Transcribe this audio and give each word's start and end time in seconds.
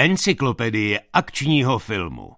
Encyklopedie 0.00 1.00
akčního 1.12 1.78
filmu. 1.78 2.30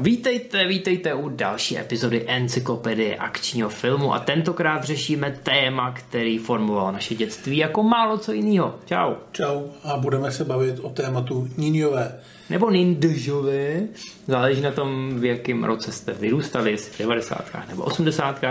Vítejte, 0.00 0.66
vítejte 0.66 1.14
u 1.14 1.28
další 1.28 1.78
epizody 1.78 2.24
Encyklopedie 2.26 3.16
akčního 3.16 3.68
filmu 3.68 4.14
a 4.14 4.18
tentokrát 4.18 4.84
řešíme 4.84 5.40
téma, 5.42 5.92
který 5.92 6.38
formoval 6.38 6.92
naše 6.92 7.14
dětství 7.14 7.56
jako 7.56 7.82
málo 7.82 8.18
co 8.18 8.32
jiného. 8.32 8.78
Čau. 8.84 9.14
Čau 9.32 9.62
a 9.84 9.96
budeme 9.96 10.30
se 10.30 10.44
bavit 10.44 10.78
o 10.82 10.90
tématu 10.90 11.48
Níňové. 11.56 12.20
Nebo 12.50 12.70
ninjaové, 12.70 13.82
záleží 14.26 14.60
na 14.60 14.70
tom, 14.70 15.20
v 15.20 15.24
jakém 15.24 15.64
roce 15.64 15.92
jste 15.92 16.12
vyrůstali, 16.12 16.70
jestli 16.70 16.92
v 16.92 16.98
90. 16.98 17.68
nebo 17.68 17.82
80. 17.82 18.44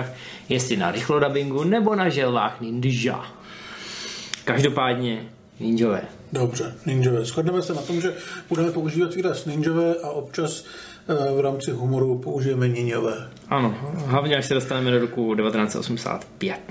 jestli 0.50 0.78
na 0.78 0.92
rychlodabingu 0.92 1.64
nebo 1.64 1.96
na 1.96 2.10
želvách 2.10 2.62
ninja. 2.62 3.26
Každopádně 4.46 5.26
ninjové. 5.62 6.02
Dobře, 6.34 6.76
ninjové. 6.86 7.26
Shodneme 7.26 7.62
se 7.62 7.74
na 7.74 7.82
tom, 7.82 8.02
že 8.02 8.14
budeme 8.50 8.72
používat 8.72 9.16
výraz 9.16 9.46
ninjové 9.46 9.96
a 10.04 10.10
občas 10.10 10.66
eh, 11.08 11.34
v 11.36 11.40
rámci 11.40 11.72
humoru 11.72 12.18
použijeme 12.18 12.68
ninjové. 12.68 13.30
Ano, 13.50 13.78
hlavně 13.96 14.38
až 14.38 14.46
se 14.46 14.54
dostaneme 14.54 14.92
do 14.92 15.00
roku 15.00 15.36
1985. 15.36 16.62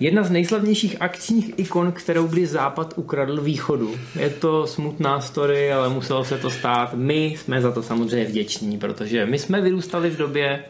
Jedna 0.00 0.22
z 0.22 0.30
nejslavnějších 0.30 0.96
akčních 1.02 1.52
ikon, 1.56 1.92
kterou 1.92 2.26
kdy 2.26 2.46
Západ 2.46 2.94
ukradl 2.96 3.40
východu. 3.40 3.94
Je 4.20 4.30
to 4.30 4.66
smutná 4.66 5.20
story, 5.20 5.72
ale 5.72 5.88
muselo 5.88 6.24
se 6.24 6.38
to 6.38 6.50
stát. 6.50 6.94
My 6.94 7.24
jsme 7.24 7.60
za 7.60 7.72
to 7.72 7.82
samozřejmě 7.82 8.26
vděční, 8.26 8.78
protože 8.78 9.26
my 9.26 9.38
jsme 9.38 9.60
vyrůstali 9.60 10.10
v 10.10 10.16
době, 10.16 10.64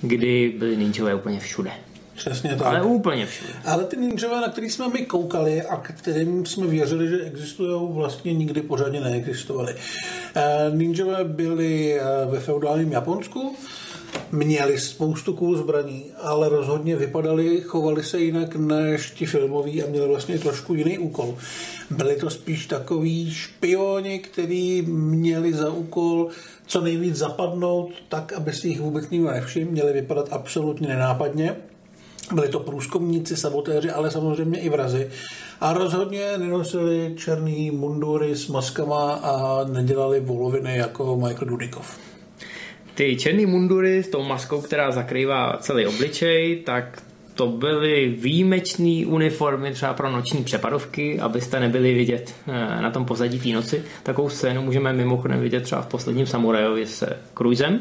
kdy 0.00 0.54
byli 0.58 0.76
ninjové 0.76 1.14
úplně 1.14 1.40
všude. 1.40 1.70
Přesně 2.14 2.50
tak. 2.50 2.66
Ale 2.66 2.82
úplně 2.82 3.26
všude. 3.26 3.52
Ale 3.64 3.84
ty 3.84 3.96
ninjové, 3.96 4.40
na 4.40 4.48
který 4.48 4.70
jsme 4.70 4.88
my 4.88 5.06
koukali 5.06 5.62
a 5.62 5.76
kterým 5.76 6.46
jsme 6.46 6.66
věřili, 6.66 7.08
že 7.08 7.24
existují, 7.24 7.92
vlastně 7.92 8.34
nikdy 8.34 8.62
pořádně 8.62 9.00
neexistovaly. 9.00 9.74
Eh, 10.34 10.70
Ninjové 10.74 11.24
byli 11.24 12.00
eh, 12.00 12.02
ve 12.30 12.40
feudálním 12.40 12.92
Japonsku, 12.92 13.56
měli 14.32 14.78
spoustu 14.78 15.32
cool 15.32 15.56
zbraní, 15.56 16.04
ale 16.22 16.48
rozhodně 16.48 16.96
vypadali, 16.96 17.60
chovali 17.60 18.02
se 18.02 18.20
jinak 18.20 18.56
než 18.56 19.10
ti 19.10 19.26
filmoví 19.26 19.82
a 19.82 19.86
měli 19.86 20.08
vlastně 20.08 20.38
trošku 20.38 20.74
jiný 20.74 20.98
úkol. 20.98 21.38
Byli 21.90 22.16
to 22.16 22.30
spíš 22.30 22.66
takový 22.66 23.34
špioni, 23.34 24.18
kteří 24.18 24.82
měli 24.82 25.52
za 25.52 25.70
úkol 25.70 26.28
co 26.66 26.80
nejvíc 26.80 27.16
zapadnout 27.16 27.90
tak, 28.08 28.32
aby 28.32 28.52
si 28.52 28.68
jich 28.68 28.80
vůbec 28.80 29.10
nikdo 29.10 29.30
nevšiml, 29.30 29.70
měli 29.70 29.92
vypadat 29.92 30.28
absolutně 30.30 30.88
nenápadně. 30.88 31.56
Byli 32.32 32.48
to 32.48 32.60
průzkumníci, 32.60 33.36
sabotéři, 33.36 33.90
ale 33.90 34.10
samozřejmě 34.10 34.60
i 34.60 34.68
vrazy. 34.68 35.10
A 35.60 35.72
rozhodně 35.72 36.38
nenosili 36.38 37.14
černý 37.16 37.70
mundury 37.70 38.36
s 38.36 38.48
maskama 38.48 39.12
a 39.12 39.64
nedělali 39.64 40.20
voloviny 40.20 40.76
jako 40.76 41.16
Michael 41.16 41.48
Dudikov. 41.48 41.98
Ty 42.94 43.16
černý 43.16 43.46
mundury 43.46 44.02
s 44.02 44.08
tou 44.08 44.22
maskou, 44.22 44.60
která 44.60 44.90
zakrývá 44.90 45.56
celý 45.60 45.86
obličej, 45.86 46.56
tak 46.56 47.02
to 47.34 47.46
byly 47.46 48.08
výjimečné 48.18 49.06
uniformy 49.06 49.72
třeba 49.72 49.94
pro 49.94 50.10
noční 50.10 50.44
přepadovky, 50.44 51.20
abyste 51.20 51.60
nebyli 51.60 51.94
vidět 51.94 52.34
eh, 52.48 52.82
na 52.82 52.90
tom 52.90 53.04
pozadí 53.04 53.40
té 53.40 53.48
noci. 53.48 53.84
Takovou 54.02 54.28
scénu 54.28 54.62
můžeme 54.62 54.92
mimochodem 54.92 55.40
vidět 55.40 55.60
třeba 55.60 55.82
v 55.82 55.86
posledním 55.86 56.26
Samurajovi 56.26 56.86
se 56.86 57.18
Cruisem. 57.38 57.80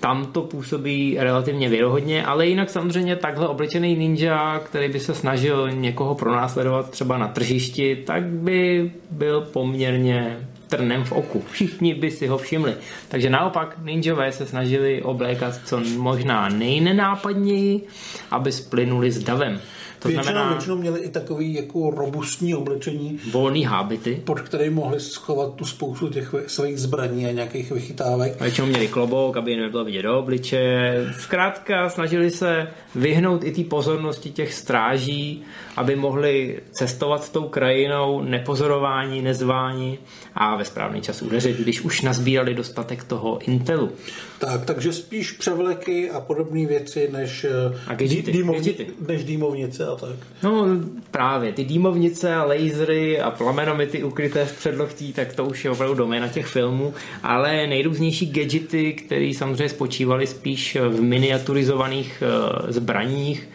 Tam 0.00 0.26
to 0.26 0.42
působí 0.42 1.16
relativně 1.20 1.68
věrohodně, 1.68 2.24
ale 2.24 2.46
jinak 2.46 2.70
samozřejmě 2.70 3.16
takhle 3.16 3.48
oblečený 3.48 3.96
ninja, 3.96 4.60
který 4.64 4.92
by 4.92 5.00
se 5.00 5.14
snažil 5.14 5.70
někoho 5.70 6.14
pronásledovat 6.14 6.90
třeba 6.90 7.18
na 7.18 7.28
tržišti, 7.28 7.96
tak 8.06 8.24
by 8.24 8.90
byl 9.10 9.40
poměrně 9.40 10.48
trnem 10.68 11.04
v 11.04 11.12
oku. 11.12 11.44
Všichni 11.50 11.94
by 11.94 12.10
si 12.10 12.26
ho 12.26 12.38
všimli. 12.38 12.74
Takže 13.08 13.30
naopak 13.30 13.76
ninjové 13.84 14.32
se 14.32 14.46
snažili 14.46 15.02
oblékat 15.02 15.54
co 15.64 15.80
možná 15.96 16.48
nejnenápadněji, 16.48 17.86
aby 18.30 18.52
splynuli 18.52 19.10
s 19.10 19.24
davem. 19.24 19.60
To 19.98 20.08
většinou, 20.08 20.32
znamená, 20.32 20.52
většinou 20.52 20.76
měli 20.76 21.00
i 21.00 21.08
takový 21.08 21.54
jako 21.54 21.90
robustní 21.90 22.54
oblečení. 22.54 23.20
Volný 23.30 23.64
hábity. 23.64 24.22
Pod 24.24 24.40
který 24.40 24.70
mohli 24.70 25.00
schovat 25.00 25.54
tu 25.54 25.64
spoustu 25.64 26.08
těch 26.08 26.34
svých 26.46 26.78
zbraní 26.78 27.26
a 27.26 27.32
nějakých 27.32 27.70
vychytávek. 27.70 28.36
A 28.40 28.44
většinou 28.44 28.66
měli 28.66 28.88
klobouk, 28.88 29.36
aby 29.36 29.50
jim 29.50 29.60
nebylo 29.60 29.84
vidět 29.84 30.02
do 30.02 30.18
obliče. 30.18 30.92
Zkrátka 31.18 31.88
snažili 31.88 32.30
se 32.30 32.66
vyhnout 32.94 33.44
i 33.44 33.52
té 33.52 33.64
pozornosti 33.64 34.30
těch 34.30 34.54
stráží, 34.54 35.42
aby 35.76 35.96
mohli 35.96 36.60
cestovat 36.72 37.24
s 37.24 37.30
tou 37.30 37.48
krajinou 37.48 38.22
nepozorování, 38.22 39.22
nezvání 39.22 39.98
a 40.34 40.56
ve 40.56 40.64
správný 40.64 41.00
čas 41.00 41.22
udeřit, 41.22 41.58
když 41.58 41.80
už 41.80 42.02
nazbírali 42.02 42.54
dostatek 42.54 43.04
toho 43.04 43.38
intelu. 43.38 43.92
Tak, 44.38 44.64
takže 44.64 44.92
spíš 44.92 45.32
převleky 45.32 46.10
a 46.10 46.20
podobné 46.20 46.66
věci 46.66 47.08
než, 47.12 47.46
a 47.86 47.94
gadgety, 47.94 48.32
dýmovni, 48.32 48.74
než 49.08 49.24
dýmovnice 49.24 49.86
a 49.86 49.96
tak. 49.96 50.16
No 50.42 50.66
právě, 51.10 51.52
ty 51.52 51.64
dýmovnice 51.64 52.34
a 52.34 52.44
lasery 52.44 53.20
a 53.20 53.30
plamenomety 53.30 54.04
ukryté 54.04 54.44
v 54.44 54.58
předlohtí, 54.58 55.12
tak 55.12 55.32
to 55.32 55.44
už 55.44 55.64
je 55.64 55.70
opravdu 55.70 55.94
doména 55.94 56.28
těch 56.28 56.46
filmů, 56.46 56.94
ale 57.22 57.66
nejrůznější 57.66 58.26
gadgety, 58.26 58.92
které 58.92 59.32
samozřejmě 59.36 59.68
spočívaly 59.68 60.26
spíš 60.26 60.76
v 60.88 61.00
miniaturizovaných 61.00 62.22
uh, 62.22 62.70
zbraních 62.70 63.48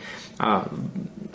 a 0.43 0.65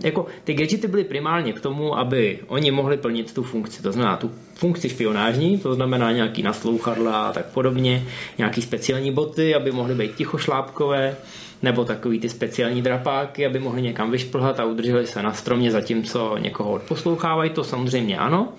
jako 0.04 0.26
ty 0.44 0.54
gadgety 0.54 0.88
byly 0.88 1.04
primárně 1.04 1.52
k 1.52 1.60
tomu, 1.60 1.98
aby 1.98 2.38
oni 2.46 2.70
mohli 2.70 2.96
plnit 2.96 3.34
tu 3.34 3.42
funkci, 3.42 3.82
to 3.82 3.92
znamená 3.92 4.16
tu 4.16 4.30
funkci 4.54 4.88
špionážní, 4.88 5.58
to 5.58 5.74
znamená 5.74 6.12
nějaký 6.12 6.42
naslouchadla 6.42 7.28
a 7.28 7.32
tak 7.32 7.46
podobně, 7.46 8.04
nějaký 8.38 8.62
speciální 8.62 9.12
boty, 9.12 9.54
aby 9.54 9.72
mohly 9.72 9.94
být 9.94 10.14
tichošlápkové, 10.14 11.16
nebo 11.62 11.84
takový 11.84 12.20
ty 12.20 12.28
speciální 12.28 12.82
drapáky, 12.82 13.46
aby 13.46 13.58
mohli 13.58 13.82
někam 13.82 14.10
vyšplhat 14.10 14.60
a 14.60 14.64
udrželi 14.64 15.06
se 15.06 15.22
na 15.22 15.32
stromě, 15.32 15.70
zatímco 15.70 16.36
někoho 16.38 16.70
odposlouchávají, 16.70 17.50
to 17.50 17.64
samozřejmě 17.64 18.18
ano 18.18 18.52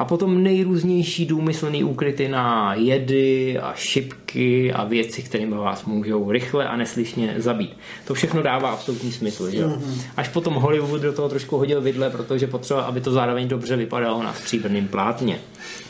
a 0.00 0.04
potom 0.04 0.42
nejrůznější 0.42 1.26
důmyslný 1.26 1.84
úkryty 1.84 2.28
na 2.28 2.74
jedy 2.74 3.58
a 3.58 3.74
šipky 3.74 4.72
a 4.72 4.84
věci, 4.84 5.22
kterými 5.22 5.54
vás 5.54 5.84
můžou 5.84 6.30
rychle 6.30 6.68
a 6.68 6.76
neslyšně 6.76 7.34
zabít. 7.38 7.76
To 8.06 8.14
všechno 8.14 8.42
dává 8.42 8.70
absolutní 8.70 9.12
smysl. 9.12 9.50
Že? 9.50 9.66
Mm-hmm. 9.66 10.00
Až 10.16 10.28
potom 10.28 10.54
Hollywood 10.54 11.00
do 11.00 11.12
toho 11.12 11.28
trošku 11.28 11.56
hodil 11.56 11.80
vidle, 11.80 12.10
protože 12.10 12.46
potřeba, 12.46 12.82
aby 12.82 13.00
to 13.00 13.12
zároveň 13.12 13.48
dobře 13.48 13.76
vypadalo 13.76 14.22
na 14.22 14.34
stříbrném 14.34 14.88
plátně. 14.88 15.40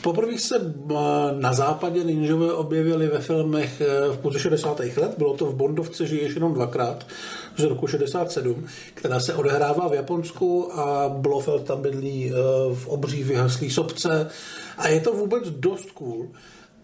Poprvé 0.01 0.37
se 0.37 0.55
eh, 0.57 0.93
na 1.39 1.53
západě 1.53 2.03
ninjové 2.03 2.53
objevili 2.53 3.07
ve 3.07 3.19
filmech 3.19 3.81
eh, 3.81 4.13
v 4.13 4.17
půlce 4.17 4.39
60. 4.39 4.79
let. 4.79 5.15
Bylo 5.17 5.33
to 5.33 5.45
v 5.45 5.55
Bondovce 5.55 6.07
Žiješ 6.07 6.35
jenom 6.35 6.53
dvakrát 6.53 7.07
z 7.57 7.63
roku 7.63 7.87
67, 7.87 8.65
která 8.93 9.19
se 9.19 9.33
odehrává 9.33 9.87
v 9.87 9.93
Japonsku 9.93 10.79
a 10.79 11.09
Blofeld 11.09 11.63
tam 11.63 11.81
bydlí 11.81 12.31
eh, 12.31 12.35
v 12.75 12.87
obří 12.87 13.23
vyhaslý 13.23 13.69
sobce 13.69 14.00
a 14.77 14.87
je 14.87 14.99
to 14.99 15.13
vůbec 15.13 15.49
dost 15.49 15.91
cool. 15.91 16.29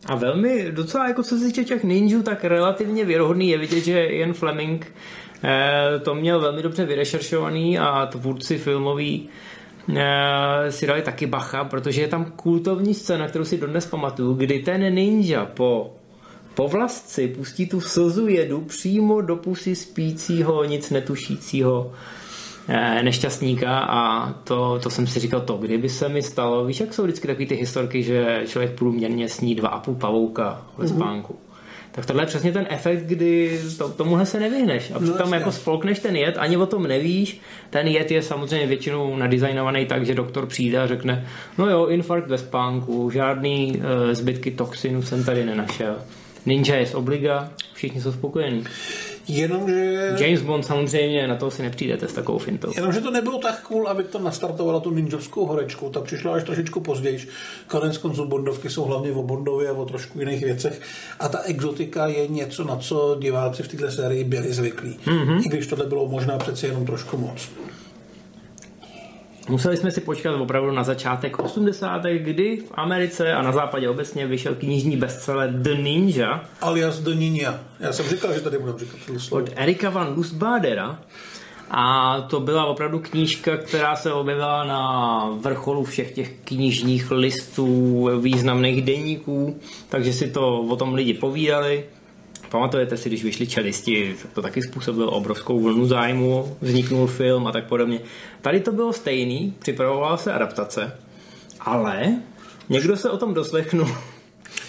A 0.06 0.16
velmi, 0.16 0.72
docela 0.72 1.08
jako 1.08 1.24
co 1.24 1.38
se 1.38 1.46
týče 1.46 1.64
těch 1.64 1.84
ninjů, 1.84 2.24
tak 2.24 2.44
relativně 2.44 3.06
věrohodný 3.06 3.50
je 3.50 3.58
vidět, 3.58 3.86
že 3.86 4.06
Ian 4.06 4.34
Fleming 4.34 4.96
eh, 5.44 6.00
to 6.00 6.16
měl 6.16 6.40
velmi 6.40 6.62
dobře 6.62 6.86
vyrešeršovaný 6.86 7.80
a 7.80 8.06
tvůrci 8.06 8.58
filmový 8.58 9.30
eh, 9.98 10.72
si 10.72 10.88
dali 10.88 11.02
taky 11.02 11.26
bacha, 11.26 11.64
protože 11.64 12.02
je 12.02 12.08
tam 12.08 12.26
kultovní 12.26 12.94
scéna, 12.94 13.28
kterou 13.28 13.46
si 13.46 13.58
dodnes 13.58 13.86
pamatuju, 13.86 14.34
kdy 14.34 14.60
ten 14.60 14.94
ninja 14.94 15.46
po 15.46 15.94
povlastci 16.54 17.28
pustí 17.28 17.68
tu 17.68 17.82
slzu 17.82 18.28
jedu 18.28 18.62
přímo 18.62 19.22
do 19.22 19.36
pusy 19.36 19.76
spícího, 19.76 20.64
nic 20.64 20.90
netušícího 20.90 21.94
nešťastníka 23.02 23.80
a 23.80 24.32
to, 24.34 24.80
to 24.84 24.90
jsem 24.90 25.08
si 25.08 25.20
říkal 25.20 25.42
to, 25.42 25.58
kdyby 25.58 25.90
se 25.90 26.10
mi 26.10 26.22
stalo, 26.22 26.66
víš, 26.66 26.80
jak 26.80 26.94
jsou 26.94 27.04
vždycky 27.04 27.28
takové 27.28 27.46
ty 27.46 27.56
historky, 27.56 28.04
že 28.04 28.42
člověk 28.48 28.72
průměrně 28.72 29.30
sní 29.30 29.56
dva 29.56 29.70
a 29.70 29.80
půl 29.80 29.96
pavouka 29.96 30.62
ve 30.78 30.86
mhm. 30.86 30.96
spánku. 30.96 31.34
Mm-hmm. 31.34 31.48
Tak 31.98 32.06
tohle 32.06 32.24
je 32.24 32.28
přesně 32.28 32.52
ten 32.52 32.68
efekt, 32.70 33.04
kdy 33.04 33.60
to, 33.78 33.90
tomuhle 33.90 34.26
se 34.26 34.40
nevyhneš. 34.40 34.92
A 34.92 34.94
no, 34.94 35.00
přitom 35.00 35.30
no, 35.30 35.38
jako 35.38 35.52
spolkneš 35.52 36.00
ten 36.00 36.16
jed, 36.16 36.38
ani 36.38 36.58
o 36.58 36.66
tom 36.66 36.88
nevíš. 36.88 37.42
Ten 37.70 37.88
jed 37.88 38.12
je 38.12 38.22
samozřejmě 38.22 38.68
většinou 38.68 39.16
nadizajnovaný 39.16 39.86
tak, 39.86 40.06
že 40.06 40.16
doktor 40.16 40.46
přijde 40.46 40.80
a 40.80 40.88
řekne, 40.88 41.28
no 41.58 41.70
jo, 41.70 41.88
infarkt 41.88 42.28
ve 42.28 42.38
spánku, 42.38 43.10
žádný 43.10 43.82
e, 43.82 44.16
zbytky 44.16 44.52
toxinu 44.52 45.02
jsem 45.02 45.24
tady 45.24 45.46
nenašel. 45.46 45.96
Ninja 46.46 46.76
je 46.76 46.86
z 46.86 46.96
obliga, 46.96 47.50
všichni 47.74 48.02
jsou 48.02 48.12
spokojení. 48.12 48.64
Jenomže... 49.28 50.16
James 50.20 50.42
Bond 50.42 50.66
samozřejmě 50.66 51.28
na 51.28 51.36
to 51.36 51.52
si 51.52 51.62
nepřijdete 51.62 52.08
s 52.08 52.14
takovou 52.14 52.38
fintou. 52.38 52.72
Jenomže 52.76 53.02
to 53.02 53.12
nebylo 53.12 53.38
tak 53.38 53.62
cool, 53.62 53.88
aby 53.88 54.04
to 54.04 54.20
nastartovalo 54.20 54.80
tu 54.80 54.92
ninjovskou 54.92 55.46
horečku, 55.46 55.90
tak 55.90 56.04
přišlo 56.04 56.34
až 56.34 56.44
trošičku 56.44 56.80
později. 56.80 57.28
Konec 57.68 57.98
konců 57.98 58.26
Bondovky 58.26 58.70
jsou 58.70 58.84
hlavně 58.84 59.12
o 59.12 59.24
Bondově 59.24 59.70
a 59.70 59.74
o 59.74 59.86
trošku 59.86 60.20
jiných 60.20 60.44
věcech. 60.44 60.82
A 61.20 61.30
ta 61.30 61.40
exotika 61.40 62.08
je 62.08 62.28
něco, 62.28 62.64
na 62.64 62.76
co 62.76 63.18
diváci 63.20 63.64
v 63.64 63.68
této 63.68 63.92
sérii 63.92 64.24
byli 64.24 64.54
zvyklí. 64.54 65.00
Mm-hmm. 65.06 65.42
I 65.46 65.50
když 65.50 65.68
tohle 65.68 65.86
bylo 65.86 66.08
možná 66.08 66.38
přeci 66.38 66.66
jenom 66.66 66.86
trošku 66.86 67.18
moc. 67.18 67.50
Museli 69.50 69.78
jsme 69.78 69.92
si 69.92 70.02
počkat 70.02 70.36
opravdu 70.36 70.72
na 70.72 70.84
začátek 70.84 71.40
80. 71.40 72.04
kdy 72.04 72.58
v 72.58 72.72
Americe 72.74 73.34
a 73.34 73.42
na 73.42 73.52
západě 73.52 73.90
obecně 73.90 74.28
vyšel 74.28 74.56
knižní 74.56 74.98
bestseller 74.98 75.54
The 75.54 75.76
Ninja. 75.76 76.44
Alias 76.62 77.00
The 77.00 77.16
Ninja. 77.16 77.60
Já 77.80 77.94
jsem 77.94 78.06
říkal, 78.06 78.34
že 78.34 78.42
tady 78.42 78.58
budeme 78.58 78.80
říkat 78.80 79.00
slovo. 79.18 79.44
Od 79.44 79.52
Erika 79.56 79.90
van 79.90 80.14
Lustbadera. 80.16 81.00
A 81.72 82.22
to 82.22 82.40
byla 82.40 82.66
opravdu 82.66 83.00
knížka, 83.00 83.58
která 83.58 83.96
se 83.96 84.14
objevila 84.14 84.64
na 84.64 85.24
vrcholu 85.42 85.84
všech 85.84 86.12
těch 86.12 86.34
knižních 86.44 87.12
listů, 87.12 88.10
významných 88.22 88.82
deníků, 88.82 89.60
takže 89.90 90.14
si 90.14 90.32
to 90.32 90.62
o 90.62 90.76
tom 90.76 90.94
lidi 90.94 91.14
povídali. 91.14 91.86
Pamatujete 92.50 92.98
si, 92.98 93.10
když 93.10 93.24
vyšli 93.24 93.48
čelisti, 93.48 94.16
to 94.34 94.42
taky 94.42 94.62
způsobilo 94.62 95.12
obrovskou 95.12 95.60
vlnu 95.60 95.86
zájmu, 95.86 96.58
vzniknul 96.62 97.08
film 97.08 97.48
a 97.48 97.52
tak 97.52 97.68
podobně. 97.68 98.00
Tady 98.42 98.60
to 98.60 98.72
bylo 98.72 98.94
stejný, 98.94 99.54
připravovala 99.60 100.18
se 100.18 100.34
adaptace, 100.34 101.00
ale 101.60 102.16
někdo 102.70 102.98
se 102.98 103.10
o 103.10 103.18
tom 103.18 103.34
doslechnul 103.34 103.88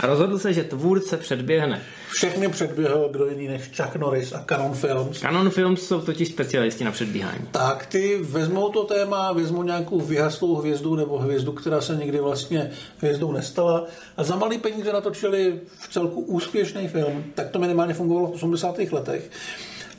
a 0.00 0.06
rozhodl 0.06 0.38
se, 0.38 0.52
že 0.52 0.64
tvůrce 0.64 1.16
předběhne. 1.16 1.82
Všechny 2.08 2.48
předběhl 2.48 3.08
kdo 3.10 3.26
jiný 3.26 3.48
než 3.48 3.62
Chuck 3.76 3.96
Norris 3.96 4.32
a 4.32 4.44
Canon 4.48 4.74
Films. 4.74 5.20
Canon 5.20 5.50
Films 5.50 5.80
jsou 5.80 6.00
totiž 6.00 6.28
specialisti 6.28 6.84
na 6.84 6.92
předbíhání. 6.92 7.44
Tak 7.50 7.86
ty 7.86 8.18
vezmou 8.22 8.68
to 8.68 8.84
téma, 8.84 9.32
vezmou 9.32 9.62
nějakou 9.62 10.00
vyhaslou 10.00 10.54
hvězdu 10.54 10.96
nebo 10.96 11.18
hvězdu, 11.18 11.52
která 11.52 11.80
se 11.80 11.96
nikdy 11.96 12.20
vlastně 12.20 12.70
hvězdou 12.98 13.32
nestala 13.32 13.86
a 14.16 14.24
za 14.24 14.36
malý 14.36 14.58
peníze 14.58 14.92
natočili 14.92 15.60
v 15.78 15.92
celku 15.92 16.20
úspěšný 16.20 16.88
film. 16.88 17.24
Tak 17.34 17.50
to 17.50 17.58
minimálně 17.58 17.94
fungovalo 17.94 18.26
v 18.26 18.30
80. 18.30 18.78
letech. 18.78 19.30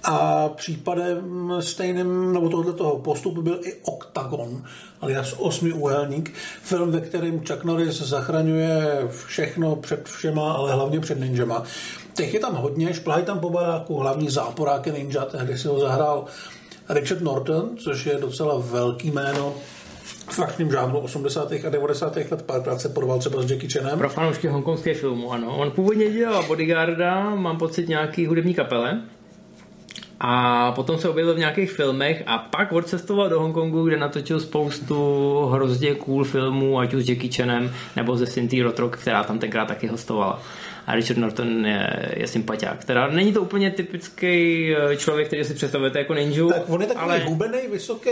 A 0.04 0.50
případem 0.50 1.54
stejným, 1.60 2.34
nebo 2.34 2.50
tohle 2.50 2.74
toho 2.74 3.00
postupu 3.00 3.42
byl 3.42 3.60
i 3.64 3.74
Octagon, 3.84 4.64
alias 5.02 5.36
úhelník, 5.74 6.34
film, 6.64 6.92
ve 6.92 7.02
kterém 7.02 7.40
Chuck 7.40 7.64
Norris 7.64 8.02
zachraňuje 8.02 9.08
všechno 9.26 9.76
před 9.76 10.10
všema, 10.10 10.54
ale 10.54 10.74
hlavně 10.74 11.00
před 11.00 11.20
ninjama. 11.20 11.64
Těch 12.14 12.34
je 12.34 12.40
tam 12.40 12.56
hodně, 12.56 12.94
šplahají 12.94 13.26
tam 13.26 13.40
po 13.40 13.50
baráku, 13.50 13.98
hlavní 13.98 14.30
záporák 14.30 14.88
je 14.88 14.94
ninja, 14.94 15.26
tehdy 15.26 15.58
si 15.58 15.68
ho 15.68 15.80
zahrál 15.80 16.26
Richard 16.90 17.22
Norton, 17.22 17.78
což 17.78 18.06
je 18.06 18.18
docela 18.18 18.58
velký 18.58 19.12
jméno 19.12 19.54
v 20.30 20.40
akčním 20.40 20.72
žánru 20.72 21.00
80. 21.00 21.52
a 21.52 21.70
90. 21.70 22.16
let 22.16 22.42
párkrát 22.42 22.82
se 22.82 22.90
porval 22.90 23.20
třeba 23.20 23.42
s 23.42 23.52
Jackie 23.52 23.70
Chanem. 23.70 24.00
Pro 24.00 24.10
fanoušky 24.10 24.48
hongkongské 24.48 24.94
filmu, 24.94 25.32
ano. 25.32 25.58
On 25.58 25.72
původně 25.72 26.12
dělal 26.12 26.44
bodyguarda, 26.48 27.36
mám 27.36 27.58
pocit 27.58 27.90
nějaký 27.90 28.26
hudební 28.26 28.54
kapele, 28.54 29.02
a 30.20 30.72
potom 30.72 30.98
se 30.98 31.10
objevil 31.10 31.36
v 31.36 31.40
nějakých 31.40 31.72
filmech 31.72 32.24
a 32.28 32.38
pak 32.38 32.72
odcestoval 32.72 33.30
do 33.30 33.40
Hongkongu, 33.40 33.86
kde 33.86 33.98
natočil 33.98 34.40
spoustu 34.40 35.46
hrozně 35.46 35.96
cool 35.96 36.24
filmů, 36.24 36.80
ať 36.80 36.94
už 36.94 37.04
s 37.04 37.10
Jackie 37.10 37.32
Chanem 37.32 37.72
nebo 37.96 38.18
ze 38.18 38.28
Cynthia 38.28 38.64
Rotrock, 38.64 38.98
která 38.98 39.24
tam 39.24 39.40
tenkrát 39.40 39.66
taky 39.66 39.88
hostovala 39.88 40.42
a 40.90 40.96
Richard 40.96 41.18
Norton 41.18 41.66
je, 41.66 42.10
je 42.18 42.28
sympatiák. 42.28 42.86
Teda 42.86 43.08
není 43.08 43.34
to 43.34 43.42
úplně 43.42 43.72
typický 43.72 44.66
eh, 44.76 44.96
člověk, 44.96 45.28
který 45.28 45.44
si 45.44 45.54
představujete 45.54 46.00
jako 46.00 46.14
ninja. 46.14 46.48
Tak 46.48 46.64
on 46.68 46.82
je 46.82 46.88
takový 46.88 47.06
ale... 47.06 47.20
hubený, 47.20 47.60
vysoký. 47.72 48.10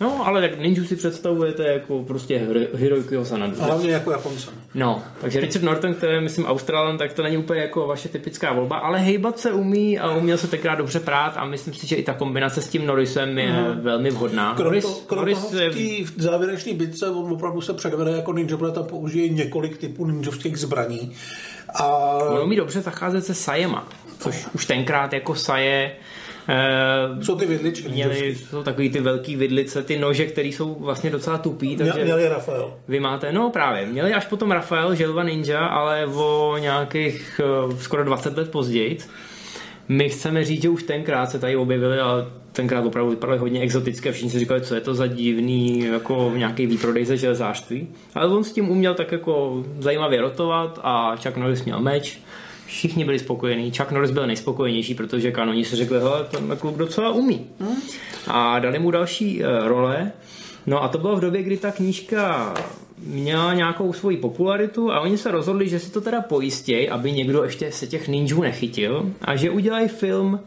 No, 0.00 0.26
ale 0.26 0.40
tak 0.40 0.58
ninja 0.58 0.84
si 0.84 0.96
představujete 0.96 1.62
jako 1.72 2.02
prostě 2.02 2.46
Hiroyukiho 2.74 3.24
Sanadu. 3.24 3.56
Hlavně 3.58 3.90
jako 3.90 4.10
Japonce. 4.10 4.50
No, 4.74 5.02
takže 5.20 5.40
Richard 5.40 5.62
Norton, 5.64 5.94
který 5.94 6.12
je, 6.12 6.20
myslím, 6.20 6.46
Australan, 6.46 6.98
tak 6.98 7.12
to 7.12 7.22
není 7.22 7.36
úplně 7.36 7.60
jako 7.60 7.86
vaše 7.86 8.08
typická 8.08 8.52
volba, 8.52 8.76
ale 8.76 8.98
hejbat 8.98 9.38
se 9.38 9.52
umí 9.52 9.98
a 9.98 10.16
uměl 10.16 10.38
se 10.38 10.46
tenkrát 10.46 10.74
dobře 10.74 11.00
prát 11.00 11.36
a 11.36 11.44
myslím 11.44 11.74
si, 11.74 11.86
že 11.86 11.96
i 11.96 12.02
ta 12.02 12.14
kombinace 12.14 12.62
s 12.62 12.68
tím 12.68 12.86
Norrisem 12.86 13.38
je 13.38 13.52
mm. 13.52 13.80
velmi 13.80 14.10
vhodná. 14.10 14.54
Krom, 14.54 14.64
Norris, 14.64 14.84
to, 14.84 15.00
krom 15.06 15.18
Norris 15.18 15.38
toho 15.38 15.70
v 16.16 16.22
závěrečné 16.22 16.74
bitce 16.74 17.10
on 17.10 17.32
opravdu 17.32 17.60
se 17.60 17.72
předvede 17.72 18.10
jako 18.10 18.32
ninja, 18.32 18.56
protože 18.56 18.72
tam 18.72 18.84
použije 18.84 19.28
několik 19.28 19.78
typů 19.78 20.06
ninjovských 20.06 20.56
zbraní 20.56 21.12
a... 21.74 22.05
On 22.30 22.42
umí 22.42 22.56
dobře 22.56 22.80
zacházet 22.80 23.24
se 23.24 23.34
sajema, 23.34 23.88
což 24.18 24.46
už 24.54 24.66
tenkrát 24.66 25.12
jako 25.12 25.34
saje 25.34 25.92
Uh, 26.48 27.22
jsou 27.22 27.36
ty 27.36 27.46
vidličky. 27.46 27.88
Měli, 27.88 28.34
jsou 28.34 28.62
takový 28.62 28.90
ty 28.90 29.00
velký 29.00 29.36
vidlice, 29.36 29.82
ty 29.82 29.98
nože, 29.98 30.26
které 30.26 30.48
jsou 30.48 30.74
vlastně 30.74 31.10
docela 31.10 31.38
tupý. 31.38 31.76
Takže 31.76 32.04
měli 32.04 32.28
Rafael. 32.28 32.74
Vy 32.88 33.00
máte, 33.00 33.32
no 33.32 33.50
právě, 33.50 33.86
měli 33.86 34.14
až 34.14 34.24
potom 34.24 34.50
Rafael, 34.50 34.94
Želva 34.94 35.22
Ninja, 35.22 35.66
ale 35.66 36.06
o 36.06 36.56
nějakých 36.60 37.40
uh, 37.64 37.78
skoro 37.78 38.04
20 38.04 38.36
let 38.36 38.50
později. 38.50 38.98
My 39.88 40.08
chceme 40.08 40.44
říct, 40.44 40.62
že 40.62 40.68
už 40.68 40.82
tenkrát 40.82 41.30
se 41.30 41.38
tady 41.38 41.56
objevili, 41.56 41.98
ale 41.98 42.26
tenkrát 42.52 42.84
opravdu 42.84 43.10
vypadaly 43.10 43.38
hodně 43.38 43.60
exotické. 43.60 44.12
Všichni 44.12 44.30
si 44.30 44.38
říkali, 44.38 44.60
co 44.60 44.74
je 44.74 44.80
to 44.80 44.94
za 44.94 45.06
divný 45.06 45.80
jako 45.80 46.32
nějaký 46.36 46.66
výprodej 46.66 47.04
ze 47.04 47.16
železářství. 47.16 47.88
Ale 48.14 48.28
on 48.28 48.44
s 48.44 48.52
tím 48.52 48.70
uměl 48.70 48.94
tak 48.94 49.12
jako 49.12 49.64
zajímavě 49.78 50.20
rotovat 50.20 50.80
a 50.82 51.16
Chuck 51.16 51.36
Norris 51.36 51.64
měl 51.64 51.80
meč. 51.80 52.18
Všichni 52.66 53.04
byli 53.04 53.18
spokojení. 53.18 53.72
Chuck 53.76 53.90
Norris 53.90 54.10
byl 54.10 54.26
nejspokojenější, 54.26 54.94
protože 54.94 55.32
kanoni 55.32 55.64
si 55.64 55.76
řekli, 55.76 55.98
hele, 55.98 56.24
ten 56.30 56.56
kluk 56.56 56.76
docela 56.76 57.10
umí. 57.10 57.46
Hmm. 57.60 57.76
A 58.26 58.58
dali 58.58 58.78
mu 58.78 58.90
další 58.90 59.40
uh, 59.40 59.66
role. 59.66 60.12
No 60.66 60.82
a 60.82 60.88
to 60.88 60.98
bylo 60.98 61.16
v 61.16 61.20
době, 61.20 61.42
kdy 61.42 61.56
ta 61.56 61.70
knížka 61.70 62.54
měla 63.06 63.54
nějakou 63.54 63.92
svoji 63.92 64.16
popularitu 64.16 64.92
a 64.92 65.00
oni 65.00 65.18
se 65.18 65.30
rozhodli, 65.30 65.68
že 65.68 65.78
si 65.78 65.90
to 65.90 66.00
teda 66.00 66.20
pojistějí, 66.20 66.88
aby 66.88 67.12
někdo 67.12 67.44
ještě 67.44 67.72
se 67.72 67.86
těch 67.86 68.08
ninjů 68.08 68.42
nechytil 68.42 69.12
a 69.20 69.36
že 69.36 69.50
udělají 69.50 69.88
film 69.88 70.40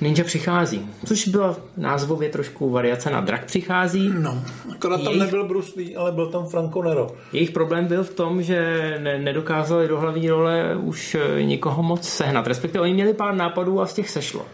Ninja 0.00 0.24
přichází, 0.24 0.90
což 1.06 1.28
byla 1.28 1.56
názvově 1.76 2.28
trošku 2.28 2.70
variace 2.70 3.10
na 3.10 3.20
Drak 3.20 3.44
přichází. 3.44 4.12
No, 4.18 4.42
akorát 4.74 4.96
tam 4.96 5.06
jejich, 5.06 5.20
nebyl 5.20 5.48
Bruce 5.48 5.72
Lee, 5.76 5.96
ale 5.96 6.12
byl 6.12 6.26
tam 6.26 6.46
Franco 6.46 6.82
Nero. 6.82 7.10
Jejich 7.32 7.50
problém 7.50 7.86
byl 7.86 8.04
v 8.04 8.14
tom, 8.14 8.42
že 8.42 8.94
ne, 9.02 9.18
nedokázali 9.18 9.88
do 9.88 10.00
hlavní 10.00 10.30
role 10.30 10.76
už 10.76 11.14
eh, 11.14 11.42
nikoho 11.42 11.82
moc 11.82 12.08
sehnat, 12.08 12.46
respektive 12.46 12.82
oni 12.82 12.94
měli 12.94 13.14
pár 13.14 13.34
nápadů 13.34 13.80
a 13.80 13.86
z 13.86 13.94
těch 13.94 14.10
sešlo. 14.10 14.46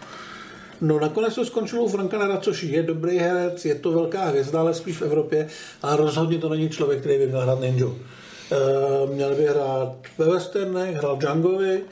No 0.83 0.99
nakonec 1.01 1.35
to 1.35 1.45
skončilo 1.45 1.85
u 1.85 1.89
Franka 1.89 2.19
Nera, 2.19 2.37
což 2.37 2.63
je 2.63 2.83
dobrý 2.83 3.19
herec, 3.19 3.65
je 3.65 3.75
to 3.75 3.93
velká 3.93 4.25
hvězda, 4.25 4.61
ale 4.61 4.75
spíš 4.75 4.97
v 4.97 5.03
Evropě, 5.03 5.49
ale 5.83 5.97
rozhodně 5.97 6.39
to 6.39 6.49
není 6.49 6.69
člověk, 6.69 7.01
který 7.01 7.19
by 7.19 7.27
měl 7.27 7.41
hrát 7.41 7.61
ninja. 7.61 7.87
E, 7.87 9.15
měl 9.15 9.35
by 9.35 9.47
hrát 9.47 9.93
ve 10.19 10.31
westernech, 10.31 10.97
hrál 10.97 11.17
Djangovi, 11.17 11.83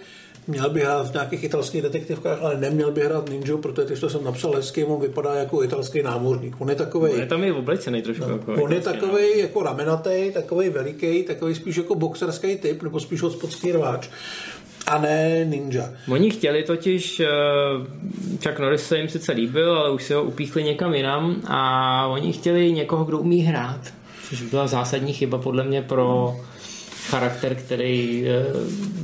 Měl 0.46 0.70
by 0.70 0.80
hrát 0.80 1.10
v 1.10 1.12
nějakých 1.12 1.44
italských 1.44 1.82
detektivkách, 1.82 2.42
ale 2.42 2.56
neměl 2.56 2.92
by 2.92 3.00
hrát 3.00 3.28
ninja, 3.28 3.56
protože 3.56 3.86
ty, 3.86 4.00
to 4.00 4.10
jsem 4.10 4.24
napsal 4.24 4.52
hezky, 4.52 4.84
on 4.84 5.00
vypadá 5.00 5.34
jako 5.34 5.64
italský 5.64 6.02
námořník. 6.02 6.60
On 6.60 6.68
je 6.68 6.74
takový. 6.74 7.12
On 7.12 7.20
je 7.20 7.26
tam 7.26 7.44
i 7.44 7.52
oblečený 7.52 8.02
trošku. 8.02 8.24
No, 8.24 8.32
jako 8.32 8.62
on 8.62 8.72
je 8.72 8.80
takový 8.80 9.22
no. 9.34 9.40
jako 9.40 9.62
ramenatý, 9.62 10.30
takový 10.34 10.68
veliký, 10.68 11.22
takový 11.22 11.54
spíš 11.54 11.76
jako 11.76 11.94
boxerský 11.94 12.56
typ, 12.56 12.82
nebo 12.82 13.00
spíš 13.00 13.22
hospodský 13.22 13.72
rváč 13.72 14.08
a 14.90 14.98
ne 14.98 15.44
ninja. 15.44 15.90
Oni 16.08 16.30
chtěli 16.30 16.62
totiž, 16.62 17.20
uh, 17.20 17.86
Chuck 18.42 18.58
Norris 18.58 18.86
se 18.86 18.98
jim 18.98 19.08
sice 19.08 19.32
líbil, 19.32 19.76
ale 19.76 19.90
už 19.90 20.02
si 20.02 20.14
ho 20.14 20.22
upíchli 20.22 20.64
někam 20.64 20.94
jinam 20.94 21.42
a 21.46 22.06
oni 22.06 22.32
chtěli 22.32 22.72
někoho, 22.72 23.04
kdo 23.04 23.18
umí 23.18 23.40
hrát, 23.40 23.80
což 24.28 24.42
byla 24.42 24.66
zásadní 24.66 25.12
chyba 25.12 25.38
podle 25.38 25.64
mě 25.64 25.82
pro 25.82 26.36
charakter, 27.10 27.54
který 27.54 28.24
eh, 28.28 28.44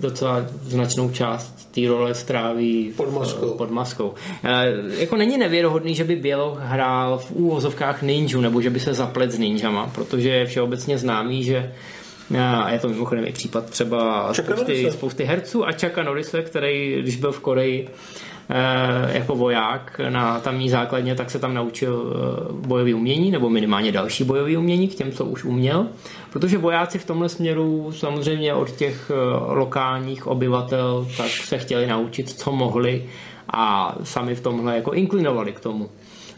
docela 0.00 0.46
značnou 0.62 1.10
část 1.10 1.72
té 1.74 1.88
role 1.88 2.14
stráví 2.14 2.92
pod 2.96 3.12
maskou. 3.12 3.50
Pod 3.50 3.70
maskou. 3.70 4.14
Jako 4.98 5.16
není 5.16 5.38
nevěrohodný, 5.38 5.94
že 5.94 6.04
by 6.04 6.16
Běloch 6.16 6.58
hrál 6.60 7.18
v 7.18 7.30
úvozovkách 7.30 8.02
ninju, 8.02 8.40
nebo 8.40 8.60
že 8.60 8.70
by 8.70 8.80
se 8.80 8.94
zaplet 8.94 9.32
s 9.32 9.38
ninjama, 9.38 9.90
protože 9.94 10.28
je 10.28 10.46
všeobecně 10.46 10.98
známý, 10.98 11.44
že 11.44 11.72
a 12.38 12.70
je 12.70 12.78
to 12.78 12.88
mimochodem 12.88 13.26
i 13.26 13.32
případ 13.32 13.70
třeba 13.70 14.32
spousty, 14.34 14.90
spousty 14.90 15.24
herců 15.24 15.66
a 15.66 15.72
Chucka 15.72 16.02
Norrise, 16.02 16.42
který, 16.42 17.02
když 17.02 17.16
byl 17.16 17.32
v 17.32 17.40
Koreji, 17.40 17.88
Eh, 18.50 19.18
jako 19.18 19.36
voják 19.36 20.00
na 20.08 20.40
tamní 20.40 20.70
základně, 20.70 21.14
tak 21.14 21.30
se 21.30 21.38
tam 21.38 21.54
naučil 21.54 22.12
eh, 22.14 22.66
bojové 22.66 22.94
umění, 22.94 23.30
nebo 23.30 23.50
minimálně 23.50 23.92
další 23.92 24.24
bojové 24.24 24.58
umění 24.58 24.88
k 24.88 24.94
těm, 24.94 25.12
co 25.12 25.24
už 25.24 25.44
uměl. 25.44 25.86
Protože 26.32 26.58
vojáci 26.58 26.98
v 26.98 27.04
tomhle 27.04 27.28
směru 27.28 27.92
samozřejmě 27.92 28.54
od 28.54 28.70
těch 28.70 29.10
eh, 29.10 29.14
lokálních 29.54 30.26
obyvatel 30.26 31.08
tak 31.16 31.30
se 31.30 31.58
chtěli 31.58 31.86
naučit, 31.86 32.30
co 32.30 32.52
mohli 32.52 33.04
a 33.52 33.94
sami 34.02 34.34
v 34.34 34.40
tomhle 34.40 34.76
jako 34.76 34.92
inklinovali 34.92 35.52
k 35.52 35.60
tomu 35.60 35.90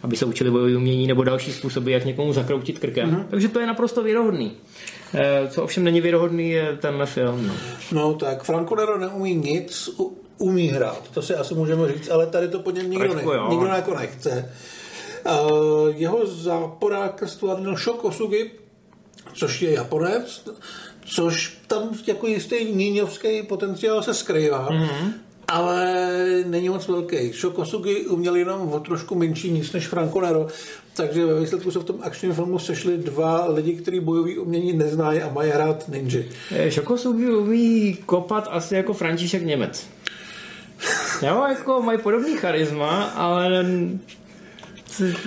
aby 0.02 0.16
se 0.16 0.24
učili 0.24 0.50
bojové 0.50 0.76
umění 0.76 1.06
nebo 1.06 1.24
další 1.24 1.52
způsoby, 1.52 1.92
jak 1.92 2.04
někomu 2.04 2.32
zakroutit 2.32 2.78
krkem. 2.78 3.10
Mm-hmm. 3.10 3.24
Takže 3.30 3.48
to 3.48 3.60
je 3.60 3.66
naprosto 3.66 4.02
věrohodný. 4.02 4.52
Co 5.48 5.62
ovšem 5.62 5.84
není 5.84 6.00
věrohodný, 6.00 6.50
je 6.50 6.76
tenhle 6.80 7.06
film. 7.06 7.46
No, 7.46 7.54
no 7.92 8.14
tak 8.14 8.42
Franco 8.42 8.76
Nero 8.76 8.98
neumí 8.98 9.34
nic, 9.34 9.90
umí 10.38 10.68
hrát, 10.68 11.08
to 11.14 11.22
si 11.22 11.34
asi 11.34 11.54
můžeme 11.54 11.92
říct, 11.92 12.10
ale 12.10 12.26
tady 12.26 12.48
to 12.48 12.58
po 12.58 12.70
něm 12.70 12.90
nikdo, 12.90 13.14
ne, 13.14 13.22
nikdo 13.48 13.66
jako 13.66 13.94
nechce. 13.94 14.52
Uh, 15.26 15.88
jeho 15.94 16.26
záporák 16.26 17.22
stvárnil 17.26 17.76
Shok 17.76 18.04
Osugi, 18.04 18.50
což 19.34 19.62
je 19.62 19.72
Japonec, 19.72 20.48
což 21.06 21.58
tam 21.66 21.90
jako 22.06 22.26
jistý 22.26 22.64
níňovský 22.64 23.42
potenciál 23.42 24.02
se 24.02 24.14
skrývá. 24.14 24.68
Mm-hmm. 24.70 25.12
Ale 25.48 25.96
není 26.46 26.68
moc 26.68 26.88
velký. 26.88 27.32
Shokosugi 27.32 28.06
uměl 28.06 28.36
jenom 28.36 28.72
o 28.72 28.80
trošku 28.80 29.14
menší 29.14 29.50
nic 29.50 29.72
než 29.72 29.88
Franco 29.88 30.20
Nero, 30.20 30.46
takže 30.94 31.26
ve 31.26 31.40
výsledku 31.40 31.70
se 31.70 31.78
v 31.78 31.84
tom 31.84 31.96
akčním 32.02 32.32
filmu 32.32 32.58
sešli 32.58 32.98
dva 32.98 33.46
lidi, 33.46 33.72
kteří 33.72 34.00
bojový 34.00 34.38
umění 34.38 34.72
neznají 34.72 35.22
a 35.22 35.32
mají 35.32 35.50
hrát 35.50 35.88
ninja. 35.88 36.22
Shokosugi 36.70 37.30
umí 37.30 37.96
kopat 38.06 38.48
asi 38.50 38.74
jako 38.74 38.92
František 38.92 39.42
Němec. 39.42 39.86
Jo, 41.22 41.44
jako 41.48 41.82
mají 41.82 41.98
podobný 41.98 42.36
charisma, 42.36 43.02
ale 43.04 43.66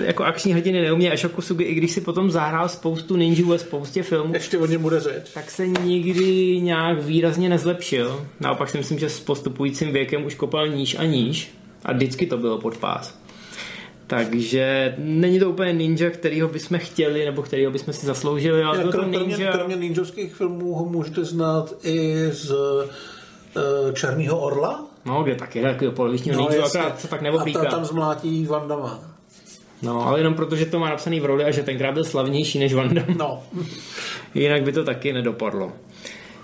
jako 0.04 0.24
akční 0.24 0.54
hrdiny 0.54 0.82
neumí 0.82 1.12
a 1.12 1.18
Shokusugi, 1.18 1.64
i 1.64 1.74
když 1.74 1.92
si 1.92 2.02
potom 2.02 2.32
zahrál 2.32 2.70
spoustu 2.70 3.16
ninjů 3.16 3.48
ve 3.48 3.60
spoustě 3.60 4.04
filmů, 4.04 4.34
ještě 4.34 4.58
o 4.58 4.66
něm 4.66 4.82
bude 4.82 5.00
řeč. 5.00 5.32
Tak 5.34 5.52
se 5.52 5.68
nikdy 5.68 6.62
nějak 6.62 7.04
výrazně 7.04 7.50
nezlepšil. 7.50 8.28
Naopak 8.40 8.70
si 8.70 8.78
myslím, 8.78 9.00
že 9.00 9.10
s 9.10 9.20
postupujícím 9.20 9.92
věkem 9.92 10.26
už 10.26 10.36
kopal 10.36 10.68
níž 10.68 10.96
a 11.00 11.04
níž 11.04 11.52
a 11.86 11.94
vždycky 11.94 12.26
to 12.26 12.38
bylo 12.38 12.58
pod 12.58 12.78
pás. 12.78 13.22
Takže 14.08 14.96
není 14.98 15.40
to 15.40 15.50
úplně 15.50 15.74
ninja, 15.74 16.10
kterýho 16.10 16.48
bychom 16.48 16.80
chtěli, 16.80 17.26
nebo 17.26 17.42
kterýho 17.42 17.72
bychom 17.72 17.94
si 17.94 18.06
zasloužili, 18.06 18.64
ale 18.64 18.80
to 18.80 18.92
kromě, 18.92 19.20
ninja... 19.20 19.52
kromě 19.52 19.76
ninjovských 19.76 20.36
filmů 20.36 20.74
ho 20.74 20.86
můžete 20.86 21.26
znát 21.26 21.74
i 21.84 22.28
z 22.32 22.52
uh, 22.52 23.94
Černého 23.94 24.40
orla. 24.40 24.86
No, 25.06 25.24
kde 25.24 25.36
taky 25.36 25.62
takový 25.62 25.92
polovičního 25.92 26.42
no, 26.42 26.50
ninja, 26.50 26.66
akorát 26.66 27.00
se 27.00 27.08
tak 27.08 27.22
neoblíká. 27.22 27.60
A 27.60 27.64
ta 27.64 27.70
tam 27.70 27.86
zmlátí 27.86 28.46
Vandama. 28.46 29.11
No, 29.82 30.08
ale 30.08 30.20
jenom 30.20 30.34
protože 30.34 30.66
to 30.66 30.80
má 30.80 30.90
napsaný 30.90 31.20
v 31.20 31.26
roli 31.26 31.44
a 31.44 31.52
že 31.52 31.64
tenkrát 31.64 31.94
byl 31.94 32.04
slavnější 32.04 32.60
než 32.60 32.74
Van 32.74 32.94
Damme. 32.94 33.16
No. 33.18 33.44
Jinak 34.34 34.64
by 34.64 34.72
to 34.72 34.84
taky 34.84 35.14
nedopadlo. 35.14 35.72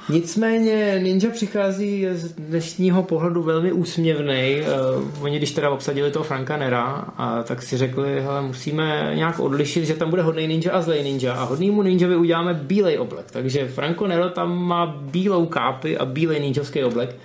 Nicméně 0.10 1.00
Ninja 1.04 1.30
přichází 1.30 2.08
z 2.12 2.34
dnešního 2.34 3.04
pohledu 3.04 3.44
velmi 3.44 3.72
úsměvný. 3.72 4.62
Uh, 4.62 5.24
oni 5.24 5.38
když 5.38 5.52
teda 5.52 5.70
obsadili 5.70 6.12
toho 6.12 6.26
Franka 6.26 6.58
Nera, 6.58 6.84
a 7.18 7.44
tak 7.44 7.62
si 7.62 7.78
řekli, 7.78 8.22
hele, 8.22 8.42
musíme 8.42 9.12
nějak 9.16 9.40
odlišit, 9.40 9.86
že 9.86 9.94
tam 9.94 10.10
bude 10.10 10.22
hodný 10.22 10.48
ninja 10.48 10.72
a 10.72 10.82
zlej 10.82 11.04
ninja. 11.04 11.34
A 11.34 11.44
hodnýmu 11.44 11.82
ninjovi 11.82 12.16
uděláme 12.16 12.54
bílej 12.54 13.00
oblek. 13.00 13.26
Takže 13.32 13.68
Franco 13.68 14.08
Nero 14.08 14.30
tam 14.30 14.66
má 14.66 14.86
bílou 14.86 15.46
kápy 15.46 15.98
a 15.98 16.06
bílej 16.06 16.40
ninjovský 16.40 16.84
oblek 16.84 17.16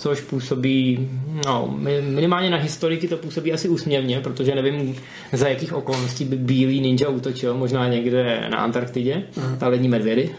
což 0.00 0.20
působí, 0.20 1.08
no, 1.46 1.74
minimálně 2.00 2.50
na 2.50 2.56
historiky 2.56 3.08
to 3.08 3.16
působí 3.16 3.52
asi 3.52 3.68
úsměvně, 3.68 4.20
protože 4.20 4.54
nevím, 4.54 4.96
za 5.32 5.48
jakých 5.48 5.72
okolností 5.72 6.24
by 6.24 6.36
bílý 6.36 6.80
ninja 6.80 7.08
útočil, 7.08 7.54
možná 7.54 7.88
někde 7.88 8.48
na 8.50 8.58
Antarktidě, 8.58 9.22
ta 9.58 9.68
lední 9.68 9.88
medvědy. 9.88 10.30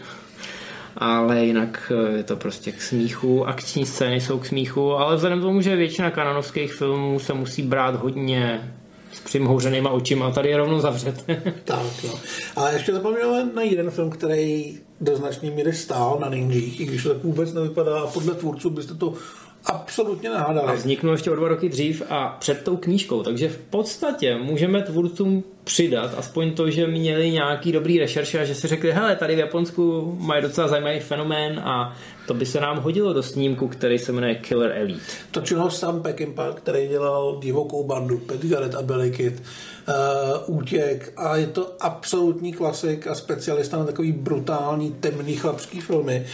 Ale 0.96 1.44
jinak 1.44 1.92
eh, 1.94 2.16
je 2.16 2.22
to 2.22 2.36
prostě 2.36 2.72
k 2.72 2.82
smíchu, 2.82 3.46
akční 3.46 3.86
scény 3.86 4.20
jsou 4.20 4.38
k 4.38 4.46
smíchu, 4.46 4.92
ale 4.92 5.16
vzhledem 5.16 5.38
k 5.38 5.42
tomu, 5.42 5.60
že 5.60 5.76
většina 5.76 6.10
kanonovských 6.10 6.72
filmů 6.72 7.18
se 7.18 7.34
musí 7.34 7.62
brát 7.62 8.02
hodně 8.02 8.72
s 9.12 9.20
přimhouřenýma 9.20 9.90
očima, 9.90 10.30
tady 10.30 10.48
je 10.48 10.56
rovnou 10.56 10.80
zavřet. 10.80 11.24
tak, 11.64 11.86
no. 12.06 12.14
A 12.56 12.70
ještě 12.70 12.92
zapomněl 12.92 13.46
na 13.54 13.62
jeden 13.62 13.90
film, 13.90 14.10
který 14.10 14.78
do 15.00 15.16
značné 15.16 15.50
míry 15.50 15.72
stál 15.72 16.18
na 16.20 16.28
ninjích, 16.28 16.80
i 16.80 16.84
když 16.84 17.02
to 17.02 17.08
tak 17.08 17.24
vůbec 17.24 17.52
nevypadá 17.52 18.00
a 18.00 18.06
podle 18.06 18.34
tvůrců 18.34 18.70
byste 18.70 18.94
to 18.94 19.14
absolutně 19.64 20.30
nehádali. 20.30 20.66
A 20.66 20.72
vzniknul 20.72 21.12
ještě 21.12 21.30
o 21.30 21.36
dva 21.36 21.48
roky 21.48 21.68
dřív 21.68 22.02
a 22.10 22.36
před 22.40 22.62
tou 22.64 22.76
knížkou, 22.76 23.22
takže 23.22 23.48
v 23.48 23.58
podstatě 23.58 24.36
můžeme 24.36 24.82
tvůrcům 24.82 25.44
přidat 25.64 26.14
aspoň 26.18 26.52
to, 26.52 26.70
že 26.70 26.86
měli 26.86 27.30
nějaký 27.30 27.72
dobrý 27.72 27.98
rešerše 27.98 28.40
a 28.40 28.44
že 28.44 28.54
si 28.54 28.68
řekli, 28.68 28.92
hele, 28.92 29.16
tady 29.16 29.34
v 29.34 29.38
Japonsku 29.38 30.16
mají 30.20 30.42
docela 30.42 30.68
zajímavý 30.68 31.00
fenomén 31.00 31.58
a 31.58 31.96
to 32.26 32.34
by 32.34 32.46
se 32.46 32.60
nám 32.60 32.78
hodilo 32.78 33.12
do 33.12 33.22
snímku, 33.22 33.68
který 33.68 33.98
se 33.98 34.12
jmenuje 34.12 34.34
Killer 34.34 34.72
Elite. 34.72 35.00
Točil 35.30 35.62
ho 35.62 35.70
Sam 35.70 36.02
Peckinpah, 36.02 36.54
který 36.54 36.88
dělal 36.88 37.38
divokou 37.42 37.84
bandu, 37.84 38.18
Pet 38.18 38.46
Garrett 38.46 38.74
a 38.74 38.82
Billy 38.82 39.10
Kid, 39.10 39.42
uh, 40.48 40.56
Útěk 40.56 41.12
a 41.16 41.36
je 41.36 41.46
to 41.46 41.72
absolutní 41.80 42.52
klasik 42.52 43.06
a 43.06 43.14
specialista 43.14 43.76
na 43.76 43.84
takový 43.84 44.12
brutální, 44.12 44.92
temný 44.92 45.36
chlapský 45.36 45.80
filmy 45.80 46.26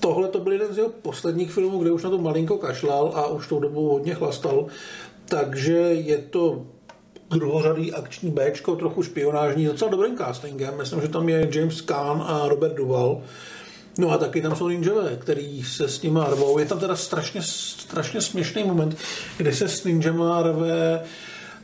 tohle 0.00 0.28
to 0.28 0.38
byl 0.38 0.52
jeden 0.52 0.74
z 0.74 0.76
jeho 0.76 0.90
posledních 1.02 1.50
filmů, 1.50 1.78
kde 1.78 1.90
už 1.90 2.02
na 2.02 2.10
to 2.10 2.18
malinko 2.18 2.58
kašlal 2.58 3.12
a 3.14 3.26
už 3.26 3.48
tou 3.48 3.60
dobou 3.60 3.88
hodně 3.88 4.14
chlastal. 4.14 4.66
Takže 5.24 5.72
je 5.92 6.18
to 6.18 6.66
druhořadý 7.30 7.92
akční 7.92 8.30
B, 8.30 8.52
trochu 8.78 9.02
špionážní, 9.02 9.66
docela 9.66 9.90
dobrým 9.90 10.16
castingem. 10.16 10.78
Myslím, 10.78 11.00
že 11.00 11.08
tam 11.08 11.28
je 11.28 11.48
James 11.52 11.80
Caan 11.80 12.24
a 12.26 12.48
Robert 12.48 12.74
Duval. 12.74 13.22
No 13.98 14.10
a 14.10 14.18
taky 14.18 14.42
tam 14.42 14.56
jsou 14.56 14.68
ninjové, 14.68 15.16
který 15.16 15.62
se 15.62 15.88
s 15.88 16.02
nimi 16.02 16.20
rvou. 16.30 16.58
Je 16.58 16.66
tam 16.66 16.78
teda 16.78 16.96
strašně, 16.96 17.42
strašně 17.42 18.20
směšný 18.20 18.64
moment, 18.64 18.96
kdy 19.36 19.54
se 19.54 19.68
s 19.68 19.84
ninjama 19.84 20.42
rve 20.42 21.02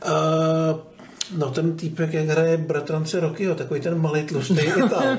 uh, 0.05 0.79
no 1.37 1.51
ten 1.51 1.77
týpek, 1.77 2.13
jak 2.13 2.25
hraje 2.25 2.57
bratrance 2.57 3.19
Rockyho, 3.19 3.55
takový 3.55 3.81
ten 3.81 4.01
malý 4.01 4.23
tlustý 4.23 4.61
Ital. 4.61 5.03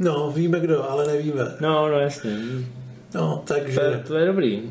No, 0.00 0.30
víme 0.30 0.60
kdo, 0.60 0.90
ale 0.90 1.06
nevíme. 1.06 1.44
No, 1.60 1.88
no 1.88 1.98
jasně. 1.98 2.36
No, 3.14 3.42
takže... 3.46 3.80
To, 3.80 3.84
je, 3.84 4.02
to 4.06 4.14
je 4.14 4.26
dobrý. 4.26 4.62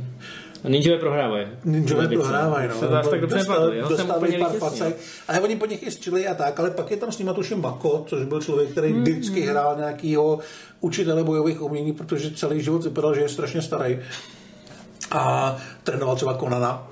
A 0.64 0.70
ninjové 0.70 0.98
prohrávají. 0.98 1.48
Ninjové 1.66 2.08
prohrávají, 2.08 2.70
no. 2.70 2.76
Se 2.76 2.88
vás 2.88 3.08
tak 3.08 3.22
dobře 3.22 3.38
nepamatuju. 3.38 3.82
Dostali 3.90 4.38
pár 4.38 4.52
pacek. 4.60 4.98
Ale 5.28 5.40
oni 5.40 5.56
po 5.56 5.66
nich 5.66 5.84
i 5.84 5.92
střili 5.92 6.28
a 6.28 6.34
tak, 6.34 6.60
ale 6.60 6.72
pak 6.72 6.92
je 6.92 6.98
tam 6.98 7.12
s 7.12 7.18
nimi 7.18 7.32
tuším 7.36 7.62
Mako, 7.62 8.06
což 8.08 8.26
byl 8.26 8.42
člověk, 8.42 8.70
který 8.70 8.94
mm. 8.94 9.02
vždycky 9.02 9.42
hrál 9.42 9.76
nějakýho 9.78 10.40
učitele 10.80 11.24
bojových 11.24 11.62
umění, 11.62 11.94
protože 11.94 12.32
celý 12.32 12.62
život 12.62 12.84
vypadal, 12.84 13.16
že 13.16 13.22
je 13.22 13.30
strašně 13.30 13.62
starý. 13.62 14.00
A 15.12 15.58
trénoval 15.84 16.16
třeba 16.16 16.34
Konana 16.34 16.88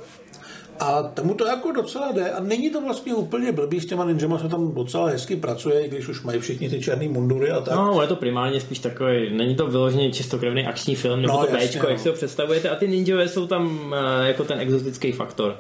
a 0.80 1.04
tomu 1.04 1.34
to 1.34 1.46
jako 1.46 1.72
docela 1.72 2.12
jde 2.12 2.32
a 2.32 2.40
není 2.40 2.70
to 2.70 2.82
vlastně 2.82 3.16
úplně 3.16 3.52
blbý, 3.52 3.80
s 3.80 3.86
těma 3.86 4.06
ninjama 4.06 4.40
se 4.40 4.50
tam 4.50 4.72
docela 4.72 5.10
hezky 5.10 5.36
pracuje, 5.36 5.86
i 5.86 5.90
když 5.90 6.08
už 6.08 6.24
mají 6.24 6.40
všichni 6.40 6.70
ty 6.70 6.82
černé 6.82 7.08
mundury 7.08 7.52
a 7.52 7.62
tak. 7.62 7.76
No, 7.76 8.02
je 8.02 8.08
to 8.08 8.16
primárně 8.16 8.62
spíš 8.62 8.80
takový, 8.80 9.30
není 9.38 9.56
to 9.56 9.68
vyloženě 9.68 10.12
čistokrevný 10.12 10.66
akční 10.66 10.96
film, 10.96 11.22
nebo 11.22 11.34
no, 11.34 11.46
to 11.46 11.56
jasně, 11.56 11.68
Bčko, 11.68 11.84
no. 11.84 11.90
jak 11.90 12.00
si 12.00 12.10
ho 12.10 12.16
představujete 12.16 12.70
a 12.70 12.76
ty 12.76 12.88
ninjové 12.88 13.28
jsou 13.28 13.48
tam 13.48 13.96
eh, 13.96 14.28
jako 14.28 14.44
ten 14.44 14.60
exotický 14.60 15.12
faktor. 15.12 15.56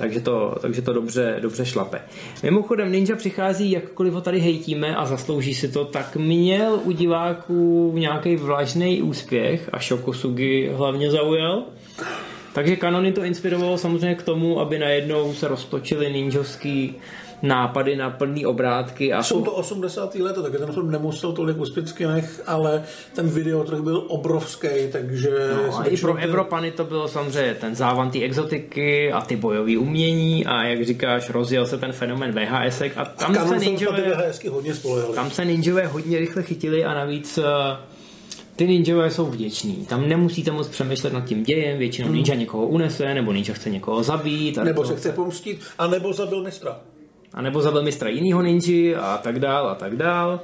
Takže 0.00 0.20
to, 0.20 0.54
takže 0.60 0.82
to 0.82 0.92
dobře, 0.92 1.36
dobře 1.40 1.66
šlape. 1.66 2.00
Mimochodem 2.42 2.92
Ninja 2.92 3.16
přichází, 3.16 3.70
jakkoliv 3.70 4.12
ho 4.12 4.20
tady 4.20 4.40
hejtíme 4.40 4.96
a 4.96 5.06
zaslouží 5.06 5.54
si 5.54 5.68
to, 5.68 5.84
tak 5.84 6.16
měl 6.16 6.80
u 6.84 6.92
diváků 6.92 7.92
nějaký 7.96 8.36
vlažný 8.36 9.02
úspěch 9.02 9.68
a 9.72 9.78
Shokosugi 9.78 10.70
hlavně 10.74 11.10
zaujal. 11.10 11.64
Takže 12.52 12.76
Kanony 12.76 13.12
to 13.12 13.22
inspirovalo 13.22 13.78
samozřejmě 13.78 14.14
k 14.14 14.22
tomu, 14.22 14.60
aby 14.60 14.78
najednou 14.78 15.34
se 15.34 15.48
roztočily 15.48 16.12
ninjovský 16.12 16.94
nápady 17.42 17.96
na 17.96 18.10
plný 18.10 18.46
obrátky. 18.46 19.12
A 19.12 19.22
Jsou 19.22 19.42
to 19.42 19.52
80. 19.52 20.14
leta, 20.14 20.42
takže 20.42 20.58
ten 20.58 20.72
film 20.72 20.90
nemusel 20.90 21.32
tolik 21.32 21.58
uspět 21.58 21.90
v 21.90 21.92
kinech, 21.92 22.42
ale 22.46 22.82
ten 23.14 23.28
videotrh 23.28 23.80
byl 23.80 24.04
obrovský, 24.08 24.68
takže... 24.92 25.30
No, 25.66 25.78
a 25.78 25.84
i 25.84 25.96
pro 25.96 26.16
Evropany 26.16 26.70
to 26.70 26.84
bylo 26.84 27.08
samozřejmě 27.08 27.54
ten 27.54 27.74
závan 27.74 28.10
té 28.10 28.22
exotiky 28.22 29.12
a 29.12 29.20
ty 29.20 29.36
bojové 29.36 29.78
umění 29.78 30.46
a 30.46 30.64
jak 30.64 30.84
říkáš, 30.84 31.30
rozjel 31.30 31.66
se 31.66 31.78
ten 31.78 31.92
fenomen 31.92 32.32
VHS 32.32 32.82
a 32.96 33.04
tam 33.04 33.38
a 33.38 33.46
se 33.46 33.58
ninjové, 33.58 34.14
hodně 34.50 34.72
tam 35.14 35.30
se 35.30 35.44
ninjové 35.44 35.86
hodně 35.86 36.18
rychle 36.18 36.42
chytili 36.42 36.84
a 36.84 36.94
navíc 36.94 37.38
eh, 37.38 37.42
ty 38.60 38.66
ninjové 38.66 39.10
jsou 39.10 39.26
vděční. 39.26 39.86
Tam 39.88 40.08
nemusíte 40.08 40.50
moc 40.50 40.68
přemýšlet 40.68 41.12
nad 41.12 41.24
tím 41.24 41.42
dějem, 41.42 41.78
většinou 41.78 42.08
hmm. 42.08 42.16
ninja 42.16 42.34
někoho 42.34 42.66
unese, 42.66 43.14
nebo 43.14 43.32
ninja 43.32 43.54
chce 43.54 43.70
někoho 43.70 44.02
zabít. 44.02 44.58
A 44.58 44.64
nebo 44.64 44.84
se 44.84 44.96
chce 44.96 45.12
pomstit, 45.12 45.60
a 45.78 45.86
nebo 45.86 46.12
zabil 46.12 46.42
mistra. 46.42 46.80
A 47.34 47.42
nebo 47.42 47.62
zabil 47.62 47.82
mistra 47.82 48.08
jiného 48.08 48.42
ninji 48.42 48.96
a 48.96 49.18
tak 49.22 49.38
dál 49.38 49.68
a 49.68 49.74
tak 49.74 49.96
dál. 49.96 50.40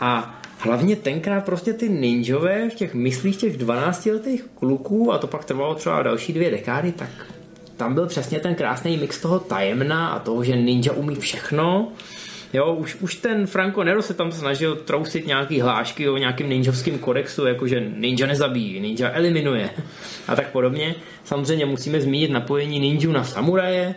A 0.00 0.40
hlavně 0.58 0.96
tenkrát 0.96 1.44
prostě 1.44 1.72
ty 1.72 1.88
ninjové 1.88 2.70
v 2.70 2.74
těch 2.74 2.94
myslích 2.94 3.36
těch 3.36 3.56
12 3.56 4.06
letých 4.06 4.44
kluků, 4.54 5.12
a 5.12 5.18
to 5.18 5.26
pak 5.26 5.44
trvalo 5.44 5.74
třeba 5.74 6.02
další 6.02 6.32
dvě 6.32 6.50
dekády, 6.50 6.92
tak 6.92 7.10
tam 7.76 7.94
byl 7.94 8.06
přesně 8.06 8.40
ten 8.40 8.54
krásný 8.54 8.96
mix 8.96 9.20
toho 9.20 9.38
tajemna 9.38 10.08
a 10.08 10.18
toho, 10.18 10.44
že 10.44 10.56
ninja 10.56 10.92
umí 10.92 11.14
všechno 11.16 11.92
Jo, 12.54 12.74
už, 12.74 12.94
už 13.00 13.14
ten 13.14 13.46
Franco 13.46 13.84
Nero 13.84 14.02
se 14.02 14.14
tam 14.14 14.32
snažil 14.32 14.76
trousit 14.76 15.26
nějaký 15.26 15.60
hlášky 15.60 16.08
o 16.08 16.16
nějakým 16.16 16.48
ninjovským 16.48 16.98
kodexu, 16.98 17.46
jakože 17.46 17.80
ninja 17.96 18.26
nezabíjí, 18.26 18.80
ninja 18.80 19.10
eliminuje 19.10 19.70
a 20.28 20.36
tak 20.36 20.52
podobně. 20.52 20.94
Samozřejmě 21.24 21.66
musíme 21.66 22.00
zmínit 22.00 22.30
napojení 22.30 22.80
ninju 22.80 23.12
na 23.12 23.24
samuraje, 23.24 23.94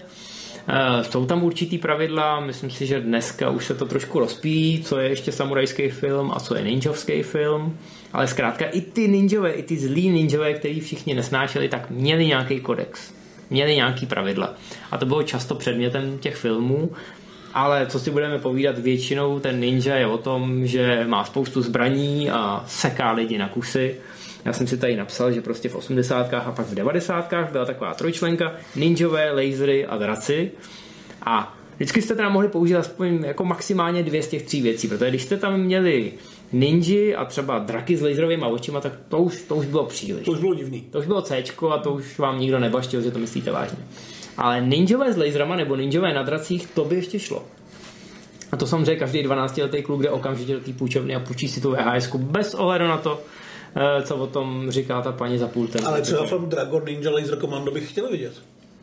Uh, 0.68 1.02
jsou 1.02 1.26
tam 1.26 1.44
určitý 1.44 1.78
pravidla, 1.78 2.40
myslím 2.40 2.70
si, 2.70 2.86
že 2.86 3.00
dneska 3.00 3.50
už 3.50 3.66
se 3.66 3.76
to 3.76 3.86
trošku 3.86 4.20
rozpíjí, 4.20 4.84
co 4.84 5.00
je 5.00 5.10
ještě 5.10 5.32
samurajský 5.32 5.90
film 5.90 6.32
a 6.36 6.40
co 6.40 6.56
je 6.56 6.64
ninjovský 6.64 7.24
film, 7.24 7.78
ale 8.14 8.28
zkrátka 8.28 8.66
i 8.66 8.82
ty 8.82 9.08
ninjové, 9.08 9.52
i 9.52 9.64
ty 9.64 9.78
zlí 9.78 10.10
ninjové, 10.10 10.54
který 10.54 10.80
všichni 10.80 11.14
nesnášeli, 11.14 11.70
tak 11.70 11.90
měli 11.90 12.26
nějaký 12.26 12.60
kodex, 12.60 13.14
měli 13.50 13.76
nějaký 13.76 14.06
pravidla. 14.06 14.54
A 14.92 14.98
to 14.98 15.06
bylo 15.06 15.24
často 15.24 15.56
předmětem 15.56 16.18
těch 16.18 16.36
filmů 16.36 16.92
ale 17.58 17.86
co 17.86 18.00
si 18.00 18.12
budeme 18.12 18.40
povídat, 18.40 18.78
většinou 18.78 19.40
ten 19.40 19.60
ninja 19.60 19.96
je 19.96 20.08
o 20.08 20.18
tom, 20.18 20.68
že 20.68 21.06
má 21.08 21.26
spoustu 21.26 21.62
zbraní 21.62 22.30
a 22.30 22.64
seká 22.68 23.12
lidi 23.12 23.38
na 23.38 23.50
kusy 23.50 23.96
Já 24.46 24.54
jsem 24.54 24.68
si 24.68 24.78
tady 24.78 24.96
napsal, 24.96 25.32
že 25.32 25.42
prostě 25.42 25.70
v 25.70 25.76
80. 25.76 26.34
a 26.34 26.52
pak 26.52 26.66
v 26.66 26.76
90. 26.76 27.34
byla 27.52 27.66
taková 27.66 27.94
trojčlenka, 27.94 28.54
ninjové, 28.76 29.32
lasery 29.32 29.86
a 29.86 29.98
draci. 29.98 30.52
A 31.22 31.58
vždycky 31.76 32.02
jste 32.02 32.16
teda 32.16 32.30
mohli 32.30 32.48
použít 32.48 32.76
aspoň 32.76 33.24
jako 33.24 33.46
maximálně 33.46 34.04
dvě 34.04 34.24
z 34.24 34.28
těch 34.28 34.44
tří 34.44 34.62
věcí, 34.62 34.88
protože 34.88 35.10
když 35.10 35.24
jste 35.24 35.38
tam 35.38 35.60
měli 35.60 36.14
ninji 36.52 37.16
a 37.16 37.26
třeba 37.26 37.60
draky 37.60 37.98
s 37.98 38.02
laserovými 38.02 38.46
očima, 38.46 38.82
tak 38.82 38.94
to 39.10 39.18
už, 39.18 39.42
to 39.42 39.56
už 39.56 39.66
bylo 39.66 39.86
příliš. 39.86 40.26
To 40.26 40.32
už 40.32 40.40
bylo 40.40 40.54
divný. 40.54 40.82
To 40.82 41.00
už 41.00 41.06
bylo 41.06 41.22
C 41.22 41.44
a 41.70 41.78
to 41.78 41.92
už 41.92 42.20
vám 42.20 42.40
nikdo 42.40 42.60
nebaštil, 42.60 43.02
že 43.02 43.12
to 43.12 43.20
myslíte 43.20 43.52
vážně. 43.52 43.78
Ale 44.38 44.62
ninjové 44.62 45.13
s 45.13 45.17
laserama 45.17 45.56
nebo 45.56 45.75
ninjové 45.75 46.13
na 46.13 46.24
dracích, 46.24 46.67
to 46.67 46.86
by 46.86 46.96
ještě 46.96 47.20
šlo. 47.20 47.44
A 48.51 48.58
to 48.58 48.67
samozřejmě 48.67 48.96
každý 48.96 49.27
12-letý 49.27 49.84
kluk 49.84 50.01
jde 50.01 50.10
okamžitě 50.10 50.53
do 50.53 50.60
té 50.60 50.74
půjčovny 50.74 51.15
a 51.15 51.20
půjčí 51.20 51.48
si 51.48 51.62
tu 51.62 51.72
VHS 51.72 52.15
bez 52.15 52.53
ohledu 52.53 52.88
na 52.88 52.98
to, 52.98 53.22
eh, 53.75 54.01
co 54.01 54.15
o 54.15 54.27
tom 54.27 54.72
říká 54.72 55.01
ta 55.01 55.12
paní 55.12 55.38
za 55.38 55.48
pultem. 55.48 55.82
Ale 55.86 56.01
třeba 56.01 56.25
film 56.25 56.50
Dragon 56.50 56.86
Ninja 56.86 57.12
Laser 57.12 57.39
Commando 57.39 57.72
bych 57.72 57.89
chtěl 57.89 58.12
vidět. 58.12 58.34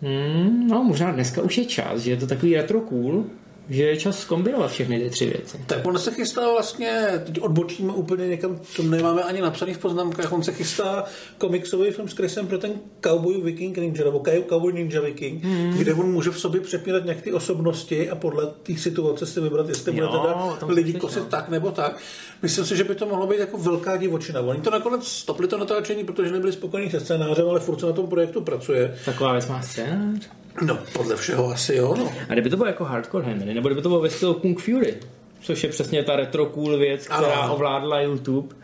Hmm, 0.03 0.69
no, 0.69 0.85
možná 0.85 1.13
dneska 1.13 1.43
už 1.43 1.59
je 1.59 1.65
čas, 1.65 2.01
že 2.01 2.11
je 2.11 2.17
to 2.17 2.27
takový 2.27 2.57
retro 2.57 2.81
cool, 2.81 3.25
že 3.69 3.83
je 3.83 3.97
čas 3.97 4.19
zkombinovat 4.19 4.71
všechny 4.71 5.01
ty 5.01 5.11
tři 5.11 5.27
věci. 5.27 5.61
Tak 5.67 5.87
on 5.87 5.99
se 5.99 6.11
chystá 6.11 6.51
vlastně, 6.51 7.23
teď 7.27 7.41
odbočíme 7.41 7.93
úplně 7.93 8.29
někam, 8.29 8.61
to 8.77 8.83
nemáme 8.83 9.23
ani 9.23 9.41
napsaný 9.41 9.75
v 9.75 9.79
poznámkách, 9.79 10.33
on 10.33 10.43
se 10.43 10.53
chystá 10.53 11.05
komiksový 11.39 11.91
film 11.91 12.09
s 12.09 12.13
Chrisem 12.13 12.47
pro 12.47 12.59
ten 12.59 12.73
Cowboy 13.01 13.41
Viking 13.41 13.77
Ninja, 13.77 14.05
nebo 14.05 14.23
Cowboy 14.49 14.73
Ninja 14.73 15.01
Viking, 15.01 15.45
mm. 15.45 15.71
kde 15.79 15.95
on 15.95 16.13
může 16.13 16.31
v 16.31 16.41
sobě 16.41 16.61
přepínat 16.61 17.05
nějaké 17.05 17.23
ty 17.23 17.33
osobnosti 17.33 18.11
a 18.11 18.15
podle 18.15 18.47
té 18.47 18.77
situace 18.77 19.27
si 19.27 19.41
vybrat, 19.41 19.69
jestli 19.69 19.93
bude 19.93 20.07
teda 20.07 20.59
lidi 20.69 20.93
kosit 20.93 21.23
no. 21.23 21.29
tak 21.29 21.49
nebo 21.49 21.71
tak. 21.71 21.97
Myslím 22.43 22.65
si, 22.65 22.77
že 22.77 22.85
by 22.85 22.95
to 22.95 23.07
mohlo 23.07 23.27
být 23.27 23.39
jako 23.39 23.59
velká 23.59 23.97
divočina. 23.97 24.41
Oni 24.41 24.61
to 24.61 24.71
nakonec 24.71 25.07
stopli 25.09 25.49
to 25.49 25.59
natáčení, 25.59 26.05
protože 26.05 26.33
nebyli 26.33 26.53
spokojení 26.53 26.91
se 26.91 27.01
scénářem, 27.01 27.49
ale 27.49 27.61
furt 27.61 27.81
se 27.81 27.87
na 27.87 27.93
tom 27.93 28.07
projektu 28.07 28.41
pracuje. 28.41 28.99
Taková 29.05 29.33
věc 29.33 29.47
má 29.47 29.63
scénář? 29.63 30.29
No, 30.63 30.79
podle 30.93 31.17
všeho 31.17 31.51
asi 31.51 31.75
jo, 31.75 31.95
no. 31.99 32.13
A 32.29 32.33
kdyby 32.33 32.51
to 32.51 32.57
bylo 32.57 32.67
jako 32.67 32.85
Hardcore 32.85 33.27
Henry, 33.27 33.55
nebo 33.55 33.69
kdyby 33.69 33.83
to 33.83 33.89
bylo 33.89 34.01
ve 34.01 34.11
stylu 34.11 34.35
Kung 34.35 34.61
Fury, 34.61 34.95
což 35.41 35.63
je 35.63 35.69
přesně 35.69 36.03
ta 36.03 36.17
retro 36.17 36.47
cool 36.47 36.77
věc, 36.77 37.05
která 37.07 37.35
ano. 37.35 37.55
ovládla 37.55 38.01
YouTube. 38.01 38.57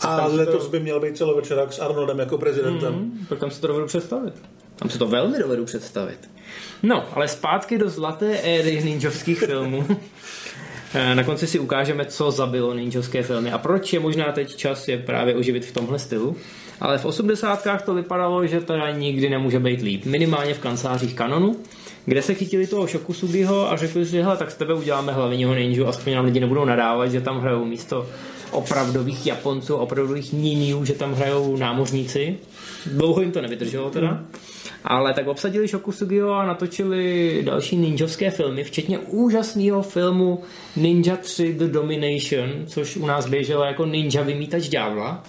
A 0.00 0.26
letos 0.26 0.64
to... 0.64 0.70
by 0.70 0.80
měl 0.80 1.00
být 1.00 1.16
celovečerák 1.16 1.72
s 1.72 1.78
Arnoldem 1.78 2.18
jako 2.18 2.38
prezidentem. 2.38 2.94
Mm, 2.94 3.26
tak 3.28 3.38
tam 3.38 3.50
se 3.50 3.60
to 3.60 3.66
dovedu 3.66 3.86
představit. 3.86 4.34
Tam 4.76 4.90
se 4.90 4.98
to 4.98 5.06
velmi 5.06 5.38
dovedu 5.38 5.64
představit. 5.64 6.30
No, 6.82 7.04
ale 7.14 7.28
zpátky 7.28 7.78
do 7.78 7.88
zlaté 7.88 8.38
éry 8.38 8.82
ninjovských 8.84 9.38
filmů. 9.46 9.86
Eh, 10.94 11.14
na 11.14 11.24
konci 11.24 11.46
si 11.46 11.58
ukážeme, 11.58 12.04
co 12.04 12.30
zabilo 12.30 12.74
ninjovské 12.74 13.22
filmy 13.22 13.52
a 13.52 13.58
proč 13.58 13.92
je 13.92 14.00
možná 14.00 14.32
teď 14.32 14.56
čas 14.56 14.88
je 14.88 14.98
právě 14.98 15.34
oživit 15.34 15.64
v 15.64 15.72
tomhle 15.72 15.98
stylu. 15.98 16.36
Ale 16.80 16.98
v 16.98 17.04
80. 17.04 17.64
to 17.84 17.94
vypadalo, 17.94 18.46
že 18.46 18.60
to 18.60 18.74
nikdy 18.92 19.30
nemůže 19.30 19.58
být 19.58 19.82
líp. 19.82 20.04
Minimálně 20.04 20.54
v 20.54 20.58
kancelářích 20.58 21.14
Canonu, 21.14 21.56
kde 22.06 22.22
se 22.22 22.34
chytili 22.34 22.66
toho 22.66 22.86
Shokusugiho 22.86 23.72
a 23.72 23.76
řekli 23.76 24.06
si, 24.06 24.22
hele, 24.22 24.36
tak 24.36 24.50
z 24.50 24.54
tebe 24.54 24.74
uděláme 24.74 25.12
hlavního 25.12 25.54
ninju, 25.54 25.86
aspoň 25.86 26.14
nám 26.14 26.24
lidi 26.24 26.40
nebudou 26.40 26.64
nadávat, 26.64 27.06
že 27.06 27.20
tam 27.20 27.40
hrajou 27.40 27.64
místo 27.64 28.06
opravdových 28.50 29.26
Japonců, 29.26 29.76
opravdových 29.76 30.32
ninjů, 30.32 30.84
že 30.84 30.94
tam 30.94 31.14
hrajou 31.14 31.56
námořníci. 31.56 32.38
Dlouho 32.86 33.20
jim 33.20 33.32
to 33.32 33.42
nevydrželo 33.42 33.90
teda. 33.90 34.10
Mm. 34.10 34.26
Ale 34.84 35.14
tak 35.14 35.26
obsadili 35.26 35.68
Shokusugio 35.68 36.30
a 36.32 36.46
natočili 36.46 37.42
další 37.44 37.76
ninjovské 37.76 38.30
filmy, 38.30 38.64
včetně 38.64 38.98
úžasného 38.98 39.82
filmu 39.82 40.42
Ninja 40.76 41.16
3 41.16 41.54
The 41.54 41.66
Domination, 41.66 42.66
což 42.66 42.96
u 42.96 43.06
nás 43.06 43.26
běželo 43.26 43.64
jako 43.64 43.86
Ninja 43.86 44.22
vymítač 44.22 44.68
ďábla. 44.68 45.22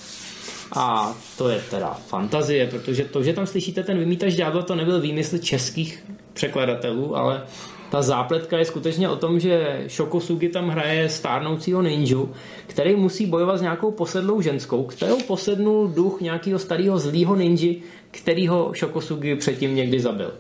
A 0.72 1.16
to 1.38 1.50
je 1.50 1.62
teda 1.70 1.94
fantazie, 1.94 2.68
protože 2.68 3.06
to, 3.06 3.24
že 3.24 3.34
tam 3.34 3.48
slyšíte 3.48 3.84
ten 3.84 4.00
vymítač 4.00 4.34
ďábla, 4.34 4.62
to 4.62 4.75
nebyl 4.75 5.01
výmysl 5.01 5.38
českých 5.38 6.04
překladatelů, 6.34 7.18
ale 7.18 7.44
ta 7.92 8.01
zápletka 8.01 8.58
je 8.58 8.66
skutečně 8.66 9.10
o 9.10 9.16
tom, 9.16 9.40
že 9.40 9.84
Shokosugi 9.90 10.50
tam 10.50 10.70
hraje 10.70 11.10
stárnoucího 11.10 11.82
ninju, 11.82 12.34
který 12.68 12.96
musí 12.96 13.25
bojovat 13.25 13.58
s 13.58 13.62
nějakou 13.62 13.92
posedlou 13.92 14.42
ženskou, 14.42 14.84
kterou 14.84 15.22
posednul 15.22 15.88
duch 15.88 16.22
nějakého 16.22 16.60
starého 16.60 17.00
zlýho 17.00 17.36
ninji, 17.36 17.84
kterýho 18.12 18.74
Shokosugi 18.78 19.36
předtím 19.36 19.76
někdy 19.76 20.00
zabil. 20.00 20.32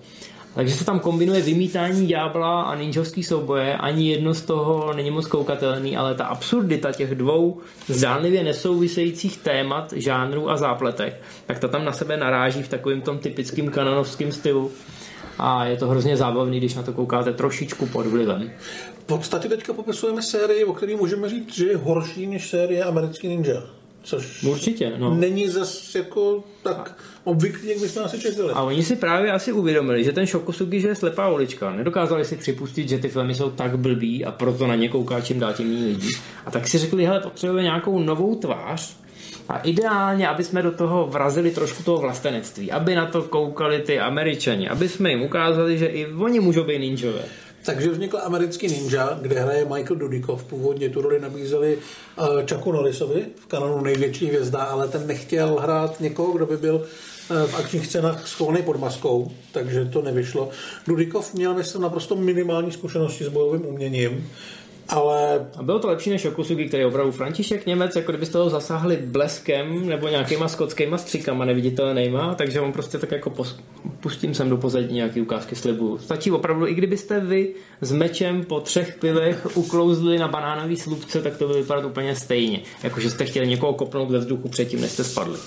Takže 0.55 0.75
se 0.75 0.85
tam 0.85 0.99
kombinuje 0.99 1.41
vymítání 1.41 2.07
ďábla 2.07 2.61
a 2.61 2.75
ninjovský 2.75 3.23
souboje. 3.23 3.77
Ani 3.77 4.09
jedno 4.09 4.33
z 4.33 4.41
toho 4.41 4.93
není 4.93 5.11
moc 5.11 5.25
koukatelný, 5.27 5.97
ale 5.97 6.15
ta 6.15 6.25
absurdita 6.25 6.91
těch 6.91 7.15
dvou 7.15 7.57
zdánlivě 7.87 8.43
nesouvisejících 8.43 9.37
témat, 9.37 9.93
žánrů 9.95 10.49
a 10.49 10.57
zápletek, 10.57 11.21
tak 11.45 11.59
ta 11.59 11.67
tam 11.67 11.85
na 11.85 11.91
sebe 11.91 12.17
naráží 12.17 12.63
v 12.63 12.67
takovém 12.67 13.01
tom 13.01 13.17
typickým 13.17 13.69
kanonovském 13.69 14.31
stylu. 14.31 14.71
A 15.39 15.65
je 15.65 15.77
to 15.77 15.87
hrozně 15.87 16.17
zábavný, 16.17 16.57
když 16.57 16.75
na 16.75 16.83
to 16.83 16.93
koukáte 16.93 17.33
trošičku 17.33 17.85
pod 17.85 18.07
vlivem. 18.07 18.51
V 18.99 19.03
podstatě 19.03 19.49
teďka 19.49 19.73
popisujeme 19.73 20.21
sérii, 20.21 20.65
o 20.65 20.73
které 20.73 20.95
můžeme 20.95 21.29
říct, 21.29 21.55
že 21.55 21.67
je 21.67 21.77
horší 21.77 22.27
než 22.27 22.49
série 22.49 22.83
Americký 22.83 23.27
Ninja. 23.27 23.80
Což 24.03 24.43
Určitě, 24.43 24.93
no. 24.97 25.15
není 25.15 25.47
zase 25.47 25.97
jako 25.97 26.43
tak 26.63 26.97
obvyklý, 27.23 27.69
jak 27.69 27.79
bychom 27.79 28.03
asi 28.03 28.19
čekali. 28.19 28.53
A 28.53 28.63
oni 28.63 28.83
si 28.83 28.95
právě 28.95 29.31
asi 29.31 29.51
uvědomili, 29.51 30.03
že 30.03 30.11
ten 30.11 30.25
Shokosugi, 30.25 30.81
že 30.81 30.87
je 30.87 30.95
slepá 30.95 31.29
ulička. 31.29 31.71
Nedokázali 31.71 32.25
si 32.25 32.37
připustit, 32.37 32.89
že 32.89 32.97
ty 32.97 33.09
filmy 33.09 33.35
jsou 33.35 33.49
tak 33.49 33.77
blbý 33.77 34.25
a 34.25 34.31
proto 34.31 34.67
na 34.67 34.75
ně 34.75 34.89
kouká 34.89 35.21
čím 35.21 35.39
dál 35.39 35.53
tím 35.53 35.67
méně 35.67 35.85
lidí. 35.85 36.09
A 36.45 36.51
tak 36.51 36.67
si 36.67 36.77
řekli, 36.77 37.05
hele, 37.05 37.19
potřebujeme 37.19 37.63
nějakou 37.63 37.99
novou 37.99 38.35
tvář, 38.35 38.95
a 39.49 39.57
ideálně, 39.57 40.27
aby 40.27 40.43
jsme 40.43 40.61
do 40.61 40.71
toho 40.71 41.07
vrazili 41.07 41.51
trošku 41.51 41.83
toho 41.83 41.97
vlastenectví, 41.97 42.71
aby 42.71 42.95
na 42.95 43.05
to 43.05 43.23
koukali 43.23 43.79
ty 43.79 43.99
američani, 43.99 44.69
aby 44.69 44.89
jsme 44.89 45.09
jim 45.09 45.21
ukázali, 45.21 45.77
že 45.77 45.85
i 45.85 46.13
oni 46.13 46.39
můžou 46.39 46.63
být 46.63 46.79
ninjové. 46.79 47.23
Takže 47.65 47.89
vznikl 47.89 48.19
americký 48.23 48.67
ninja, 48.67 49.19
kde 49.21 49.39
hraje 49.39 49.65
Michael 49.65 49.95
Dudikoff. 49.95 50.43
Původně 50.43 50.89
tu 50.89 51.01
roli 51.01 51.19
nabízeli 51.19 51.77
uh, 51.77 52.25
Chucku 52.49 52.71
Norrisovi, 52.71 53.25
v 53.35 53.45
kanonu 53.45 53.81
největší 53.81 54.25
hvězda, 54.25 54.59
ale 54.59 54.87
ten 54.87 55.07
nechtěl 55.07 55.59
hrát 55.61 55.99
někoho, 55.99 56.33
kdo 56.33 56.45
by 56.45 56.57
byl 56.57 56.75
uh, 56.75 57.37
v 57.43 57.59
akčních 57.59 57.85
scénách 57.85 58.27
schovaný 58.27 58.61
pod 58.61 58.79
maskou, 58.79 59.31
takže 59.51 59.85
to 59.85 60.01
nevyšlo. 60.01 60.49
Dudikoff 60.87 61.33
měl, 61.33 61.53
myslím, 61.53 61.81
naprosto 61.81 62.15
minimální 62.15 62.71
zkušenosti 62.71 63.23
s 63.23 63.27
bojovým 63.27 63.65
uměním 63.65 64.29
ale... 64.91 65.47
A 65.57 65.63
bylo 65.63 65.79
to 65.79 65.87
lepší 65.87 66.09
než 66.09 66.25
Okusugi, 66.25 66.67
který 66.67 66.85
opravdu 66.85 67.11
František 67.11 67.65
Němec, 67.65 67.95
jako 67.95 68.11
kdybyste 68.11 68.37
ho 68.37 68.49
zasáhli 68.49 68.97
bleskem 68.97 69.89
nebo 69.89 70.07
nějakýma 70.07 70.47
skotskýma 70.47 70.97
stříkama 70.97 71.45
neviditelnýma, 71.45 72.35
takže 72.35 72.61
on 72.61 72.71
prostě 72.71 72.97
tak 72.97 73.11
jako 73.11 73.29
pos... 73.29 73.59
pustím 73.99 74.33
sem 74.33 74.49
do 74.49 74.57
pozadí 74.57 74.93
nějaký 74.93 75.21
ukázky 75.21 75.55
slibu. 75.55 75.97
Stačí 75.97 76.31
opravdu, 76.31 76.67
i 76.67 76.73
kdybyste 76.73 77.19
vy 77.19 77.53
s 77.81 77.91
mečem 77.91 78.43
po 78.43 78.59
třech 78.59 78.97
pilech 78.99 79.57
uklouzli 79.57 80.19
na 80.19 80.27
banánový 80.27 80.77
slupce, 80.77 81.21
tak 81.21 81.37
to 81.37 81.47
by 81.47 81.53
vypadat 81.53 81.85
úplně 81.85 82.15
stejně. 82.15 82.59
Jakože 82.83 83.09
jste 83.09 83.25
chtěli 83.25 83.47
někoho 83.47 83.73
kopnout 83.73 84.11
ve 84.11 84.17
vzduchu 84.17 84.49
předtím, 84.49 84.81
než 84.81 84.91
jste 84.91 85.03
spadli 85.03 85.37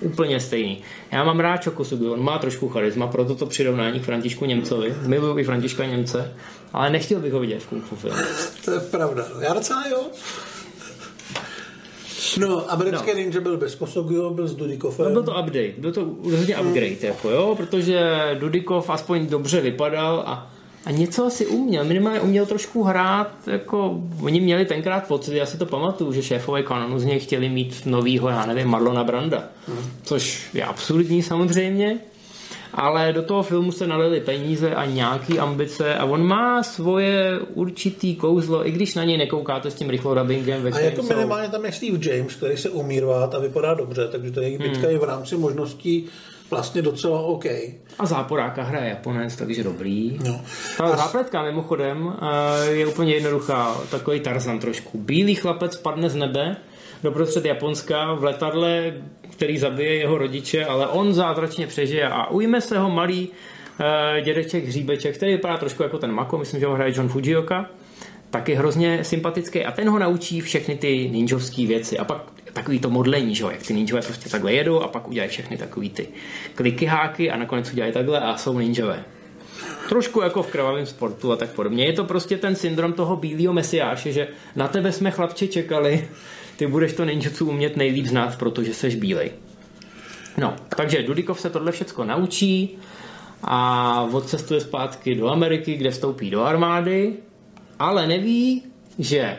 úplně 0.00 0.40
stejný. 0.40 0.82
Já 1.12 1.24
mám 1.24 1.40
rád 1.40 1.56
Čokosugi, 1.56 2.06
on 2.06 2.24
má 2.24 2.38
trošku 2.38 2.68
charisma, 2.68 3.06
proto 3.06 3.34
to 3.34 3.46
přirovnání 3.46 4.00
k 4.00 4.04
Františku 4.04 4.44
Němcovi. 4.44 4.94
Miluju 5.06 5.38
i 5.38 5.44
Františka 5.44 5.86
Němce, 5.86 6.34
ale 6.72 6.90
nechtěl 6.90 7.20
bych 7.20 7.32
ho 7.32 7.40
vidět 7.40 7.62
v 7.62 7.66
kung 7.66 7.84
fu 7.84 7.96
filmu. 7.96 8.16
To 8.64 8.70
je 8.70 8.80
pravda. 8.80 9.24
Já 9.40 9.54
docela 9.54 9.88
jo. 9.88 10.06
No, 12.38 12.72
americký 12.72 13.10
no. 13.10 13.16
ninja 13.16 13.40
byl 13.40 13.56
bez 13.56 13.74
Kosogiho, 13.74 14.30
byl 14.30 14.48
s 14.48 14.54
Dudikofem. 14.54 15.06
No, 15.06 15.12
byl 15.12 15.22
to 15.22 15.30
update, 15.30 15.72
byl 15.78 15.92
to 15.92 16.08
rozhodně 16.30 16.56
upgrade, 16.56 16.86
hmm. 16.86 16.98
jako 17.02 17.30
jo, 17.30 17.54
protože 17.56 18.00
Dudikov 18.38 18.90
aspoň 18.90 19.26
dobře 19.26 19.60
vypadal 19.60 20.22
a 20.26 20.52
a 20.90 20.92
něco 20.92 21.24
asi 21.24 21.46
uměl, 21.46 21.84
minimálně 21.84 22.20
uměl 22.20 22.46
trošku 22.46 22.82
hrát, 22.82 23.32
jako 23.46 24.00
oni 24.22 24.40
měli 24.40 24.64
tenkrát 24.64 25.06
pocit, 25.08 25.34
já 25.34 25.46
si 25.46 25.58
to 25.58 25.66
pamatuju, 25.66 26.12
že 26.12 26.22
šéfové 26.22 26.62
kanonu 26.62 26.98
z 26.98 27.04
něj 27.04 27.18
chtěli 27.18 27.48
mít 27.48 27.82
novýho, 27.86 28.28
já 28.28 28.46
nevím, 28.46 28.68
Marlona 28.68 29.04
Branda, 29.04 29.44
hmm. 29.68 29.78
což 30.02 30.50
je 30.54 30.64
absurdní 30.64 31.22
samozřejmě, 31.22 31.98
ale 32.74 33.12
do 33.12 33.22
toho 33.22 33.42
filmu 33.42 33.72
se 33.72 33.86
nalili 33.86 34.20
peníze 34.20 34.74
a 34.74 34.84
nějaký 34.84 35.38
ambice 35.38 35.94
a 35.94 36.04
on 36.04 36.26
má 36.26 36.62
svoje 36.62 37.38
určitý 37.54 38.16
kouzlo, 38.16 38.66
i 38.66 38.70
když 38.70 38.94
na 38.94 39.04
něj 39.04 39.16
nekoukáte 39.16 39.70
s 39.70 39.74
tím 39.74 39.90
rychlo 39.90 40.14
dubbingem. 40.14 40.70
A 40.72 40.78
jako 40.78 41.02
minimálně 41.02 41.48
tam 41.48 41.64
je 41.64 41.72
Steve 41.72 41.98
James, 42.02 42.34
který 42.34 42.56
se 42.56 42.70
umí 42.70 43.00
rvát 43.00 43.34
a 43.34 43.38
vypadá 43.38 43.74
dobře, 43.74 44.08
takže 44.08 44.30
to 44.30 44.40
je 44.40 44.46
jejich 44.46 44.58
bitka 44.58 44.86
hmm. 44.86 44.96
i 44.96 44.98
v 44.98 45.04
rámci 45.04 45.36
možností 45.36 46.06
vlastně 46.50 46.82
docela 46.82 47.20
OK. 47.20 47.44
A 47.98 48.06
záporáka 48.06 48.62
hraje 48.62 48.90
Japonec, 48.90 49.36
takže 49.36 49.64
dobrý. 49.64 50.18
No. 50.24 50.40
Ta 50.76 50.84
a... 50.84 50.96
zápletka 50.96 51.42
mimochodem 51.42 52.12
eh, 52.22 52.70
je 52.70 52.86
úplně 52.86 53.14
jednoduchá, 53.14 53.76
takový 53.90 54.20
Tarzan 54.20 54.58
trošku. 54.58 54.98
Bílý 54.98 55.34
chlapec 55.34 55.76
padne 55.76 56.10
z 56.10 56.14
nebe, 56.14 56.56
doprostřed 57.02 57.44
Japonska 57.44 58.14
v 58.14 58.24
letadle, 58.24 58.92
který 59.30 59.58
zabije 59.58 59.94
jeho 59.94 60.18
rodiče, 60.18 60.64
ale 60.64 60.86
on 60.86 61.14
zázračně 61.14 61.66
přežije 61.66 62.08
a 62.08 62.30
ujme 62.30 62.60
se 62.60 62.78
ho 62.78 62.90
malý 62.90 63.28
uh, 63.28 64.24
dědeček 64.24 64.64
Hříbeček, 64.64 65.16
který 65.16 65.32
vypadá 65.32 65.56
trošku 65.56 65.82
jako 65.82 65.98
ten 65.98 66.12
Mako, 66.12 66.38
myslím, 66.38 66.60
že 66.60 66.66
ho 66.66 66.74
hraje 66.74 66.92
John 66.96 67.08
Fujioka 67.08 67.70
taky 68.30 68.54
hrozně 68.54 69.04
sympatický 69.04 69.64
a 69.64 69.72
ten 69.72 69.88
ho 69.88 69.98
naučí 69.98 70.40
všechny 70.40 70.76
ty 70.76 71.08
ninjovské 71.08 71.66
věci. 71.66 71.98
A 71.98 72.04
pak 72.04 72.22
takový 72.52 72.78
to 72.78 72.90
modlení, 72.90 73.34
že 73.34 73.42
jo, 73.42 73.50
jak 73.50 73.62
ty 73.62 73.74
ninjové 73.74 74.02
prostě 74.02 74.28
takhle 74.28 74.52
jedou 74.52 74.80
a 74.80 74.88
pak 74.88 75.08
udělají 75.08 75.30
všechny 75.30 75.56
takový 75.56 75.90
ty 75.90 76.08
kliky 76.54 76.86
háky 76.86 77.30
a 77.30 77.36
nakonec 77.36 77.72
udělají 77.72 77.92
takhle 77.92 78.20
a 78.20 78.36
jsou 78.36 78.58
ninjové. 78.58 79.04
Trošku 79.88 80.20
jako 80.20 80.42
v 80.42 80.46
krvavém 80.46 80.86
sportu 80.86 81.32
a 81.32 81.36
tak 81.36 81.50
podobně. 81.50 81.84
Je 81.84 81.92
to 81.92 82.04
prostě 82.04 82.36
ten 82.36 82.56
syndrom 82.56 82.92
toho 82.92 83.16
bílého 83.16 83.52
mesiáše, 83.52 84.12
že 84.12 84.28
na 84.56 84.68
tebe 84.68 84.92
jsme 84.92 85.10
chlapče 85.10 85.46
čekali, 85.46 86.08
ty 86.56 86.66
budeš 86.66 86.92
to 86.92 87.04
ninjutsu 87.04 87.48
umět 87.48 87.76
nejlíp 87.76 88.06
z 88.06 88.12
nás, 88.12 88.36
protože 88.36 88.74
seš 88.74 88.94
bílej. 88.94 89.30
No, 90.38 90.56
takže 90.76 91.02
Dudikov 91.02 91.40
se 91.40 91.50
tohle 91.50 91.72
všechno 91.72 92.04
naučí 92.04 92.78
a 93.42 94.02
odcestuje 94.12 94.60
zpátky 94.60 95.14
do 95.14 95.28
Ameriky, 95.28 95.76
kde 95.76 95.90
vstoupí 95.90 96.30
do 96.30 96.42
armády, 96.42 97.14
ale 97.78 98.06
neví, 98.06 98.62
že 98.98 99.38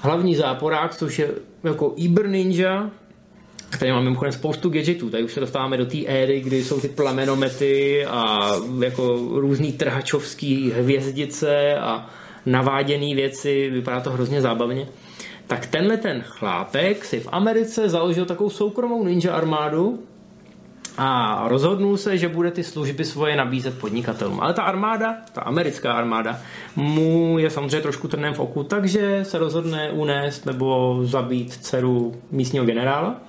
hlavní 0.00 0.34
záporák, 0.34 0.94
což 0.94 1.18
je 1.18 1.28
jako 1.64 1.92
Iber 1.96 2.28
Ninja, 2.28 2.90
Tady 3.78 3.92
máme 3.92 4.04
mimochodem 4.04 4.32
spoustu 4.32 4.68
gadgetů, 4.68 5.10
tady 5.10 5.22
už 5.22 5.32
se 5.32 5.40
dostáváme 5.40 5.76
do 5.76 5.86
té 5.86 5.98
éry, 6.06 6.40
kdy 6.40 6.64
jsou 6.64 6.80
ty 6.80 6.88
plamenomety 6.88 8.06
a 8.06 8.50
jako 8.84 9.18
různý 9.30 9.72
trhačovský 9.72 10.70
hvězdice 10.70 11.74
a 11.74 12.10
naváděné 12.46 13.14
věci, 13.14 13.70
vypadá 13.70 14.00
to 14.00 14.10
hrozně 14.10 14.40
zábavně. 14.40 14.88
Tak 15.46 15.66
tenhle 15.66 15.96
ten 15.96 16.22
chlápek 16.26 17.04
si 17.04 17.20
v 17.20 17.28
Americe 17.32 17.88
založil 17.88 18.24
takovou 18.24 18.50
soukromou 18.50 19.04
ninja 19.04 19.34
armádu, 19.34 20.02
a 20.98 21.44
rozhodnul 21.48 21.96
se, 21.96 22.18
že 22.18 22.28
bude 22.28 22.50
ty 22.50 22.64
služby 22.64 23.04
svoje 23.04 23.36
nabízet 23.36 23.78
podnikatelům. 23.78 24.40
Ale 24.40 24.54
ta 24.54 24.62
armáda, 24.62 25.16
ta 25.32 25.40
americká 25.40 25.92
armáda, 25.92 26.40
mu 26.76 27.38
je 27.38 27.50
samozřejmě 27.50 27.80
trošku 27.80 28.08
trnem 28.08 28.34
v 28.34 28.40
oku, 28.40 28.62
takže 28.64 29.20
se 29.22 29.38
rozhodne 29.38 29.90
unést 29.90 30.46
nebo 30.46 30.98
zabít 31.02 31.52
dceru 31.52 32.14
místního 32.30 32.64
generála. 32.64 33.20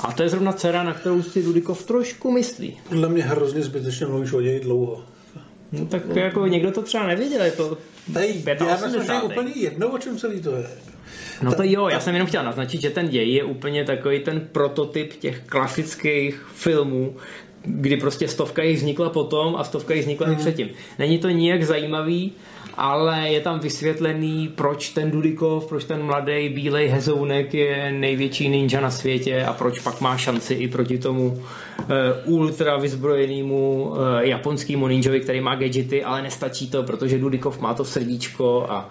A 0.00 0.12
to 0.12 0.22
je 0.22 0.28
zrovna 0.28 0.52
dcera, 0.52 0.82
na 0.82 0.94
kterou 0.94 1.22
si 1.22 1.42
Dudikov 1.42 1.86
trošku 1.86 2.30
myslí. 2.30 2.78
Podle 2.88 3.08
mě 3.08 3.22
hrozně 3.22 3.62
zbytečně 3.62 4.06
mluvíš 4.06 4.32
o 4.32 4.40
něj 4.40 4.60
dlouho. 4.60 5.04
No 5.72 5.86
tak 5.86 6.02
jako 6.16 6.46
někdo 6.46 6.70
to 6.70 6.82
třeba 6.82 7.06
nevěděl, 7.06 7.42
je 7.42 7.50
to 7.50 7.78
Tady, 8.14 8.42
já 8.46 8.78
myslím, 8.86 9.04
že 9.04 9.12
je 9.12 9.22
úplně 9.22 9.52
jedno, 9.54 9.88
o 9.88 9.98
čem 9.98 10.18
celý 10.18 10.40
to 10.40 10.50
je. 10.50 10.66
No 11.42 11.54
to 11.54 11.62
jo, 11.62 11.88
já 11.88 12.00
jsem 12.00 12.14
jenom 12.14 12.28
chtěl 12.28 12.44
naznačit, 12.44 12.80
že 12.80 12.90
ten 12.90 13.08
děj 13.08 13.32
je 13.32 13.44
úplně 13.44 13.84
takový 13.84 14.20
ten 14.20 14.40
prototyp 14.52 15.12
těch 15.12 15.42
klasických 15.46 16.46
filmů, 16.54 17.16
kdy 17.62 17.96
prostě 17.96 18.28
stovka 18.28 18.62
jich 18.62 18.76
vznikla 18.76 19.10
potom 19.10 19.56
a 19.56 19.64
stovka 19.64 19.94
jich 19.94 20.02
vznikla 20.02 20.26
mm. 20.26 20.32
i 20.32 20.36
předtím. 20.36 20.68
Není 20.98 21.18
to 21.18 21.28
nijak 21.28 21.62
zajímavý, 21.62 22.32
ale 22.76 23.28
je 23.28 23.40
tam 23.40 23.60
vysvětlený, 23.60 24.48
proč 24.48 24.90
ten 24.90 25.10
Dudikov, 25.10 25.66
proč 25.68 25.84
ten 25.84 26.02
mladý 26.02 26.48
bílej 26.48 26.88
hezounek 26.88 27.54
je 27.54 27.92
největší 27.92 28.48
ninja 28.48 28.80
na 28.80 28.90
světě 28.90 29.44
a 29.44 29.52
proč 29.52 29.80
pak 29.80 30.00
má 30.00 30.16
šanci 30.16 30.54
i 30.54 30.68
proti 30.68 30.98
tomu 30.98 31.28
uh, 31.28 31.38
ultra 32.24 32.76
vyzbrojenému 32.76 33.84
uh, 33.84 33.96
japonskému 34.20 34.86
ninjovi, 34.86 35.20
který 35.20 35.40
má 35.40 35.54
gadgety, 35.54 36.04
ale 36.04 36.22
nestačí 36.22 36.70
to, 36.70 36.82
protože 36.82 37.18
Dudikov 37.18 37.60
má 37.60 37.74
to 37.74 37.84
srdíčko 37.84 38.66
a 38.68 38.90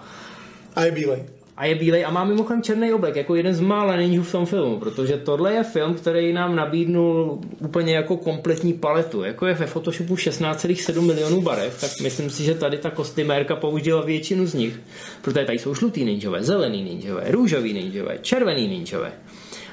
a 0.76 0.84
je 0.84 0.92
bílej 0.92 1.22
a 1.56 1.64
je 1.64 1.74
bílej 1.74 2.04
a 2.04 2.10
má 2.10 2.24
mimochodem 2.24 2.62
černý 2.62 2.92
oblek, 2.92 3.16
jako 3.16 3.34
jeden 3.34 3.54
z 3.54 3.60
mála 3.60 3.96
ninjů 3.96 4.22
v 4.22 4.32
tom 4.32 4.46
filmu, 4.46 4.78
protože 4.78 5.16
tohle 5.16 5.52
je 5.52 5.62
film, 5.62 5.94
který 5.94 6.32
nám 6.32 6.56
nabídnul 6.56 7.40
úplně 7.58 7.94
jako 7.94 8.16
kompletní 8.16 8.72
paletu. 8.72 9.22
Jako 9.22 9.46
je 9.46 9.54
ve 9.54 9.66
Photoshopu 9.66 10.14
16,7 10.14 11.00
milionů 11.00 11.40
barev, 11.40 11.80
tak 11.80 11.90
myslím 12.02 12.30
si, 12.30 12.44
že 12.44 12.54
tady 12.54 12.78
ta 12.78 12.90
kostymérka 12.90 13.56
použila 13.56 14.02
většinu 14.02 14.46
z 14.46 14.54
nich, 14.54 14.80
protože 15.22 15.44
tady 15.44 15.58
jsou 15.58 15.74
žlutý 15.74 16.04
ninjové, 16.04 16.42
zelený 16.42 16.82
ninjové, 16.82 17.24
růžový 17.30 17.72
ninjové, 17.72 18.18
červený 18.22 18.68
ninjové. 18.68 19.12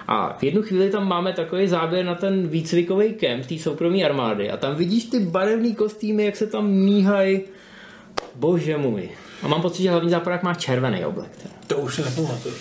A 0.08 0.38
v 0.40 0.44
jednu 0.44 0.62
chvíli 0.62 0.90
tam 0.90 1.08
máme 1.08 1.34
takový 1.34 1.68
záběr 1.68 2.06
na 2.06 2.16
ten 2.16 2.48
výcvikový 2.48 3.14
kemp 3.14 3.46
té 3.46 3.58
soukromé 3.58 4.04
armády 4.04 4.50
a 4.50 4.58
tam 4.58 4.76
vidíš 4.76 5.06
ty 5.06 5.20
barevné 5.20 5.76
kostýmy, 5.76 6.26
jak 6.26 6.36
se 6.36 6.48
tam 6.48 6.72
míhají. 6.72 7.42
Bože 8.36 8.78
můj. 8.78 9.10
A 9.44 9.48
mám 9.48 9.62
pocit, 9.62 9.84
že 9.84 9.90
hlavní 9.90 10.10
záporák 10.10 10.44
má 10.44 10.54
červený 10.54 11.06
oblek. 11.06 11.32
Teda. 11.36 11.54
To 11.68 11.78
už 11.78 11.96
si 11.96 12.02
nepamatuju. 12.02 12.56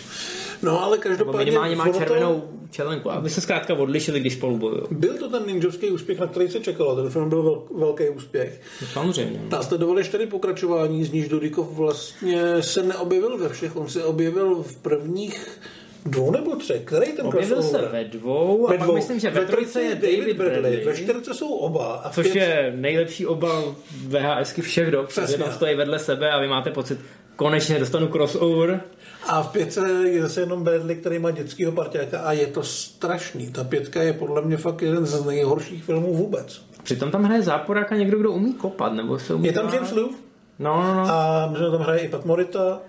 No 0.63 0.83
ale 0.83 0.99
každopádně... 0.99 1.45
minimálně 1.45 1.77
má 1.77 1.89
červenou 1.89 2.41
to... 2.41 2.47
čelenku, 2.71 3.11
aby 3.11 3.31
se 3.31 3.41
zkrátka 3.41 3.75
odlišili, 3.75 4.21
když 4.21 4.33
spolu 4.33 4.57
bojují. 4.57 4.83
Byl 4.91 5.19
to 5.19 5.31
ten 5.31 5.47
ninjovský 5.47 5.91
úspěch, 5.91 6.19
na 6.19 6.27
který 6.27 6.49
se 6.49 6.61
čekalo. 6.61 6.97
Ten 6.97 7.11
film 7.11 7.29
byl 7.29 7.43
vel, 7.43 7.63
velký 7.79 8.09
úspěch. 8.09 8.61
No, 8.81 8.87
samozřejmě. 8.93 9.41
Následovali 9.51 10.05
čtyři 10.05 10.27
pokračování, 10.27 11.05
z 11.05 11.13
níž 11.13 11.29
Dudikov 11.29 11.73
vlastně 11.73 12.63
se 12.63 12.83
neobjevil 12.83 13.39
ve 13.39 13.49
všech. 13.49 13.77
On 13.77 13.89
se 13.89 14.05
objevil 14.05 14.63
v 14.63 14.77
prvních 14.77 15.61
dvou 16.07 16.31
nebo 16.31 16.57
třech? 16.57 16.83
Který 16.83 17.13
ten 17.13 17.27
Objevil 17.27 17.63
se 17.63 17.79
ve 17.79 18.05
dvou 18.05 18.67
ve 18.67 18.77
a 18.77 18.79
pak 18.79 18.95
myslím, 18.95 19.21
že 19.21 19.31
ve, 19.31 19.41
ve 19.41 19.47
trojce 19.47 19.83
je 19.83 19.95
David 19.95 20.37
Bradley. 20.37 20.61
Bradley. 20.61 20.85
Ve 20.85 20.97
čtyřce 20.97 21.35
jsou 21.35 21.55
oba. 21.55 21.95
A 21.95 22.11
což 22.11 22.27
pět... 22.27 22.37
je 22.37 22.73
nejlepší 22.77 23.27
obal 23.27 23.75
VHSky 24.07 24.63
všech 24.63 24.91
dob. 24.91 25.09
Přesně. 25.09 25.39
Tam 25.39 25.53
stojí 25.53 25.77
vedle 25.77 25.99
sebe 25.99 26.31
a 26.31 26.41
vy 26.41 26.49
máte 26.49 26.71
pocit, 26.71 26.99
konečně 27.37 27.79
dostanu 27.79 28.09
crossover. 28.09 28.81
A 29.27 29.43
v 29.43 29.53
pětce 29.53 29.81
je 30.05 30.23
zase 30.23 30.41
jenom 30.41 30.65
Bradley, 30.65 30.97
který 30.97 31.19
má 31.19 31.31
dětského 31.31 31.73
parťáka 31.73 32.21
a 32.21 32.33
je 32.33 32.47
to 32.47 32.63
strašný. 32.63 33.53
Ta 33.53 33.65
pětka 33.65 34.03
je 34.03 34.13
podle 34.13 34.43
mě 34.43 34.57
fakt 34.57 34.83
jeden 34.83 35.07
z 35.07 35.25
nejhorších 35.25 35.85
filmů 35.85 36.15
vůbec. 36.15 36.63
Přitom 36.83 37.11
tam 37.11 37.25
hraje 37.25 37.43
záporák 37.43 37.93
a 37.93 37.97
někdo, 37.97 38.19
kdo 38.19 38.33
umí 38.33 38.55
kopat, 38.55 38.93
nebo 38.93 39.19
se 39.19 39.35
umí 39.35 39.47
Je 39.47 39.53
tam 39.53 39.75
James 39.75 39.93
Lou? 39.93 40.11
No, 40.59 40.83
no, 40.83 40.95
no. 40.95 41.11
A 41.11 41.53
tam 41.71 41.81
hraje 41.81 42.01
i 42.01 42.09
Pat 42.09 42.25
Morita. 42.25 42.81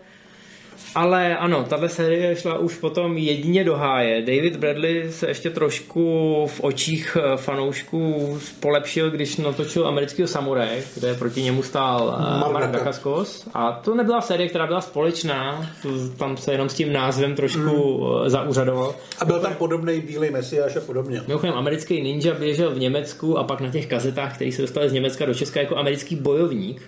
Ale 0.96 1.38
ano, 1.38 1.66
tahle 1.70 1.90
série 1.90 2.36
šla 2.36 2.58
už 2.58 2.78
potom 2.78 3.18
jedině 3.18 3.64
do 3.64 3.76
háje. 3.76 4.22
David 4.22 4.56
Bradley 4.56 5.12
se 5.12 5.28
ještě 5.28 5.50
trošku 5.50 6.04
v 6.48 6.60
očích 6.64 7.18
eh, 7.20 7.38
fanoušků 7.38 8.38
polepšil, 8.60 9.12
když 9.12 9.38
natočil 9.38 9.88
amerického 9.88 10.28
samuraje, 10.28 10.84
kde 10.96 11.14
proti 11.14 11.42
němu 11.42 11.64
stál 11.64 12.18
eh, 12.48 12.54
Mark 12.54 12.72
Dacascos. 12.72 13.50
A 13.54 13.72
to 13.72 13.96
nebyla 13.96 14.22
série, 14.22 14.50
která 14.50 14.68
byla 14.68 14.82
společná, 14.82 15.70
tam 16.18 16.38
se 16.38 16.52
jenom 16.52 16.70
s 16.70 16.74
tím 16.74 16.94
názvem 16.94 17.36
trošku 17.36 18.08
mm. 18.24 18.30
zaúřadoval. 18.30 18.96
A 19.20 19.26
byl 19.26 19.40
tam 19.40 19.54
podobný 19.54 20.02
bílý 20.02 20.30
mesiáš 20.30 20.76
a 20.76 20.82
podobně. 20.82 21.22
Mimochodem, 21.28 21.56
americký 21.56 22.02
ninja 22.02 22.34
běžel 22.34 22.72
v 22.72 22.80
Německu 22.80 23.38
a 23.38 23.44
pak 23.44 23.62
na 23.62 23.70
těch 23.70 23.88
kazetách, 23.88 24.36
který 24.36 24.52
se 24.52 24.62
dostali 24.62 24.90
z 24.90 24.94
Německa 24.94 25.26
do 25.26 25.34
Česka 25.34 25.60
jako 25.60 25.78
americký 25.78 26.16
bojovník 26.16 26.82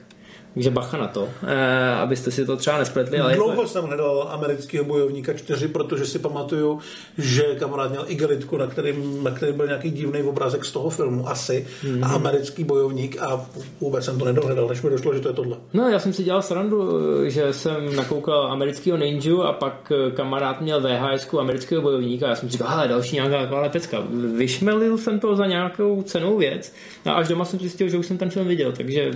takže 0.56 0.70
bacha 0.70 0.98
na 0.98 1.08
to, 1.08 1.30
eh, 1.44 1.94
abyste 1.94 2.32
si 2.32 2.46
to 2.46 2.58
třeba 2.58 2.78
nespletli. 2.78 3.20
Ale 3.20 3.36
Dlouho 3.36 3.52
jako... 3.52 3.68
jsem 3.68 3.84
hledal 3.84 4.28
amerického 4.32 4.86
bojovníka 4.86 5.34
4, 5.34 5.68
protože 5.68 6.06
si 6.06 6.20
pamatuju, 6.20 6.80
že 7.18 7.44
kamarád 7.44 7.90
měl 7.90 8.06
igelitku, 8.08 8.58
na 8.58 8.68
kterým, 8.68 9.24
na 9.24 9.32
kterým 9.32 9.56
byl 9.56 9.68
nějaký 9.68 9.92
divný 9.92 10.24
obrázek 10.24 10.66
z 10.66 10.72
toho 10.72 10.90
filmu, 10.90 11.30
asi, 11.30 11.68
mm-hmm. 11.84 12.06
a 12.06 12.08
americký 12.08 12.64
bojovník 12.64 13.18
a 13.22 13.46
vůbec 13.82 14.06
jsem 14.06 14.20
to 14.20 14.26
nedohledal, 14.26 14.68
než 14.68 14.82
mi 14.82 14.90
došlo, 14.90 15.14
že 15.14 15.20
to 15.20 15.28
je 15.28 15.34
tohle. 15.34 15.58
No, 15.74 15.90
já 15.90 16.00
jsem 16.00 16.14
si 16.14 16.24
dělal 16.24 16.42
srandu, 16.42 16.90
že 17.30 17.54
jsem 17.54 17.96
nakoukal 17.96 18.52
amerického 18.52 18.98
ninju 18.98 19.42
a 19.42 19.54
pak 19.54 19.92
kamarád 20.14 20.62
měl 20.62 20.82
VHS 20.82 21.28
amerického 21.40 21.82
bojovníka 21.82 22.26
a 22.26 22.30
já 22.30 22.36
jsem 22.36 22.50
si 22.50 22.54
říkal, 22.54 22.70
hele, 22.70 22.88
další 22.88 23.16
nějaká 23.16 23.42
taková 23.42 23.70
pecka. 23.70 24.04
Vyšmelil 24.38 24.98
jsem 24.98 25.20
to 25.20 25.36
za 25.36 25.46
nějakou 25.46 26.04
cenou 26.04 26.38
věc 26.38 26.74
a 27.06 27.12
až 27.12 27.28
doma 27.28 27.46
jsem 27.46 27.60
zjistil, 27.60 27.90
že 27.90 27.98
už 27.98 28.06
jsem 28.06 28.18
ten 28.18 28.30
film 28.30 28.48
viděl, 28.48 28.72
takže 28.72 29.12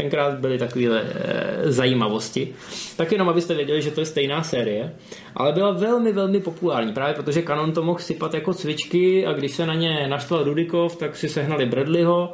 tenkrát 0.00 0.38
byly 0.38 0.58
takové 0.58 1.02
e, 1.02 1.72
zajímavosti. 1.72 2.54
Tak 2.96 3.12
jenom 3.12 3.28
abyste 3.28 3.54
věděli, 3.54 3.82
že 3.82 3.90
to 3.90 4.00
je 4.00 4.06
stejná 4.06 4.42
série, 4.42 4.94
ale 5.34 5.52
byla 5.52 5.70
velmi, 5.70 6.12
velmi 6.12 6.40
populární, 6.40 6.92
právě 6.92 7.14
protože 7.14 7.42
Canon 7.42 7.72
to 7.72 7.82
mohl 7.82 7.98
sypat 7.98 8.34
jako 8.34 8.54
cvičky 8.54 9.26
a 9.26 9.32
když 9.32 9.52
se 9.52 9.66
na 9.66 9.74
ně 9.74 10.06
naštval 10.08 10.44
Dudikov, 10.44 10.96
tak 10.96 11.16
si 11.16 11.28
sehnali 11.28 11.66
Bradleyho, 11.66 12.32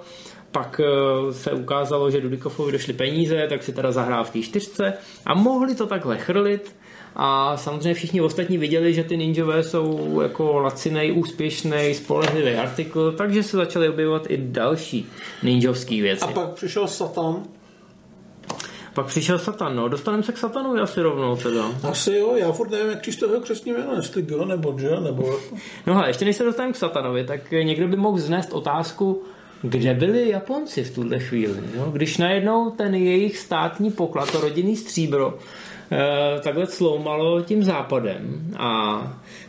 pak 0.52 0.80
e, 0.80 1.32
se 1.32 1.52
ukázalo, 1.52 2.10
že 2.10 2.20
Dudikovovi 2.20 2.72
došly 2.72 2.92
peníze, 2.92 3.46
tak 3.48 3.62
si 3.62 3.72
teda 3.72 3.92
zahrál 3.92 4.24
v 4.24 4.30
té 4.30 4.40
čtyřce 4.40 4.92
a 5.26 5.34
mohli 5.34 5.74
to 5.74 5.86
takhle 5.86 6.18
chrlit 6.18 6.76
a 7.16 7.56
samozřejmě 7.56 7.94
všichni 7.94 8.20
ostatní 8.20 8.58
viděli, 8.58 8.94
že 8.94 9.04
ty 9.04 9.16
ninjové 9.16 9.62
jsou 9.62 10.20
jako 10.20 10.58
lacinej, 10.58 11.12
úspěšný, 11.12 11.94
spolehlivý 11.94 12.54
artikl, 12.54 13.12
takže 13.12 13.42
se 13.42 13.56
začaly 13.56 13.88
objevovat 13.88 14.26
i 14.28 14.36
další 14.36 15.08
ninjovské 15.42 16.02
věci. 16.02 16.24
A 16.24 16.28
pak 16.28 16.50
přišel 16.50 16.88
Satan 16.88 17.42
pak 18.96 19.06
přišel 19.06 19.38
Satan, 19.38 19.76
no. 19.76 19.88
Dostaneme 19.88 20.22
se 20.22 20.32
k 20.32 20.38
Satanovi 20.38 20.80
asi 20.80 21.00
rovnou 21.00 21.36
teda. 21.36 21.64
Asi 21.82 22.12
jo, 22.14 22.36
já 22.36 22.52
furt 22.52 22.70
nevím, 22.70 22.90
jak 22.90 23.02
číst 23.02 23.16
toho 23.16 23.40
křesní 23.40 23.72
jméno, 23.72 23.94
jestli 23.96 24.22
G 24.22 24.36
nebo 24.46 24.76
J, 24.78 25.00
nebo... 25.00 25.38
No 25.86 25.94
hele, 25.94 26.08
ještě 26.08 26.24
než 26.24 26.36
se 26.36 26.44
dostaneme 26.44 26.72
k 26.72 26.76
Satanovi, 26.76 27.24
tak 27.24 27.50
někdo 27.50 27.88
by 27.88 27.96
mohl 27.96 28.18
znést 28.18 28.52
otázku, 28.52 29.22
kde 29.62 29.94
byli 29.94 30.28
Japonci 30.28 30.84
v 30.84 30.94
tuhle 30.94 31.18
chvíli, 31.18 31.60
jo? 31.74 31.90
když 31.92 32.18
najednou 32.18 32.70
ten 32.70 32.94
jejich 32.94 33.38
státní 33.38 33.90
poklad, 33.90 34.32
to 34.32 34.40
rodinný 34.40 34.76
stříbro, 34.76 35.38
eh, 35.92 36.40
takhle 36.40 36.66
sloumalo 36.66 37.40
tím 37.40 37.64
západem 37.64 38.52
a 38.58 39.00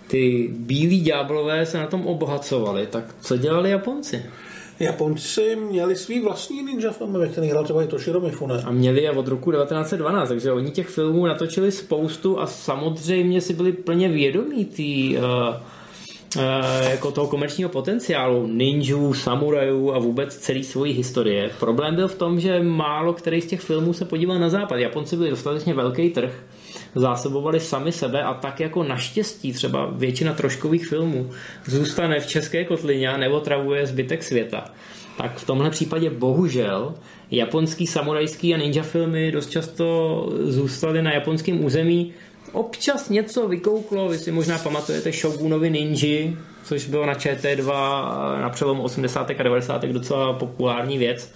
ty 0.07 0.49
bílí 0.57 1.01
ďáblové 1.01 1.65
se 1.65 1.77
na 1.77 1.88
tom 1.88 2.07
obohacovali, 2.07 2.88
tak 2.88 3.03
co 3.21 3.38
dělali 3.38 3.69
Japonci? 3.69 4.25
Japonci 4.80 5.56
měli 5.56 5.96
svý 5.96 6.20
vlastní 6.20 6.63
ninja 6.63 6.92
filmy, 6.92 7.18
ve 7.18 7.28
kterých 7.28 7.52
hrál 7.52 7.63
třeba 7.63 7.84
i 7.84 7.88
Toshiro 7.88 8.20
Mifune. 8.20 8.62
A 8.66 8.72
měli 8.72 9.04
je 9.04 9.12
od 9.12 9.28
roku 9.28 9.52
1912, 9.52 10.30
takže 10.30 10.52
oni 10.52 10.72
těch 10.72 10.88
filmů 10.88 11.26
natočili 11.26 11.72
spoustu 11.72 12.40
a 12.40 12.48
samozřejmě 12.48 13.42
si 13.42 13.54
byli 13.54 13.72
plně 13.72 14.10
vědomí 14.10 14.66
tý, 14.66 15.18
uh, 15.18 15.24
uh, 16.36 16.90
jako 16.90 17.12
toho 17.12 17.28
komerčního 17.28 17.70
potenciálu 17.70 18.48
ninjů, 18.48 19.13
samurajů 19.13 19.94
a 19.94 20.00
vůbec 20.00 20.36
celý 20.38 20.63
svojí 20.63 20.94
historie. 20.94 21.52
Problém 21.60 21.96
byl 21.96 22.08
v 22.08 22.16
tom, 22.16 22.40
že 22.40 22.63
málo 22.63 23.13
který 23.13 23.42
z 23.42 23.48
těch 23.48 23.62
filmů 23.62 23.94
se 23.94 24.06
podíval 24.06 24.40
na 24.40 24.50
západ. 24.50 24.76
Japonci 24.76 25.18
byli 25.18 25.30
dostatečně 25.30 25.74
velký 25.74 26.10
trh, 26.10 26.44
zásobovali 26.95 27.60
sami 27.60 27.91
sebe 27.91 28.23
a 28.23 28.34
tak 28.34 28.60
jako 28.60 28.84
naštěstí 28.84 29.54
třeba 29.54 29.86
většina 29.86 30.34
troškových 30.34 30.88
filmů 30.88 31.30
zůstane 31.65 32.19
v 32.19 32.28
české 32.28 32.65
kotlině 32.65 33.10
a 33.10 33.17
neotravuje 33.17 33.88
zbytek 33.88 34.23
světa. 34.23 34.71
Tak 35.17 35.38
v 35.38 35.45
tomhle 35.45 35.69
případě 35.69 36.10
bohužel 36.10 36.93
japonský 37.32 37.88
samurajský 37.88 38.54
a 38.54 38.58
ninja 38.58 38.84
filmy 38.84 39.32
dost 39.32 39.50
často 39.50 40.30
zůstaly 40.43 41.02
na 41.02 41.13
japonském 41.13 41.65
území 41.65 42.13
občas 42.52 43.10
něco 43.10 43.47
vykouklo, 43.47 44.10
vy 44.10 44.17
si 44.17 44.32
možná 44.32 44.58
pamatujete 44.58 45.12
Shogunovi 45.12 45.69
Ninji, 45.69 46.38
což 46.63 46.88
bylo 46.88 47.06
na 47.06 47.13
ČT2 47.13 47.71
na 48.41 48.50
přelomu 48.50 48.84
80. 48.84 49.30
a 49.30 49.43
90. 49.43 49.86
docela 49.86 50.34
populární 50.34 50.97
věc. 50.97 51.34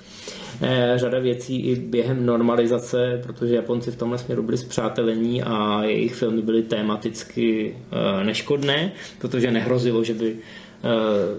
Eh, 0.64 0.94
řada 0.96 1.20
věcí 1.20 1.62
i 1.62 1.76
během 1.76 2.26
normalizace, 2.26 3.22
protože 3.24 3.56
Japonci 3.56 3.92
v 3.92 3.96
tomhle 3.96 4.18
směru 4.18 4.44
byli 4.44 4.58
zpřátelení 4.58 5.44
a 5.44 5.84
jejich 5.84 6.16
filmy 6.16 6.42
byly 6.42 6.64
tematicky 6.64 7.78
eh, 7.92 8.24
neškodné, 8.24 8.92
protože 9.18 9.52
nehrozilo, 9.52 10.04
že 10.04 10.14
by 10.14 10.36
eh, 10.36 10.88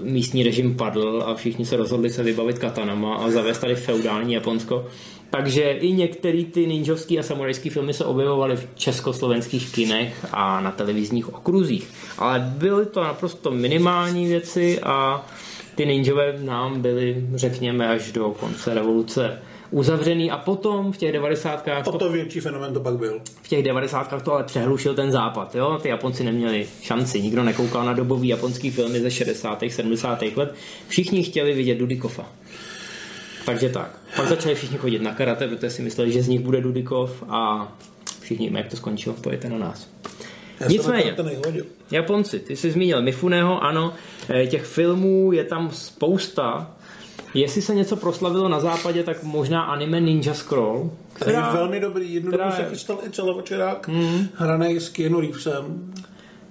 místní 0.02 0.42
režim 0.42 0.76
padl 0.76 1.22
a 1.26 1.34
všichni 1.34 1.66
se 1.66 1.76
rozhodli 1.76 2.10
se 2.10 2.22
vybavit 2.22 2.58
katanama 2.58 3.14
a 3.14 3.30
zavést 3.30 3.58
tady 3.58 3.74
feudální 3.74 4.34
Japonsko. 4.34 4.86
Takže 5.30 5.62
i 5.62 5.92
některé 5.92 6.44
ty 6.44 6.66
ninjovské 6.66 7.18
a 7.18 7.22
samurajské 7.22 7.70
filmy 7.70 7.94
se 7.94 8.04
objevovaly 8.04 8.56
v 8.56 8.68
československých 8.74 9.72
kinech 9.72 10.26
a 10.32 10.60
na 10.60 10.70
televizních 10.70 11.34
okruzích. 11.34 11.88
Ale 12.18 12.52
byly 12.58 12.86
to 12.86 13.02
naprosto 13.02 13.50
minimální 13.50 14.26
věci 14.26 14.80
a 14.80 15.26
ty 15.74 15.86
ninjové 15.86 16.38
nám 16.38 16.82
byly, 16.82 17.26
řekněme, 17.34 17.88
až 17.88 18.12
do 18.12 18.30
konce 18.30 18.74
revoluce 18.74 19.38
uzavřený 19.72 20.30
a 20.30 20.38
potom 20.38 20.92
v 20.92 20.96
těch 20.96 21.12
devadesátkách... 21.12 21.86
O 21.86 21.98
to 21.98 22.12
větší 22.12 22.40
fenomen 22.40 22.74
to 22.74 22.80
pak 22.80 22.96
byl. 22.96 23.20
V 23.42 23.48
těch 23.48 23.64
devadesátkách 23.64 24.22
to 24.22 24.32
ale 24.32 24.44
přehlušil 24.44 24.94
ten 24.94 25.12
západ, 25.12 25.54
jo? 25.54 25.78
Ty 25.82 25.88
Japonci 25.88 26.24
neměli 26.24 26.66
šanci, 26.82 27.22
nikdo 27.22 27.42
nekoukal 27.42 27.84
na 27.84 27.92
dobový 27.92 28.28
japonský 28.28 28.70
filmy 28.70 29.00
ze 29.00 29.10
60. 29.10 29.64
70. 29.68 30.22
let. 30.36 30.54
Všichni 30.88 31.22
chtěli 31.22 31.54
vidět 31.54 31.74
Dudikova. 31.74 32.28
Takže 33.46 33.68
tak. 33.68 33.98
Pak 34.16 34.28
začali 34.28 34.54
všichni 34.54 34.78
chodit 34.78 35.02
na 35.02 35.14
karate, 35.14 35.48
protože 35.48 35.70
si 35.70 35.82
mysleli, 35.82 36.12
že 36.12 36.22
z 36.22 36.28
nich 36.28 36.40
bude 36.40 36.60
Dudikov 36.60 37.22
a 37.28 37.72
všichni 38.20 38.46
víme, 38.46 38.60
jak 38.60 38.68
to 38.68 38.76
skončilo, 38.76 39.14
pojďte 39.20 39.48
na 39.48 39.58
nás. 39.58 39.88
Já 40.62 40.68
Nicméně, 40.68 41.16
Japonci, 41.90 42.38
ty 42.38 42.56
jsi 42.56 42.70
zmínil 42.70 43.02
Mifuného, 43.02 43.64
ano, 43.64 43.92
eh, 44.28 44.46
těch 44.46 44.64
filmů 44.64 45.32
je 45.32 45.44
tam 45.44 45.70
spousta. 45.70 46.70
Jestli 47.34 47.62
se 47.62 47.74
něco 47.74 47.96
proslavilo 47.96 48.48
na 48.48 48.60
západě, 48.60 49.02
tak 49.02 49.22
možná 49.22 49.62
anime 49.62 50.00
Ninja 50.00 50.34
Scroll. 50.34 50.90
Která, 51.12 51.46
je 51.46 51.52
velmi 51.52 51.80
dobrý, 51.80 52.14
jednu 52.14 52.30
dobu 52.30 52.50
se 52.56 52.64
chystal 52.64 52.98
i 53.06 53.10
celovečerák, 53.10 53.88
mm. 53.88 54.28
hraný 54.34 54.80
s 54.80 54.88
Keanu 54.88 55.20
Reevesem. 55.20 55.92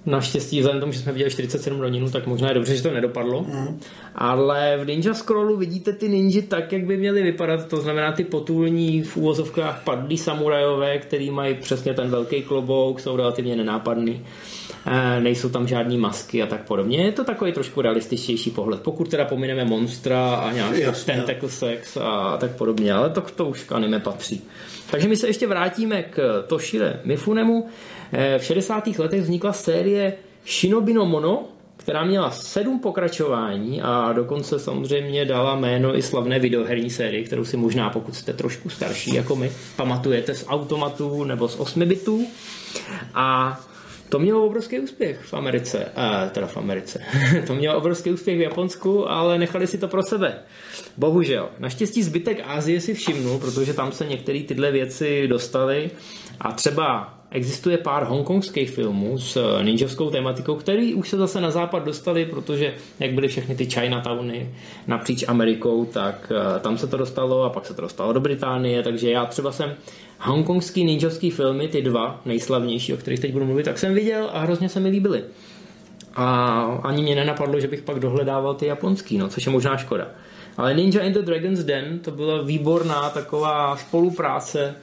Naštěstí, 0.05 0.59
vzhledem 0.59 0.81
tomu, 0.81 0.91
že 0.91 0.99
jsme 0.99 1.11
viděli 1.11 1.31
47 1.31 1.79
roninů, 1.79 2.09
tak 2.09 2.27
možná 2.27 2.47
je 2.47 2.53
dobře, 2.53 2.75
že 2.75 2.83
to 2.83 2.91
nedopadlo. 2.91 3.41
Mm. 3.41 3.79
Ale 4.15 4.77
v 4.83 4.87
Ninja 4.87 5.13
Scrollu 5.13 5.57
vidíte 5.57 5.93
ty 5.93 6.09
ninji 6.09 6.41
tak, 6.41 6.71
jak 6.71 6.85
by 6.85 6.97
měly 6.97 7.23
vypadat. 7.23 7.67
To 7.67 7.81
znamená 7.81 8.11
ty 8.11 8.23
potulní 8.23 9.03
v 9.03 9.17
úvozovkách 9.17 9.83
padlí 9.83 10.17
samurajové, 10.17 10.97
který 10.97 11.31
mají 11.31 11.55
přesně 11.55 11.93
ten 11.93 12.09
velký 12.09 12.41
klobouk, 12.41 12.99
jsou 12.99 13.15
relativně 13.15 13.55
nenápadný. 13.55 14.25
E, 14.85 15.21
nejsou 15.21 15.49
tam 15.49 15.67
žádný 15.67 15.97
masky 15.97 16.43
a 16.43 16.45
tak 16.45 16.63
podobně. 16.63 16.97
Je 16.97 17.11
to 17.11 17.23
takový 17.23 17.51
trošku 17.51 17.81
realističtější 17.81 18.49
pohled. 18.49 18.81
Pokud 18.81 19.09
teda 19.09 19.25
pomineme 19.25 19.65
monstra 19.65 20.35
a 20.35 20.51
nějaký 20.51 20.81
tentacle 21.05 21.49
sex 21.49 21.97
a 21.97 22.37
tak 22.37 22.51
podobně, 22.51 22.93
ale 22.93 23.09
to, 23.09 23.21
to 23.21 23.45
už 23.45 23.63
k 23.63 23.71
anime 23.71 23.99
patří. 23.99 24.41
Takže 24.91 25.07
my 25.07 25.15
se 25.17 25.27
ještě 25.27 25.47
vrátíme 25.47 26.03
k 26.03 26.43
Toshire 26.47 26.99
Mifunemu. 27.03 27.67
Eh, 28.13 28.39
v 28.39 28.43
60. 28.43 28.99
letech 28.99 29.21
vznikla 29.21 29.53
série 29.53 30.13
Shinobi 30.45 30.93
no 30.93 31.05
Mono, 31.05 31.47
která 31.77 32.03
měla 32.03 32.31
sedm 32.31 32.79
pokračování 32.79 33.81
a 33.81 34.13
dokonce 34.13 34.59
samozřejmě 34.59 35.25
dala 35.25 35.55
jméno 35.55 35.97
i 35.97 36.01
slavné 36.01 36.39
videoherní 36.39 36.89
sérii, 36.89 37.23
kterou 37.23 37.45
si 37.45 37.57
možná, 37.57 37.89
pokud 37.89 38.15
jste 38.15 38.33
trošku 38.33 38.69
starší 38.69 39.15
jako 39.15 39.35
my, 39.35 39.51
pamatujete 39.75 40.35
z 40.35 40.45
automatů 40.47 41.23
nebo 41.23 41.47
z 41.47 41.55
8 41.59 41.85
bitů. 41.85 42.27
A 43.13 43.59
to 44.09 44.19
mělo 44.19 44.45
obrovský 44.45 44.79
úspěch 44.79 45.19
v 45.19 45.33
Americe, 45.33 45.85
a 45.95 46.29
teda 46.29 46.47
v 46.47 46.57
Americe. 46.57 47.03
to 47.47 47.55
mělo 47.55 47.77
obrovský 47.77 48.11
úspěch 48.11 48.37
v 48.37 48.41
Japonsku, 48.41 49.09
ale 49.09 49.37
nechali 49.39 49.67
si 49.67 49.77
to 49.77 49.87
pro 49.87 50.03
sebe. 50.03 50.39
Bohužel. 50.97 51.49
Naštěstí 51.59 52.03
zbytek 52.03 52.41
Ázie 52.45 52.81
si 52.81 52.93
všimnul, 52.93 53.39
protože 53.39 53.73
tam 53.73 53.91
se 53.91 54.05
některé 54.05 54.39
tyhle 54.39 54.71
věci 54.71 55.27
dostaly 55.27 55.91
a 56.39 56.51
třeba 56.51 57.20
existuje 57.31 57.77
pár 57.77 58.03
hongkongských 58.03 58.69
filmů 58.69 59.17
s 59.17 59.61
ninjovskou 59.61 60.09
tematikou, 60.09 60.55
který 60.55 60.93
už 60.93 61.09
se 61.09 61.17
zase 61.17 61.41
na 61.41 61.51
západ 61.51 61.85
dostali, 61.85 62.25
protože 62.25 62.73
jak 62.99 63.13
byly 63.13 63.27
všechny 63.27 63.55
ty 63.55 63.65
Chinatowny 63.65 64.49
napříč 64.87 65.23
Amerikou, 65.27 65.85
tak 65.85 66.31
eh, 66.35 66.59
tam 66.59 66.77
se 66.77 66.87
to 66.87 66.97
dostalo 66.97 67.43
a 67.43 67.49
pak 67.49 67.65
se 67.65 67.73
to 67.73 67.81
dostalo 67.81 68.13
do 68.13 68.19
Británie, 68.19 68.83
takže 68.83 69.11
já 69.11 69.25
třeba 69.25 69.51
jsem 69.51 69.73
hongkongský 70.19 70.83
ninjovský 70.83 71.31
filmy, 71.31 71.67
ty 71.67 71.81
dva 71.81 72.21
nejslavnější, 72.25 72.93
o 72.93 72.97
kterých 72.97 73.19
teď 73.19 73.33
budu 73.33 73.45
mluvit, 73.45 73.63
tak 73.63 73.77
jsem 73.77 73.93
viděl 73.93 74.29
a 74.33 74.39
hrozně 74.39 74.69
se 74.69 74.79
mi 74.79 74.89
líbily. 74.89 75.23
A 76.15 76.61
ani 76.83 77.03
mě 77.03 77.15
nenapadlo, 77.15 77.59
že 77.59 77.67
bych 77.67 77.81
pak 77.81 77.99
dohledával 77.99 78.53
ty 78.53 78.65
japonský, 78.65 79.17
no, 79.17 79.29
což 79.29 79.45
je 79.45 79.51
možná 79.51 79.77
škoda. 79.77 80.07
Ale 80.57 80.73
Ninja 80.73 81.03
in 81.03 81.13
the 81.13 81.21
Dragon's 81.21 81.63
Den 81.63 81.99
to 81.99 82.11
byla 82.11 82.41
výborná 82.41 83.09
taková 83.09 83.77
spolupráce 83.77 84.75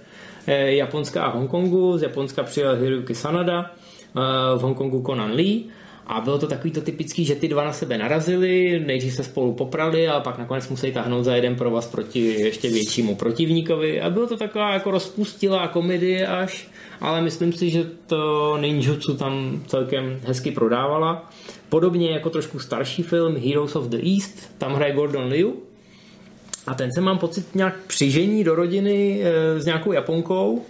eh, 0.48 0.74
Japonská 0.74 1.22
a 1.22 1.28
Hongkongu. 1.28 1.98
Z 1.98 2.02
Japonska 2.02 2.42
přijel 2.42 2.76
Hiroyuki 2.76 3.14
Sanada, 3.14 3.70
eh, 3.70 4.20
v 4.56 4.60
Hongkongu 4.60 5.02
Conan 5.02 5.32
Lee 5.32 5.64
a 6.08 6.20
bylo 6.20 6.38
to 6.38 6.46
takový 6.46 6.70
to 6.70 6.80
typický, 6.80 7.24
že 7.24 7.34
ty 7.34 7.48
dva 7.48 7.64
na 7.64 7.72
sebe 7.72 7.98
narazili, 7.98 8.82
nejdřív 8.86 9.14
se 9.14 9.24
spolu 9.24 9.54
poprali 9.54 10.08
a 10.08 10.20
pak 10.20 10.38
nakonec 10.38 10.68
museli 10.68 10.92
tahnout 10.92 11.22
za 11.22 11.36
jeden 11.36 11.56
pro 11.56 11.70
vás 11.70 11.86
proti 11.86 12.20
ještě 12.20 12.68
většímu 12.68 13.14
protivníkovi. 13.14 14.00
A 14.00 14.10
bylo 14.10 14.26
to 14.26 14.36
taková 14.36 14.72
jako 14.72 14.90
rozpustilá 14.90 15.68
komedie 15.68 16.26
až, 16.26 16.68
ale 17.00 17.20
myslím 17.20 17.52
si, 17.52 17.70
že 17.70 17.84
to 18.06 18.56
ninjutsu 18.60 19.16
tam 19.16 19.62
celkem 19.66 20.20
hezky 20.24 20.50
prodávala. 20.50 21.30
Podobně 21.68 22.10
jako 22.10 22.30
trošku 22.30 22.58
starší 22.58 23.02
film 23.02 23.36
Heroes 23.36 23.76
of 23.76 23.84
the 23.84 23.98
East, 24.14 24.58
tam 24.58 24.74
hraje 24.74 24.92
Gordon 24.92 25.28
Liu, 25.28 25.62
a 26.68 26.74
ten 26.74 26.92
se 26.92 27.00
mám 27.00 27.18
pocit 27.18 27.54
nějak 27.54 27.74
přižení 27.86 28.44
do 28.44 28.54
rodiny 28.54 29.22
e, 29.22 29.60
s 29.60 29.64
nějakou 29.64 29.92
Japonkou 29.92 30.64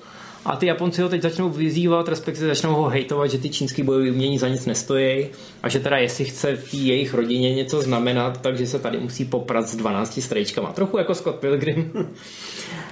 a 0.48 0.56
ty 0.56 0.66
Japonci 0.66 1.02
ho 1.02 1.08
teď 1.08 1.22
začnou 1.22 1.48
vyzývat, 1.48 2.08
respektive 2.08 2.46
začnou 2.46 2.74
ho 2.74 2.88
hejtovat, 2.88 3.30
že 3.30 3.38
ty 3.38 3.48
čínský 3.48 3.82
bojové 3.82 4.10
umění 4.10 4.38
za 4.38 4.48
nic 4.48 4.66
nestojí 4.66 5.28
a 5.62 5.68
že 5.68 5.80
teda 5.80 5.98
jestli 5.98 6.24
chce 6.24 6.56
v 6.56 6.70
té 6.70 6.76
jejich 6.76 7.14
rodině 7.14 7.54
něco 7.54 7.82
znamenat, 7.82 8.40
takže 8.40 8.66
se 8.66 8.78
tady 8.78 8.98
musí 8.98 9.24
poprat 9.24 9.68
s 9.68 9.76
12 9.76 10.22
strejčkama. 10.22 10.72
Trochu 10.72 10.98
jako 10.98 11.14
Scott 11.14 11.36
Pilgrim. 11.36 11.92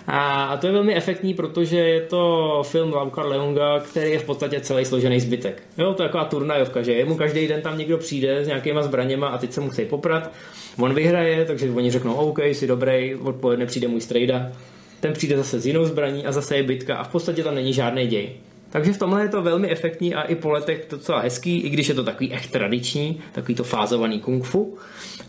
A 0.06 0.56
to 0.56 0.66
je 0.66 0.72
velmi 0.72 0.94
efektní, 0.96 1.34
protože 1.34 1.78
je 1.78 2.00
to 2.00 2.62
film 2.66 2.92
Lauka 2.92 3.22
Leunga, 3.22 3.80
který 3.80 4.10
je 4.10 4.18
v 4.18 4.24
podstatě 4.24 4.60
celý 4.60 4.84
složený 4.84 5.20
zbytek. 5.20 5.62
Jo, 5.78 5.94
to 5.94 6.02
je 6.02 6.08
taková 6.08 6.24
turnajovka, 6.24 6.82
že 6.82 6.92
jemu 6.92 7.16
každý 7.16 7.48
den 7.48 7.62
tam 7.62 7.78
někdo 7.78 7.98
přijde 7.98 8.44
s 8.44 8.46
nějakýma 8.46 8.82
zbraněma 8.82 9.28
a 9.28 9.38
teď 9.38 9.52
se 9.52 9.60
musí 9.60 9.84
poprat. 9.84 10.32
On 10.78 10.94
vyhraje, 10.94 11.44
takže 11.44 11.70
oni 11.70 11.90
řeknou, 11.90 12.14
OK, 12.14 12.38
jsi 12.38 12.66
dobrý, 12.66 13.14
odpoledne 13.14 13.66
přijde 13.66 13.88
můj 13.88 14.00
strejda 14.00 14.52
ten 15.00 15.12
přijde 15.12 15.36
zase 15.36 15.60
s 15.60 15.66
jinou 15.66 15.84
zbraní 15.84 16.26
a 16.26 16.32
zase 16.32 16.56
je 16.56 16.62
bitka 16.62 16.96
a 16.96 17.04
v 17.04 17.08
podstatě 17.08 17.42
tam 17.42 17.54
není 17.54 17.72
žádný 17.72 18.06
děj. 18.06 18.30
Takže 18.70 18.92
v 18.92 18.98
tomhle 18.98 19.22
je 19.22 19.28
to 19.28 19.42
velmi 19.42 19.70
efektní 19.70 20.14
a 20.14 20.22
i 20.22 20.34
po 20.34 20.50
letech 20.50 20.86
docela 20.90 21.20
hezký, 21.20 21.60
i 21.60 21.68
když 21.68 21.88
je 21.88 21.94
to 21.94 22.04
takový 22.04 22.32
echt 22.32 22.50
tradiční, 22.50 23.20
takový 23.32 23.54
to 23.54 23.64
fázovaný 23.64 24.20
kung 24.20 24.44
fu, 24.44 24.78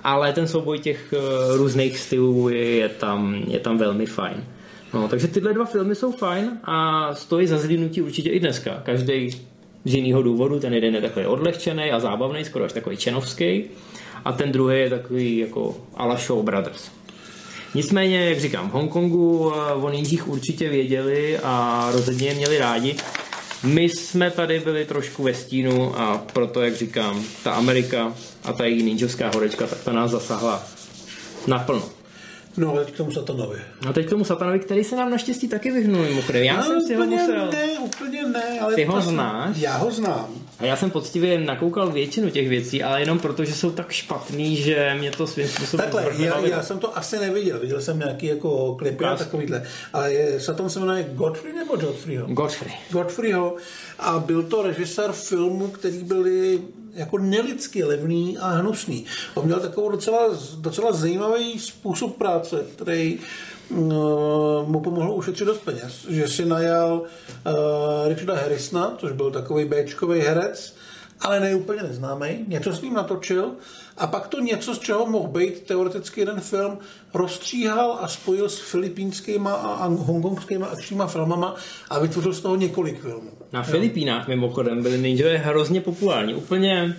ale 0.04 0.34
ten 0.34 0.48
souboj 0.48 0.80
těch 0.80 1.14
uh, 1.14 1.58
různých 1.58 1.98
stylů 1.98 2.50
je, 2.50 2.90
tam, 2.90 3.44
je 3.48 3.60
tam 3.60 3.78
velmi 3.78 4.06
fajn. 4.06 4.44
No, 4.94 5.08
takže 5.08 5.28
tyhle 5.28 5.54
dva 5.54 5.66
filmy 5.66 5.96
jsou 5.96 6.12
fajn 6.12 6.52
a 6.64 7.10
stojí 7.16 7.48
za 7.48 7.58
zhlídnutí 7.58 8.02
určitě 8.02 8.30
i 8.30 8.40
dneska. 8.40 8.82
Každý 8.84 9.30
z 9.86 9.94
jiného 9.94 10.22
důvodu, 10.22 10.60
ten 10.60 10.74
jeden 10.74 10.96
je 10.96 11.02
takový 11.02 11.26
odlehčený 11.26 11.92
a 11.92 12.00
zábavný, 12.00 12.46
skoro 12.46 12.66
až 12.66 12.74
takový 12.74 12.98
čenovský, 12.98 13.64
a 14.26 14.32
ten 14.32 14.52
druhý 14.52 14.80
je 14.80 14.90
takový 14.90 15.38
jako 15.38 15.76
ala 15.96 16.16
Show 16.16 16.44
Brothers. 16.44 16.97
Nicméně, 17.76 18.30
jak 18.30 18.40
říkám, 18.40 18.70
v 18.70 18.74
Hongkongu 18.74 19.54
eh, 19.56 19.74
o 19.74 19.90
ninjích 19.90 20.28
určitě 20.28 20.70
věděli 20.70 21.40
a 21.44 21.88
rozhodně 21.92 22.28
je 22.28 22.36
měli 22.36 22.58
rádi. 22.58 22.96
My 23.64 23.84
jsme 23.84 24.32
tady 24.32 24.60
byli 24.60 24.86
trošku 24.86 25.24
ve 25.24 25.34
stínu 25.34 26.00
a 26.00 26.18
proto, 26.34 26.62
jak 26.62 26.76
říkám, 26.76 27.24
ta 27.44 27.52
Amerika 27.52 28.14
a 28.44 28.54
ta 28.54 28.66
její 28.66 28.84
ninjovská 28.84 29.32
horečka, 29.34 29.68
tak 29.68 29.84
ta 29.84 29.92
nás 29.92 30.12
zasahla 30.12 30.64
Naplno. 31.48 31.90
No, 32.58 32.70
ale 32.70 32.86
k 32.86 32.98
tomu 32.98 33.12
satanovi. 33.12 33.60
No 33.86 33.94
teď 33.94 34.06
k 34.06 34.10
tomu 34.10 34.24
satanovi, 34.24 34.60
který 34.60 34.84
se 34.84 34.96
nám 34.96 35.10
naštěstí 35.10 35.48
taky 35.48 35.72
vyhnul 35.72 36.02
mimochodem. 36.02 36.44
Já 36.44 36.56
no, 36.58 36.64
jsem 36.64 36.82
si 36.82 36.96
ho 36.96 37.06
musel... 37.06 37.52
ne, 37.52 37.80
úplně 37.80 38.24
ne. 38.24 38.60
Ale 38.60 38.76
Ty 38.76 38.86
ho 38.86 39.02
znáš? 39.02 39.58
Já 39.58 39.78
ho 39.78 39.92
znám. 39.92 40.28
A 40.60 40.66
já 40.66 40.76
jsem 40.76 40.92
poctivě 40.92 41.40
nakoukal 41.40 41.92
většinu 41.92 42.30
těch 42.30 42.50
věcí, 42.50 42.84
ale 42.84 43.00
jenom 43.00 43.20
proto, 43.20 43.46
že 43.46 43.54
jsou 43.54 43.72
tak 43.72 43.92
špatný, 43.92 44.56
že 44.56 44.96
mě 45.00 45.12
to 45.12 45.28
svým 45.28 45.48
způsobem 45.48 45.84
Takhle, 45.84 46.26
já, 46.26 46.40
já, 46.40 46.64
jsem 46.64 46.80
to 46.80 46.98
asi 46.98 47.20
neviděl. 47.20 47.60
Viděl 47.60 47.82
jsem 47.82 48.00
nějaký 48.00 48.26
jako 48.26 48.76
klipy 48.76 49.06
a 49.06 49.16
takovýhle. 49.16 49.64
Ale 49.94 50.14
je, 50.14 50.40
Satan 50.40 50.70
se 50.70 50.80
jmenuje 50.80 51.10
Godfrey 51.14 51.54
nebo 51.54 51.76
Godfreyho? 51.76 52.28
Godfrey. 52.28 52.74
Godfreyho. 52.92 53.56
A 54.00 54.20
byl 54.20 54.44
to 54.44 54.62
režisér 54.62 55.12
filmu, 55.12 55.68
který 55.68 56.04
byly 56.04 56.62
jako 56.94 57.18
nelidsky 57.18 57.84
levný 57.84 58.38
a 58.38 58.50
hnusný. 58.50 59.06
On 59.36 59.46
měl 59.46 59.60
takovou 59.60 59.90
docela, 59.90 60.30
docela 60.58 60.94
zajímavý 60.94 61.60
způsob 61.60 62.18
práce, 62.18 62.66
který 62.76 63.20
mu 64.66 64.80
pomohl 64.84 65.12
ušetřit 65.12 65.46
dost 65.46 65.60
peněz. 65.60 66.06
Že 66.10 66.28
si 66.28 66.46
najal 66.46 67.02
uh, 67.02 67.54
Richarda 68.08 68.36
Harrisona, 68.36 68.96
což 68.98 69.12
byl 69.12 69.32
takový 69.32 69.66
Bčkový 69.66 70.20
herec, 70.20 70.76
ale 71.20 71.40
ne 71.40 71.56
úplně 71.56 71.84
neznámý, 71.84 72.28
něco 72.48 72.74
s 72.74 72.82
ním 72.82 72.94
natočil 72.94 73.52
a 73.98 74.08
pak 74.08 74.28
to 74.28 74.40
něco, 74.40 74.76
z 74.76 74.80
čeho 74.80 75.06
mohl 75.06 75.28
být 75.28 75.62
teoreticky 75.62 76.22
jeden 76.22 76.40
film, 76.40 76.78
rozstříhal 77.14 77.98
a 78.02 78.08
spojil 78.08 78.50
s 78.50 78.60
filipínskýma 78.60 79.54
a 79.54 79.88
hongkongskýma 79.88 80.66
akčníma 80.66 81.08
filmama 81.08 81.56
a 81.90 82.00
vytvořil 82.00 82.34
z 82.34 82.42
toho 82.42 82.56
několik 82.56 83.02
filmů. 83.02 83.32
Na 83.52 83.64
Filipínách 83.64 84.28
mimochodem 84.28 84.84
byli 84.84 84.98
ninjové 84.98 85.38
hrozně 85.38 85.82
populární, 85.82 86.36
úplně, 86.36 86.98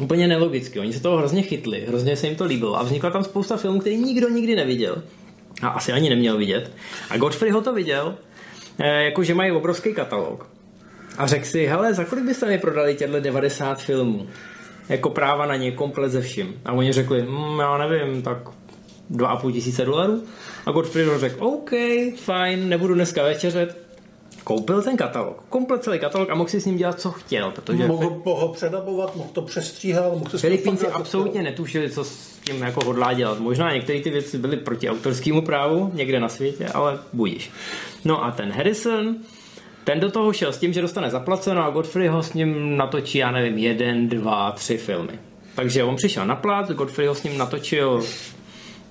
úplně 0.00 0.28
nelogicky. 0.28 0.80
Oni 0.80 0.92
se 0.92 1.00
toho 1.00 1.16
hrozně 1.16 1.42
chytli, 1.42 1.84
hrozně 1.88 2.16
se 2.16 2.26
jim 2.26 2.36
to 2.36 2.44
líbilo 2.44 2.78
a 2.78 2.82
vznikla 2.82 3.10
tam 3.10 3.24
spousta 3.24 3.56
filmů, 3.56 3.80
který 3.80 3.96
nikdo 3.96 4.28
nikdy 4.28 4.56
neviděl 4.56 5.02
a 5.64 5.68
asi 5.68 5.92
ani 5.92 6.10
neměl 6.10 6.36
vidět. 6.36 6.72
A 7.10 7.16
Godfrey 7.16 7.50
ho 7.50 7.60
to 7.60 7.74
viděl, 7.74 8.16
eh, 8.78 9.04
jako 9.04 9.22
že 9.22 9.34
mají 9.34 9.52
obrovský 9.52 9.94
katalog. 9.94 10.46
A 11.18 11.26
řekl 11.26 11.44
si, 11.44 11.66
hele, 11.66 11.94
za 11.94 12.04
kolik 12.04 12.24
byste 12.24 12.46
mi 12.46 12.58
prodali 12.58 12.94
těhle 12.94 13.20
90 13.20 13.82
filmů? 13.82 14.28
Jako 14.88 15.10
práva 15.10 15.46
na 15.46 15.56
ně, 15.56 15.72
komplet 15.72 16.12
ze 16.12 16.20
vším. 16.20 16.60
A 16.64 16.72
oni 16.72 16.92
řekli, 16.92 17.22
mm, 17.22 17.60
já 17.60 17.78
nevím, 17.78 18.22
tak 18.22 18.38
2,5 19.10 19.52
tisíce 19.52 19.84
dolarů. 19.84 20.22
A 20.66 20.70
Godfrey 20.70 21.06
řekl, 21.16 21.44
OK, 21.44 21.70
fajn, 22.16 22.68
nebudu 22.68 22.94
dneska 22.94 23.22
večeřet. 23.22 23.83
Koupil 24.44 24.82
ten 24.82 24.96
katalog, 24.96 25.44
komplet 25.48 25.82
celý 25.82 25.98
katalog 25.98 26.30
a 26.30 26.34
mohl 26.34 26.48
si 26.48 26.60
s 26.60 26.66
ním 26.66 26.76
dělat, 26.76 27.00
co 27.00 27.10
chtěl, 27.10 27.50
protože 27.50 27.86
Mohl 27.86 28.22
ho 28.24 28.48
předabovat, 28.48 29.16
mohl 29.16 29.28
to 29.32 29.42
přestříhat, 29.42 30.12
mohl 30.12 30.30
tím 30.30 30.40
Filipínci 30.40 30.86
absolutně 30.86 31.42
netušili, 31.42 31.90
co 31.90 32.04
s 32.04 32.38
tím 32.44 32.62
jako 32.62 32.84
hodlá 32.84 33.12
dělat. 33.12 33.38
Možná 33.38 33.74
některé 33.74 34.00
ty 34.00 34.10
věci 34.10 34.38
byly 34.38 34.56
proti 34.56 34.90
autorskému 34.90 35.42
právu 35.42 35.90
někde 35.94 36.20
na 36.20 36.28
světě, 36.28 36.66
ale 36.66 36.98
budíš. 37.12 37.50
No 38.04 38.24
a 38.24 38.30
ten 38.30 38.52
Harrison, 38.52 39.16
ten 39.84 40.00
do 40.00 40.10
toho 40.10 40.32
šel 40.32 40.52
s 40.52 40.58
tím, 40.58 40.72
že 40.72 40.82
dostane 40.82 41.10
zaplaceno 41.10 41.64
a 41.64 41.70
Godfrey 41.70 42.08
ho 42.08 42.22
s 42.22 42.32
ním 42.32 42.76
natočí, 42.76 43.18
já 43.18 43.30
nevím, 43.30 43.58
jeden, 43.58 44.08
dva, 44.08 44.52
tři 44.52 44.76
filmy. 44.76 45.18
Takže 45.54 45.84
on 45.84 45.96
přišel 45.96 46.26
na 46.26 46.36
plác, 46.36 46.70
Godfrey 46.70 47.06
ho 47.06 47.14
s 47.14 47.22
ním 47.22 47.38
natočil 47.38 48.02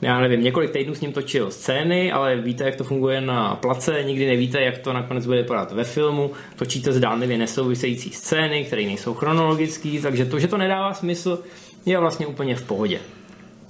já 0.04 0.20
nevím, 0.20 0.44
několik 0.44 0.72
týdnů 0.72 0.96
s 0.96 1.02
ním 1.02 1.14
točil 1.14 1.52
scény, 1.52 2.12
ale 2.12 2.36
víte, 2.36 2.64
jak 2.64 2.76
to 2.76 2.84
funguje 2.84 3.22
na 3.22 3.56
place, 3.56 4.04
nikdy 4.04 4.28
nevíte, 4.28 4.62
jak 4.62 4.78
to 4.78 4.94
nakonec 4.94 5.26
bude 5.26 5.42
vypadat 5.42 5.72
ve 5.72 5.84
filmu, 5.84 6.32
točíte 6.56 6.94
zdánlivě 6.94 7.38
nesouvisející 7.38 8.10
scény, 8.10 8.66
které 8.66 8.82
nejsou 8.82 9.14
chronologické, 9.14 10.00
takže 10.02 10.26
to, 10.26 10.40
že 10.40 10.48
to 10.48 10.58
nedává 10.58 10.94
smysl, 10.94 11.40
je 11.86 12.00
vlastně 12.00 12.28
úplně 12.28 12.56
v 12.56 12.62
pohodě. 12.62 13.00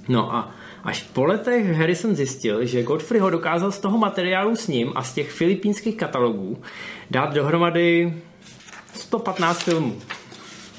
No 0.08 0.36
a 0.36 0.56
až 0.84 1.04
po 1.04 1.26
letech 1.26 1.72
Harrison 1.72 2.16
zjistil, 2.16 2.66
že 2.66 2.84
Godfrey 2.84 3.20
ho 3.20 3.30
dokázal 3.30 3.72
z 3.72 3.80
toho 3.80 3.98
materiálu 3.98 4.56
s 4.56 4.68
ním 4.68 4.92
a 4.96 5.04
z 5.04 5.14
těch 5.14 5.32
filipínských 5.32 5.98
katalogů 5.98 6.62
dát 7.12 7.34
dohromady 7.34 8.14
115 8.94 9.64
filmů. 9.64 9.96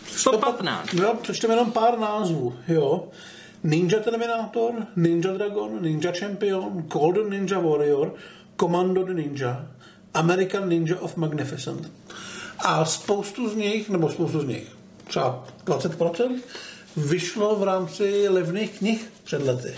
115. 0.07 0.93
No, 0.93 1.15
přečteme 1.23 1.55
jenom 1.55 1.73
pár 1.73 1.99
názvů, 1.99 2.55
jo. 2.69 3.09
Ninja 3.65 4.01
Terminator, 4.01 4.73
Ninja 4.97 5.33
Dragon, 5.33 5.83
Ninja 5.83 6.13
Champion, 6.13 6.85
Golden 6.89 7.31
Ninja 7.31 7.59
Warrior, 7.59 8.13
Commando 8.61 9.05
the 9.05 9.15
Ninja, 9.15 9.67
American 10.15 10.69
Ninja 10.69 10.97
of 11.01 11.17
Magnificent. 11.17 11.91
A 12.59 12.85
spoustu 12.85 13.49
z 13.49 13.57
nich, 13.57 13.91
nebo 13.91 14.09
spoustu 14.11 14.41
z 14.41 14.45
nich, 14.45 14.67
třeba 15.09 15.45
20%, 15.67 16.39
vyšlo 16.97 17.57
v 17.57 17.63
rámci 17.63 18.29
levných 18.29 18.79
knih 18.79 19.11
před 19.25 19.43
lety. 19.43 19.75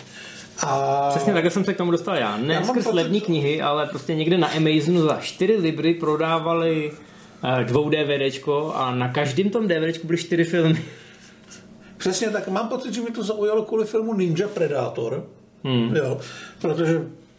A 0.67 1.09
Přesně 1.11 1.33
takhle 1.33 1.51
jsem 1.51 1.65
se 1.65 1.75
k 1.75 1.77
tomu 1.77 1.91
dostal 1.91 2.17
já. 2.17 2.37
Ne 2.37 2.55
Já 2.55 2.63
skrz 2.65 2.85
pocit- 2.85 2.95
levní 2.97 3.21
knihy, 3.21 3.63
ale 3.63 3.87
prostě 3.87 4.15
někde 4.15 4.39
na 4.39 4.49
Amazonu 4.49 5.01
za 5.03 5.17
4 5.21 5.57
libry 5.57 5.95
prodávali 5.95 6.93
eh, 7.61 7.65
dvou 7.65 7.91
DVDčko 7.91 8.73
a 8.75 8.95
na 8.95 9.09
každém 9.09 9.51
tom 9.51 9.69
DVDčku 9.69 10.07
byly 10.07 10.19
4 10.19 10.45
filmy. 10.45 10.85
Přesně 11.97 12.31
tak, 12.31 12.49
mám 12.49 12.69
pocit, 12.69 12.95
že 12.95 13.01
mi 13.03 13.11
to 13.11 13.23
zaujalo 13.23 13.63
kvůli 13.63 13.85
filmu 13.85 14.15
Ninja 14.15 14.49
Predator. 14.49 15.25
Hmm. 15.65 15.97
Jo, 15.97 16.19
protože 16.61 16.93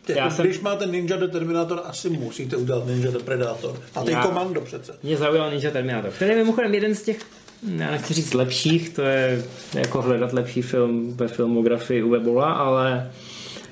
jako, 0.08 0.20
Já 0.20 0.30
jsem- 0.30 0.46
když 0.46 0.60
máte 0.60 0.86
Ninja 0.86 1.18
the 1.18 1.28
Terminator, 1.28 1.82
asi 1.86 2.10
musíte 2.10 2.56
udělat 2.58 2.88
Ninja 2.88 3.12
the 3.12 3.20
Predator. 3.20 3.76
A 3.96 4.04
ten 4.04 4.14
Já- 4.14 4.22
komando 4.24 4.62
přece. 4.62 4.94
Mě 5.04 5.18
zaujal 5.18 5.52
Ninja 5.52 5.72
Terminator, 5.72 6.12
který 6.12 6.32
je 6.32 6.38
mimochodem 6.38 6.74
jeden 6.74 6.96
z 6.96 7.02
těch, 7.04 7.18
já 7.78 7.92
nechci 7.92 8.14
říct 8.14 8.34
lepších, 8.34 8.90
to 8.90 9.02
je 9.02 9.44
jako 9.74 10.02
hledat 10.02 10.34
lepší 10.34 10.62
film 10.62 11.14
ve 11.18 11.28
filmografii 11.28 12.04
u 12.04 12.10
Webola, 12.10 12.54
ale 12.54 13.12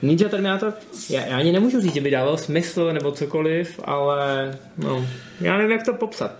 Ninja 0.02 0.30
Terminator, 0.30 0.74
já, 1.10 1.26
já 1.26 1.38
ani 1.38 1.52
nemůžu 1.52 1.82
říct, 1.82 1.94
že 1.94 2.02
by 2.02 2.12
dával 2.12 2.38
smysl 2.38 2.94
nebo 2.94 3.12
cokoliv, 3.12 3.80
ale 3.84 4.58
no, 4.78 5.06
já 5.42 5.58
nevím, 5.58 5.72
jak 5.72 5.86
to 5.86 5.94
popsat. 5.94 6.32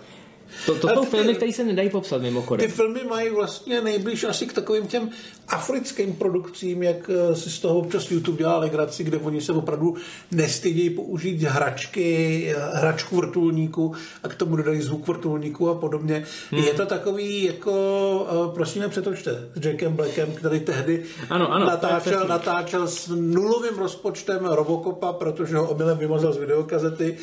To, 0.66 0.74
to 0.74 0.88
jsou 0.88 1.00
ty- 1.00 1.10
filmy, 1.10 1.34
které 1.34 1.52
se 1.52 1.64
nedají 1.64 1.90
popsat 1.90 2.22
mimochodem. 2.22 2.66
Ty 2.66 2.72
filmy 2.72 3.00
mají 3.04 3.30
vlastně 3.30 3.80
nejblíž 3.80 4.24
asi 4.24 4.46
k 4.46 4.52
takovým 4.52 4.86
těm 4.86 5.10
africkým 5.48 6.12
produkcím, 6.12 6.82
jak 6.82 7.10
eh, 7.10 7.36
si 7.36 7.50
z 7.50 7.58
toho 7.58 7.78
občas 7.78 8.10
YouTube 8.10 8.38
dělá 8.38 8.58
legraci, 8.58 9.04
kde 9.04 9.18
oni 9.18 9.40
se 9.40 9.52
opravdu 9.52 9.96
nestydí 10.30 10.90
použít 10.90 11.42
hračky, 11.42 12.54
eh, 12.56 12.78
hračku 12.78 13.16
vrtulníku 13.16 13.94
a 14.22 14.28
k 14.28 14.34
tomu 14.34 14.56
dodají 14.56 14.82
zvuk 14.82 15.08
vrtulníku 15.08 15.70
a 15.70 15.74
podobně. 15.74 16.24
Hmm. 16.50 16.64
Je 16.64 16.74
to 16.74 16.86
takový 16.86 17.44
jako, 17.44 18.26
eh, 18.30 18.54
prosím 18.54 18.82
přetočte, 18.88 19.48
s 19.54 19.66
Jackem 19.66 19.92
Blackem, 19.92 20.32
který 20.32 20.60
tehdy 20.60 21.04
Ano, 21.30 21.52
ano, 21.52 21.66
natáčel, 21.66 22.28
natáčel 22.28 22.88
s 22.88 23.08
nulovým 23.08 23.78
rozpočtem 23.78 24.44
Robocopa, 24.44 25.12
protože 25.12 25.56
ho 25.56 25.68
omylem 25.68 25.98
vymazal 25.98 26.32
z 26.32 26.36
videokazety 26.36 27.16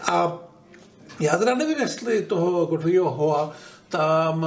a 0.00 0.38
já 1.20 1.36
teda 1.36 1.54
nevím, 1.54 1.78
jestli 1.78 2.22
toho 2.22 2.66
Godfreyho 2.66 3.10
Hoa 3.10 3.52
tam 3.88 4.46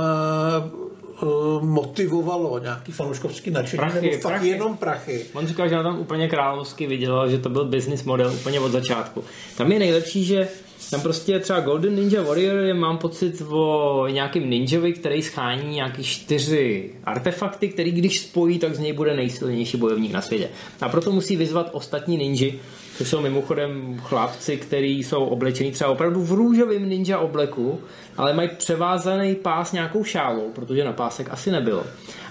uh, 1.21 1.63
motivovalo 1.63 2.59
nějaký 2.59 2.91
fanouškovský 2.91 3.51
nadšení, 3.51 3.77
Prachy, 3.77 4.01
nebo 4.01 4.21
fakt 4.21 4.31
prachy. 4.31 4.47
jenom 4.47 4.77
prachy. 4.77 5.25
On 5.33 5.47
říkal, 5.47 5.69
že 5.69 5.75
na 5.75 5.83
tam 5.83 5.99
úplně 5.99 6.29
královsky 6.29 6.87
vydělal, 6.87 7.29
že 7.29 7.37
to 7.37 7.49
byl 7.49 7.65
business 7.65 8.03
model 8.03 8.33
úplně 8.33 8.59
od 8.59 8.71
začátku. 8.71 9.23
Tam 9.57 9.71
je 9.71 9.79
nejlepší, 9.79 10.25
že 10.25 10.47
tam 10.89 11.01
prostě 11.01 11.39
třeba 11.39 11.59
Golden 11.59 11.95
Ninja 11.95 12.21
Warrior 12.21 12.57
je, 12.57 12.73
mám 12.73 12.97
pocit 12.97 13.41
o 13.49 14.07
nějakým 14.11 14.49
ninjovi, 14.49 14.93
který 14.93 15.21
schání 15.21 15.75
nějaký 15.75 16.03
čtyři 16.03 16.91
artefakty, 17.03 17.69
který 17.69 17.91
když 17.91 18.19
spojí, 18.19 18.59
tak 18.59 18.75
z 18.75 18.79
něj 18.79 18.93
bude 18.93 19.15
nejsilnější 19.15 19.77
bojovník 19.77 20.11
na 20.11 20.21
světě. 20.21 20.49
A 20.81 20.89
proto 20.89 21.11
musí 21.11 21.35
vyzvat 21.35 21.69
ostatní 21.71 22.17
ninji, 22.17 22.59
což 22.97 23.09
jsou 23.09 23.21
mimochodem 23.21 23.99
chlapci, 24.03 24.57
kteří 24.57 25.03
jsou 25.03 25.25
oblečení 25.25 25.71
třeba 25.71 25.89
opravdu 25.89 26.21
v 26.23 26.31
růžovém 26.31 26.89
ninja 26.89 27.17
obleku, 27.17 27.79
ale 28.17 28.33
mají 28.33 28.49
převázaný 28.57 29.35
pás 29.35 29.71
nějakou 29.71 30.03
šálou, 30.03 30.51
protože 30.55 30.83
na 30.83 30.93
pásek 30.93 31.27
asi 31.31 31.51
nebylo. 31.51 31.83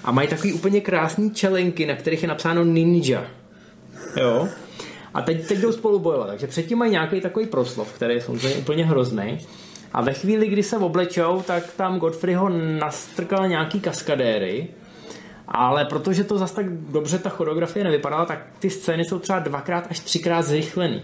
A 0.04 0.12
mají 0.12 0.28
takový 0.28 0.52
úplně 0.52 0.80
krásný 0.80 1.30
čelenky, 1.30 1.86
na 1.86 1.94
kterých 1.94 2.22
je 2.22 2.28
napsáno 2.28 2.64
ninja. 2.64 3.26
Jo. 4.16 4.48
A 5.14 5.22
teď, 5.22 5.46
teď 5.46 5.58
jdou 5.58 5.72
spolu 5.72 5.98
bojovat. 5.98 6.26
Takže 6.26 6.46
předtím 6.46 6.78
mají 6.78 6.90
nějaký 6.90 7.20
takový 7.20 7.46
proslov, 7.46 7.92
který 7.92 8.14
je 8.14 8.20
samozřejmě 8.20 8.58
úplně 8.58 8.84
hrozný. 8.84 9.38
A 9.92 10.02
ve 10.02 10.12
chvíli, 10.12 10.48
kdy 10.48 10.62
se 10.62 10.76
oblečou, 10.76 11.42
tak 11.46 11.72
tam 11.76 11.98
Godfrey 11.98 12.34
ho 12.34 12.48
nastrkal 12.78 13.48
nějaký 13.48 13.80
kaskadéry. 13.80 14.68
Ale 15.48 15.84
protože 15.84 16.24
to 16.24 16.38
zas 16.38 16.52
tak 16.52 16.68
dobře 16.70 17.18
ta 17.18 17.28
choreografie 17.30 17.84
nevypadala, 17.84 18.24
tak 18.24 18.46
ty 18.58 18.70
scény 18.70 19.04
jsou 19.04 19.18
třeba 19.18 19.38
dvakrát 19.38 19.86
až 19.90 20.00
třikrát 20.00 20.42
zrychlený. 20.42 21.02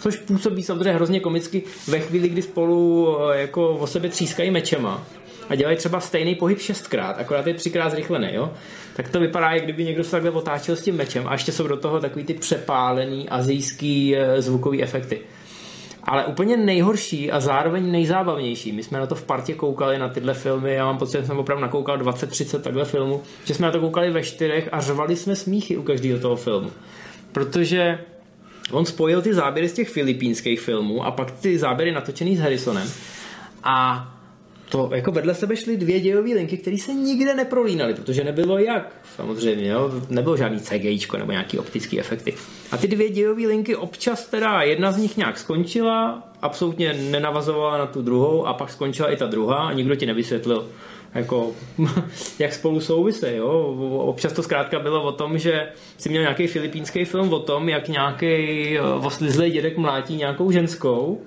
Což 0.00 0.16
působí 0.16 0.62
samozřejmě 0.62 0.92
hrozně 0.92 1.20
komicky 1.20 1.62
ve 1.88 2.00
chvíli, 2.00 2.28
kdy 2.28 2.42
spolu 2.42 3.08
eh, 3.20 3.40
jako 3.40 3.68
o 3.68 3.86
sebe 3.86 4.08
třískají 4.08 4.50
mečema 4.50 5.06
a 5.48 5.54
dělají 5.54 5.76
třeba 5.76 6.00
stejný 6.00 6.34
pohyb 6.34 6.58
šestkrát, 6.58 7.18
akorát 7.18 7.46
je 7.46 7.54
třikrát 7.54 7.90
zrychlený, 7.90 8.28
jo? 8.32 8.52
Tak 8.96 9.08
to 9.08 9.20
vypadá, 9.20 9.50
jak 9.50 9.64
kdyby 9.64 9.84
někdo 9.84 10.04
se 10.04 10.10
takhle 10.10 10.30
otáčel 10.30 10.76
s 10.76 10.82
tím 10.82 10.96
mečem 10.96 11.28
a 11.28 11.32
ještě 11.32 11.52
jsou 11.52 11.66
do 11.66 11.76
toho 11.76 12.00
takový 12.00 12.24
ty 12.24 12.34
přepálený 12.34 13.28
azijský 13.28 14.16
eh, 14.16 14.42
zvukový 14.42 14.82
efekty. 14.82 15.20
Ale 16.04 16.24
úplně 16.24 16.56
nejhorší 16.56 17.30
a 17.30 17.40
zároveň 17.40 17.92
nejzábavnější. 17.92 18.72
My 18.72 18.82
jsme 18.82 18.98
na 18.98 19.06
to 19.06 19.14
v 19.14 19.24
partě 19.24 19.54
koukali 19.54 19.98
na 19.98 20.08
tyhle 20.08 20.34
filmy, 20.34 20.74
já 20.74 20.84
mám 20.84 20.98
pocit, 20.98 21.20
že 21.20 21.26
jsem 21.26 21.38
opravdu 21.38 21.62
nakoukal 21.62 21.98
20-30 21.98 22.60
takhle 22.60 22.84
filmů, 22.84 23.22
že 23.44 23.54
jsme 23.54 23.66
na 23.66 23.72
to 23.72 23.80
koukali 23.80 24.10
ve 24.10 24.22
čtyřech 24.22 24.68
a 24.72 24.80
řvali 24.80 25.16
jsme 25.16 25.36
smíchy 25.36 25.76
u 25.76 25.82
každého 25.82 26.20
toho 26.20 26.36
filmu. 26.36 26.70
Protože 27.32 27.98
on 28.70 28.84
spojil 28.84 29.22
ty 29.22 29.34
záběry 29.34 29.68
z 29.68 29.72
těch 29.72 29.88
filipínských 29.88 30.60
filmů 30.60 31.04
a 31.04 31.10
pak 31.10 31.30
ty 31.30 31.58
záběry 31.58 31.92
natočený 31.92 32.36
s 32.36 32.40
Harrisonem 32.40 32.88
a 33.64 34.08
to 34.68 34.90
jako 34.94 35.12
vedle 35.12 35.34
sebe 35.34 35.56
šly 35.56 35.76
dvě 35.76 36.00
dějové 36.00 36.34
linky, 36.34 36.56
které 36.56 36.78
se 36.78 36.92
nikde 36.94 37.34
neprolínaly, 37.34 37.94
protože 37.94 38.24
nebylo 38.24 38.58
jak, 38.58 38.96
samozřejmě, 39.16 39.68
jo? 39.68 39.90
nebylo 40.10 40.36
žádný 40.36 40.60
CGI 40.60 40.98
nebo 41.18 41.32
nějaký 41.32 41.58
optický 41.58 42.00
efekty. 42.00 42.34
A 42.72 42.76
ty 42.76 42.88
dvě 42.88 43.10
dějové 43.10 43.46
linky 43.46 43.76
občas 43.76 44.26
teda 44.26 44.62
jedna 44.62 44.92
z 44.92 44.96
nich 44.96 45.16
nějak 45.16 45.38
skončila, 45.38 46.28
absolutně 46.42 46.92
nenavazovala 46.92 47.78
na 47.78 47.86
tu 47.86 48.02
druhou 48.02 48.46
a 48.46 48.54
pak 48.54 48.70
skončila 48.70 49.12
i 49.12 49.16
ta 49.16 49.26
druhá 49.26 49.56
a 49.56 49.72
nikdo 49.72 49.94
ti 49.94 50.06
nevysvětlil, 50.06 50.68
jako, 51.14 51.52
jak 52.38 52.52
spolu 52.52 52.80
souvisí. 52.80 53.26
Jo? 53.26 53.50
Občas 53.98 54.32
to 54.32 54.42
zkrátka 54.42 54.78
bylo 54.78 55.02
o 55.02 55.12
tom, 55.12 55.38
že 55.38 55.68
si 55.98 56.08
měl 56.08 56.22
nějaký 56.22 56.46
filipínský 56.46 57.04
film 57.04 57.32
o 57.32 57.38
tom, 57.38 57.68
jak 57.68 57.88
nějaký 57.88 58.78
oslizlý 58.80 59.50
dědek 59.50 59.78
mlátí 59.78 60.16
nějakou 60.16 60.50
ženskou 60.50 61.20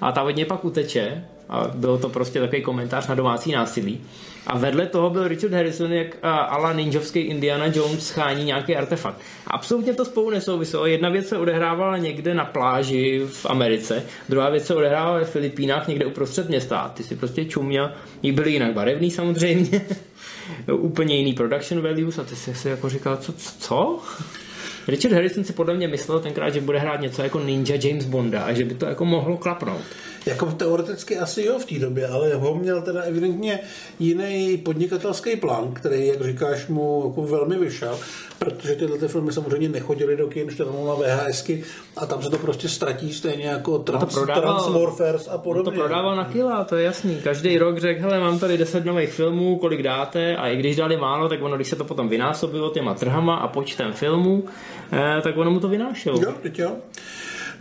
a 0.00 0.12
ta 0.12 0.22
od 0.22 0.36
něj 0.36 0.44
pak 0.44 0.64
uteče 0.64 1.24
a 1.52 1.70
bylo 1.74 1.98
to 1.98 2.08
prostě 2.08 2.40
takový 2.40 2.62
komentář 2.62 3.06
na 3.06 3.14
domácí 3.14 3.52
násilí. 3.52 4.00
A 4.46 4.58
vedle 4.58 4.86
toho 4.86 5.10
byl 5.10 5.28
Richard 5.28 5.52
Harrison, 5.52 5.92
jak 5.92 6.16
ala 6.22 6.72
ninjovský 6.72 7.20
Indiana 7.20 7.66
Jones 7.66 8.06
schání 8.06 8.44
nějaký 8.44 8.76
artefakt. 8.76 9.20
Absolutně 9.46 9.94
to 9.94 10.04
spolu 10.04 10.30
nesouviselo. 10.30 10.86
Jedna 10.86 11.08
věc 11.08 11.28
se 11.28 11.38
odehrávala 11.38 11.96
někde 11.96 12.34
na 12.34 12.44
pláži 12.44 13.22
v 13.26 13.46
Americe, 13.46 14.02
druhá 14.28 14.50
věc 14.50 14.66
se 14.66 14.74
odehrávala 14.74 15.18
ve 15.18 15.24
Filipínách 15.24 15.88
někde 15.88 16.06
uprostřed 16.06 16.48
města. 16.48 16.92
Ty 16.94 17.02
si 17.02 17.16
prostě 17.16 17.44
čuměl, 17.44 17.92
jí 18.22 18.32
byly 18.32 18.52
jinak 18.52 18.72
barevný 18.72 19.10
samozřejmě, 19.10 19.86
úplně 20.72 21.16
jiný 21.16 21.32
production 21.32 21.82
values 21.82 22.18
a 22.18 22.24
ty 22.24 22.36
si, 22.36 22.54
si 22.54 22.68
jako 22.68 22.88
říkal, 22.88 23.16
co? 23.16 23.32
co? 23.58 23.98
Richard 24.88 25.12
Harrison 25.12 25.44
si 25.44 25.52
podle 25.52 25.74
mě 25.74 25.88
myslel 25.88 26.20
tenkrát, 26.20 26.50
že 26.50 26.60
bude 26.60 26.78
hrát 26.78 27.00
něco 27.00 27.22
jako 27.22 27.40
Ninja 27.40 27.76
James 27.82 28.04
Bonda 28.04 28.42
a 28.42 28.52
že 28.52 28.64
by 28.64 28.74
to 28.74 28.86
jako 28.86 29.04
mohlo 29.04 29.36
klapnout. 29.36 29.82
Jako 30.26 30.46
teoreticky 30.46 31.18
asi 31.18 31.44
jo 31.44 31.58
v 31.58 31.64
té 31.64 31.78
době, 31.78 32.08
ale 32.08 32.34
ho 32.34 32.54
měl 32.54 32.82
teda 32.82 33.02
evidentně 33.02 33.60
jiný 33.98 34.56
podnikatelský 34.56 35.36
plán, 35.36 35.72
který, 35.72 36.06
jak 36.06 36.22
říkáš, 36.22 36.66
mu 36.66 37.04
jako 37.06 37.22
velmi 37.22 37.58
vyšel, 37.58 37.98
protože 38.38 38.74
tyhle 38.74 38.98
ty 38.98 39.08
filmy 39.08 39.32
samozřejmě 39.32 39.68
nechodily 39.68 40.16
do 40.16 40.26
kin, 40.26 40.50
štěnou 40.50 40.86
na 40.86 40.94
VHSky 40.94 41.64
a 41.96 42.06
tam 42.06 42.22
se 42.22 42.30
to 42.30 42.38
prostě 42.38 42.68
ztratí 42.68 43.12
stejně 43.12 43.44
jako 43.44 43.78
trans, 43.78 44.14
to 44.14 44.20
prodával, 44.20 44.60
Transmorphers 44.60 45.28
a 45.28 45.38
podobně. 45.38 45.72
To 45.72 45.78
prodával 45.78 46.16
na 46.16 46.24
kila, 46.24 46.64
to 46.64 46.76
je 46.76 46.84
jasný. 46.84 47.16
Každý 47.24 47.58
rok 47.58 47.78
řekl, 47.78 48.02
hele, 48.02 48.20
mám 48.20 48.38
tady 48.38 48.58
10 48.58 48.84
nových 48.84 49.12
filmů, 49.12 49.58
kolik 49.58 49.82
dáte 49.82 50.36
a 50.36 50.48
i 50.48 50.56
když 50.56 50.76
dali 50.76 50.96
málo, 50.96 51.28
tak 51.28 51.42
ono, 51.42 51.56
když 51.56 51.68
se 51.68 51.76
to 51.76 51.84
potom 51.84 52.08
vynásobilo 52.08 52.70
těma 52.70 52.94
trhama 52.94 53.36
a 53.36 53.48
počtem 53.48 53.92
filmů, 53.92 54.44
eh, 54.92 55.20
tak 55.22 55.36
ono 55.36 55.50
mu 55.50 55.60
to 55.60 55.68
vynášelo. 55.68 56.20
Jo, 56.22 56.34
teď 56.42 56.58
jo. 56.58 56.76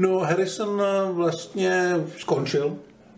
No, 0.01 0.19
Harrison 0.19 0.81
eh, 0.81 1.11
vlastně 1.11 1.95
skončil. 2.17 2.77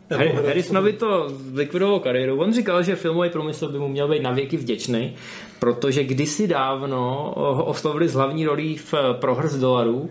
Harry, 0.10 0.34
Harrisonovi 0.48 0.94
to 0.94 1.28
likvidovalo 1.54 2.00
kariéru. 2.00 2.40
On 2.40 2.54
říkal, 2.54 2.84
že 2.84 2.96
filmový 2.96 3.30
průmysl 3.30 3.72
by 3.72 3.80
mu 3.80 3.88
měl 3.88 4.08
být 4.08 4.22
navěky 4.22 4.58
vděčný, 4.58 5.16
protože 5.60 6.04
kdysi 6.04 6.48
dávno 6.48 7.34
ho 7.36 7.66
oslovili 7.66 8.08
z 8.10 8.14
hlavní 8.14 8.46
rolí 8.46 8.78
v 8.78 8.94
prohrz 9.20 9.56
dolarů 9.56 10.10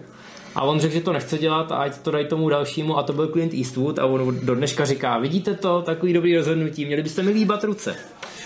a 0.55 0.63
on 0.63 0.81
řekl, 0.81 0.95
že 0.95 1.01
to 1.01 1.13
nechce 1.13 1.39
dělat 1.39 1.73
a 1.73 1.77
ať 1.77 1.99
to 1.99 2.11
dají 2.11 2.27
tomu 2.27 2.49
dalšímu 2.49 2.99
a 2.99 3.03
to 3.03 3.13
byl 3.13 3.29
Clint 3.29 3.55
Eastwood 3.55 3.99
a 3.99 4.07
on 4.07 4.41
do 4.43 4.55
dneška 4.55 4.85
říká, 4.85 5.19
vidíte 5.19 5.55
to, 5.55 5.83
takový 5.83 6.13
dobrý 6.13 6.37
rozhodnutí, 6.37 6.85
měli 6.85 7.03
byste 7.03 7.23
mi 7.23 7.31
líbat 7.31 7.65
ruce. 7.65 7.97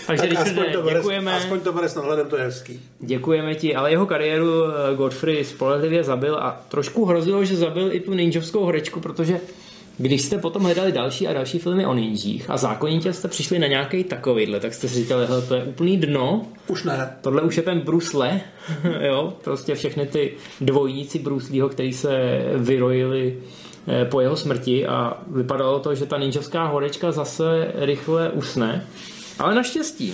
Takže 0.07 0.27
tak 0.27 0.37
aspoň 0.37 0.65
to 0.73 0.81
děkujeme. 0.89 1.33
Aspoň 1.33 1.59
to 1.59 1.73
bere 1.73 1.89
s 1.89 1.95
nadhledem, 1.95 2.27
to 2.27 2.37
je 2.37 2.43
hezký. 2.43 2.79
Děkujeme 2.99 3.55
ti, 3.55 3.75
ale 3.75 3.91
jeho 3.91 4.05
kariéru 4.05 4.63
eh, 4.65 4.95
Godfrey 4.95 5.43
spolehlivě 5.43 6.03
zabil 6.03 6.35
a 6.35 6.61
trošku 6.67 7.05
hrozilo, 7.05 7.45
že 7.45 7.55
zabil 7.55 7.93
i 7.93 7.99
tu 7.99 8.13
ninjovskou 8.13 8.65
horečku, 8.65 8.99
protože 8.99 9.39
když 9.97 10.21
jste 10.21 10.37
potom 10.37 10.63
hledali 10.63 10.91
další 10.91 11.27
a 11.27 11.33
další 11.33 11.59
filmy 11.59 11.85
o 11.85 11.93
ninjích 11.93 12.49
a 12.49 12.57
zákonitě 12.57 13.13
jste 13.13 13.27
přišli 13.27 13.59
na 13.59 13.67
nějaký 13.67 14.03
takovýhle, 14.03 14.59
tak 14.59 14.73
jste 14.73 14.87
si 14.87 14.95
říkali, 14.95 15.25
hele, 15.25 15.41
to 15.41 15.55
je 15.55 15.63
úplný 15.63 15.97
dno. 15.97 16.45
Už 16.67 16.83
ne. 16.83 17.17
Tohle 17.21 17.41
už 17.41 17.57
je 17.57 17.63
ten 17.63 17.79
Bruce 17.79 18.17
Lee, 18.17 18.41
jo, 19.07 19.33
prostě 19.43 19.75
všechny 19.75 20.05
ty 20.05 20.33
dvojníci 20.61 21.19
Bruce 21.19 21.51
Leeho, 21.51 21.69
který 21.69 21.93
se 21.93 22.41
vyrojili 22.55 23.37
eh, 23.87 24.05
po 24.05 24.21
jeho 24.21 24.35
smrti 24.35 24.87
a 24.87 25.17
vypadalo 25.27 25.79
to, 25.79 25.95
že 25.95 26.05
ta 26.05 26.17
ninjovská 26.17 26.67
horečka 26.67 27.11
zase 27.11 27.71
rychle 27.75 28.29
usne 28.29 28.87
ale 29.39 29.55
naštěstí. 29.55 30.13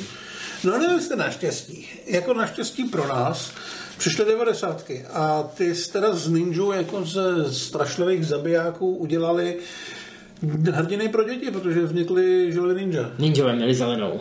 No 0.64 0.78
nevím, 0.78 1.02
jste 1.02 1.16
naštěstí. 1.16 1.90
Jako 2.08 2.34
naštěstí 2.34 2.84
pro 2.84 3.08
nás 3.08 3.52
přišly 3.98 4.26
devadesátky 4.26 5.06
a 5.14 5.44
ty 5.44 5.76
jste 5.76 6.00
teda 6.00 6.16
z 6.16 6.28
ninju 6.30 6.72
jako 6.72 7.06
ze 7.06 7.54
strašlivých 7.54 8.26
zabijáků 8.26 8.96
udělali 8.96 9.58
hrdiny 10.72 11.10
pro 11.10 11.24
děti, 11.24 11.52
protože 11.52 11.82
vznikly 11.82 12.52
želvy 12.52 12.86
ninja. 12.86 13.12
Ninjové 13.20 13.56
měli 13.56 13.76
zelenou. 13.76 14.20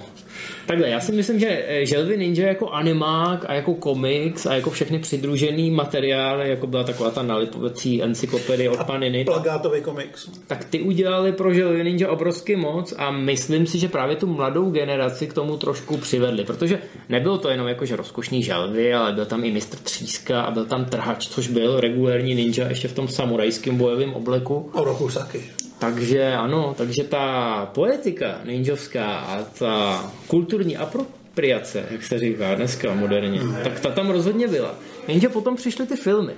Takhle, 0.67 0.89
já 0.89 1.01
si 1.01 1.13
myslím, 1.13 1.39
že 1.39 1.65
eh, 1.67 1.87
Želvy 1.87 2.17
Ninja 2.17 2.49
jako 2.49 2.69
animák 2.69 3.45
a 3.49 3.55
jako 3.55 3.75
komiks 3.75 4.47
a 4.47 4.55
jako 4.55 4.71
všechny 4.71 4.99
přidružený 4.99 5.71
materiály, 5.71 6.51
jako 6.51 6.67
byla 6.67 6.85
taková 6.85 7.11
ta 7.11 7.23
nalipovací 7.23 8.03
encyklopedie 8.03 8.71
od 8.71 8.85
Paniny. 8.85 9.25
Plagátový 9.25 9.81
komiks. 9.81 10.29
Tak 10.47 10.65
ty 10.65 10.81
udělali 10.81 11.33
pro 11.33 11.55
Želvy 11.55 11.85
Ninja 11.85 12.11
obrovský 12.11 12.57
moc 12.57 12.95
a 12.99 13.11
myslím 13.11 13.67
si, 13.67 13.79
že 13.79 13.89
právě 13.89 14.17
tu 14.17 14.27
mladou 14.27 14.71
generaci 14.71 15.27
k 15.27 15.35
tomu 15.35 15.57
trošku 15.57 15.97
přivedli, 15.97 16.45
protože 16.45 16.79
nebylo 17.09 17.39
to 17.39 17.49
jenom 17.49 17.67
jako, 17.69 17.87
že 17.87 17.97
rozkošný 17.97 18.43
želvy, 18.43 18.95
ale 18.95 19.13
byl 19.13 19.27
tam 19.27 19.45
i 19.45 19.51
mistr 19.51 19.77
Tříska 19.77 20.43
a 20.43 20.51
byl 20.51 20.65
tam 20.67 20.85
trhač, 20.85 21.27
což 21.27 21.49
byl 21.49 21.81
regulární 21.81 22.35
ninja 22.35 22.69
ještě 22.69 22.89
v 22.89 22.93
tom 22.93 23.09
samurajském 23.09 23.77
bojovém 23.77 24.15
obleku. 24.15 24.71
A 24.75 24.81
Rokusaki. 24.81 25.43
Takže 25.83 26.35
ano, 26.35 26.75
takže 26.79 27.05
ta 27.05 27.67
poetika 27.75 28.39
ninjovská 28.45 29.19
a 29.19 29.43
ta 29.59 30.05
kulturní 30.27 30.77
apropriace, 30.77 31.87
jak 31.91 32.03
se 32.03 32.19
říká 32.19 32.55
dneska 32.55 32.95
moderně, 32.95 33.41
tak 33.63 33.81
ta 33.81 33.91
tam 33.91 34.11
rozhodně 34.11 34.49
byla. 34.49 34.75
Jenže 35.09 35.29
potom 35.29 35.57
přišly 35.57 35.87
ty 35.87 35.97
filmy. 35.97 36.35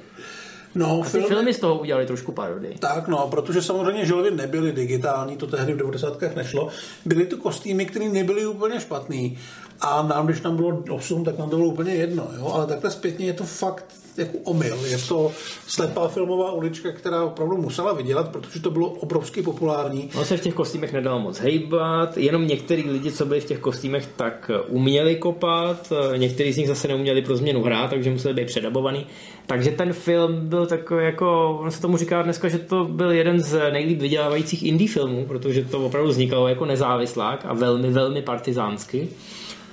No, 0.75 1.01
a 1.01 1.05
ty 1.05 1.11
filmy, 1.11 1.27
filmy 1.27 1.55
z 1.55 1.59
toho 1.59 1.79
udělali 1.79 2.07
trošku 2.07 2.33
parodii. 2.33 2.75
Tak 2.79 3.09
no, 3.09 3.29
protože 3.31 3.63
samozřejmě 3.63 4.07
želvy 4.07 4.31
nebyly 4.31 4.73
digitální, 4.73 5.37
to 5.37 5.47
tehdy 5.47 5.73
v 5.73 5.77
90. 5.77 6.23
nešlo. 6.37 6.69
Byly 7.05 7.27
to 7.27 7.37
kostýmy, 7.37 7.87
které 7.87 8.09
nebyly 8.09 8.47
úplně 8.47 8.81
špatný. 8.81 9.39
A 9.81 10.03
nám, 10.03 10.27
když 10.27 10.43
nám 10.43 10.57
bylo 10.57 10.83
8, 10.91 11.25
tak 11.25 11.39
nám 11.39 11.51
to 11.51 11.57
bylo 11.57 11.69
úplně 11.69 11.93
jedno. 11.95 12.29
Jo? 12.39 12.51
Ale 12.55 12.67
takhle 12.67 12.91
zpětně 12.91 13.27
je 13.27 13.33
to 13.33 13.45
fakt 13.45 13.85
jako 14.17 14.39
omyl. 14.45 14.79
Je 14.87 14.99
to 14.99 15.33
slepá 15.67 16.09
filmová 16.09 16.53
ulička, 16.53 16.93
která 16.93 17.25
opravdu 17.25 17.57
musela 17.57 17.93
vydělat, 17.93 18.29
protože 18.29 18.61
to 18.61 18.71
bylo 18.71 18.89
obrovsky 18.89 19.43
populární. 19.43 20.11
No 20.15 20.25
se 20.25 20.37
v 20.37 20.41
těch 20.41 20.55
kostýmech 20.55 20.93
nedalo 20.93 21.21
moc 21.21 21.39
hejbat, 21.39 22.17
jenom 22.17 22.47
některý 22.47 22.91
lidi, 22.91 23.13
co 23.13 23.27
byli 23.27 23.41
v 23.41 23.45
těch 23.45 23.59
kostýmech, 23.59 24.09
tak 24.17 24.51
uměli 24.69 25.17
kopat, 25.17 25.93
někteří 26.17 26.53
z 26.53 26.57
nich 26.57 26.69
zase 26.69 26.89
neuměli 26.89 27.23
pro 27.23 27.37
změnu 27.37 27.63
hrát, 27.63 27.91
takže 27.91 28.11
museli 28.11 28.35
být 28.35 28.47
předabovaný. 28.47 29.07
Takže 29.47 29.71
ten 29.71 29.93
film 29.93 30.49
byl 30.49 30.67
takový 30.67 31.05
jako, 31.05 31.59
on 31.63 31.71
se 31.71 31.81
tomu 31.81 31.97
říká 31.97 32.23
dneska, 32.23 32.49
že 32.49 32.59
to 32.59 32.85
byl 32.85 33.11
jeden 33.11 33.41
z 33.41 33.71
nejlíp 33.71 34.01
vydělávajících 34.01 34.63
indie 34.63 34.89
filmů, 34.89 35.25
protože 35.29 35.65
to 35.65 35.87
opravdu 35.87 36.11
vznikalo 36.11 36.49
jako 36.49 36.65
nezávislák 36.65 37.45
a 37.47 37.55
velmi, 37.55 37.91
velmi 37.91 38.23
partizánsky 38.23 39.09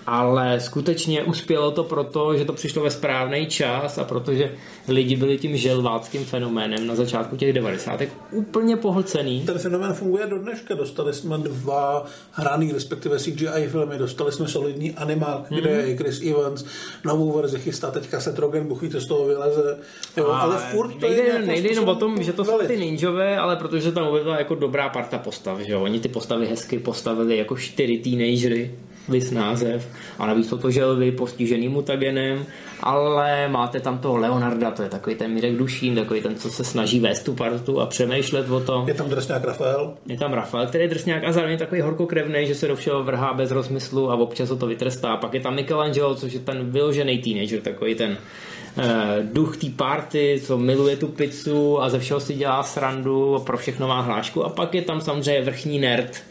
ale 0.08 0.60
skutečně 0.60 1.24
uspělo 1.24 1.72
to 1.72 1.84
proto, 1.84 2.38
že 2.38 2.46
to 2.46 2.54
přišlo 2.54 2.84
ve 2.84 2.92
správný 2.92 3.46
čas 3.46 3.98
a 3.98 4.04
protože 4.04 4.52
lidi 4.88 5.16
byli 5.16 5.38
tím 5.38 5.58
želváckým 5.58 6.26
fenoménem 6.26 6.88
na 6.88 6.96
začátku 6.96 7.36
těch 7.36 7.54
90. 7.54 8.02
úplně 8.32 8.78
pohlcený. 8.78 9.42
Ten 9.46 9.60
fenomén 9.60 9.94
funguje 9.94 10.28
do 10.28 10.40
dneška. 10.40 10.76
Dostali 10.76 11.14
jsme 11.14 11.38
dva 11.38 12.06
hraný, 12.32 12.72
respektive 12.72 13.20
CGI 13.20 13.68
filmy, 13.68 13.98
dostali 13.98 14.32
jsme 14.32 14.48
solidní 14.48 14.92
animák, 14.92 15.52
mm. 15.52 15.58
kde 15.58 15.70
je 15.70 15.98
Chris 15.98 16.22
Evans, 16.22 16.66
novou 17.06 17.32
verzi 17.32 17.60
chystá 17.60 17.92
teďka 17.92 18.20
se 18.20 18.34
Rogen, 18.38 18.68
buchvíte 18.68 19.02
z 19.02 19.08
toho 19.08 19.26
vyleze. 19.26 19.78
Jo, 20.18 20.28
a 20.28 20.40
ale 20.40 20.58
furt 20.58 20.94
to 20.94 21.08
nejde, 21.08 21.22
je 21.22 21.42
nejde 21.42 21.70
jenom 21.70 21.88
o 21.88 21.96
tom, 21.96 22.24
že 22.24 22.34
to 22.34 22.46
jsou 22.46 22.60
ty 22.68 22.78
ninjové, 22.78 23.38
ale 23.38 23.56
protože 23.56 23.92
tam 23.92 24.08
uvedla 24.08 24.38
jako 24.38 24.56
dobrá 24.56 24.90
parta 24.90 25.18
postav, 25.18 25.60
že 25.60 25.72
jo? 25.72 25.82
Oni 25.82 26.00
ty 26.00 26.10
postavy 26.10 26.48
hezky 26.48 26.80
postavili 26.80 27.38
jako 27.38 27.58
čtyři 27.58 27.98
teenagery 27.98 28.76
vys 29.10 29.32
název, 29.32 29.88
a 30.20 30.26
navíc 30.26 30.50
jsou 30.50 30.58
to 30.58 30.72
želvy 30.72 31.12
postižený 31.12 31.70
mutagenem, 31.70 32.46
ale 32.80 33.48
máte 33.48 33.80
tam 33.80 33.98
toho 33.98 34.18
Leonarda, 34.18 34.72
to 34.72 34.84
je 34.84 34.90
takový 34.90 35.16
ten 35.16 35.34
Mirek 35.34 35.56
Dušín, 35.56 35.96
takový 35.96 36.22
ten, 36.22 36.36
co 36.36 36.50
se 36.50 36.64
snaží 36.64 37.00
vést 37.00 37.24
tu 37.24 37.34
partu 37.34 37.82
a 37.82 37.86
přemýšlet 37.86 38.50
o 38.50 38.60
tom. 38.60 38.88
Je 38.88 38.94
tam 38.94 39.10
drsňák 39.10 39.44
Rafael? 39.44 39.94
Je 40.08 40.18
tam 40.18 40.34
Rafael, 40.34 40.68
který 40.68 40.84
je 40.84 40.90
drsňák 40.90 41.24
a 41.24 41.32
zároveň 41.32 41.58
takový 41.58 41.82
horkokrevný, 41.82 42.48
že 42.48 42.56
se 42.56 42.68
do 42.68 42.76
všeho 42.76 43.04
vrhá 43.04 43.34
bez 43.34 43.52
rozmyslu 43.52 44.12
a 44.12 44.16
občas 44.16 44.50
ho 44.50 44.56
to 44.56 44.68
vytrestá. 44.68 45.18
Pak 45.18 45.34
je 45.34 45.40
tam 45.40 45.56
Michelangelo, 45.56 46.16
což 46.16 46.34
je 46.34 46.40
ten 46.40 46.72
vyložený 46.72 47.18
teenager, 47.18 47.62
takový 47.62 47.96
ten 47.96 48.12
uh, 48.12 48.84
duch 49.24 49.58
té 49.58 49.68
party, 49.70 50.42
co 50.44 50.58
miluje 50.58 50.98
tu 50.98 51.08
pizzu 51.08 51.82
a 51.82 51.90
ze 51.90 52.00
všeho 52.00 52.20
si 52.20 52.34
dělá 52.34 52.64
srandu 52.64 53.36
a 53.36 53.40
pro 53.40 53.58
všechno 53.58 53.88
má 53.88 54.02
hlášku. 54.02 54.46
A 54.46 54.50
pak 54.50 54.76
je 54.76 54.82
tam 54.82 55.02
samozřejmě 55.02 55.42
vrchní 55.42 55.80
nerd, 55.80 56.24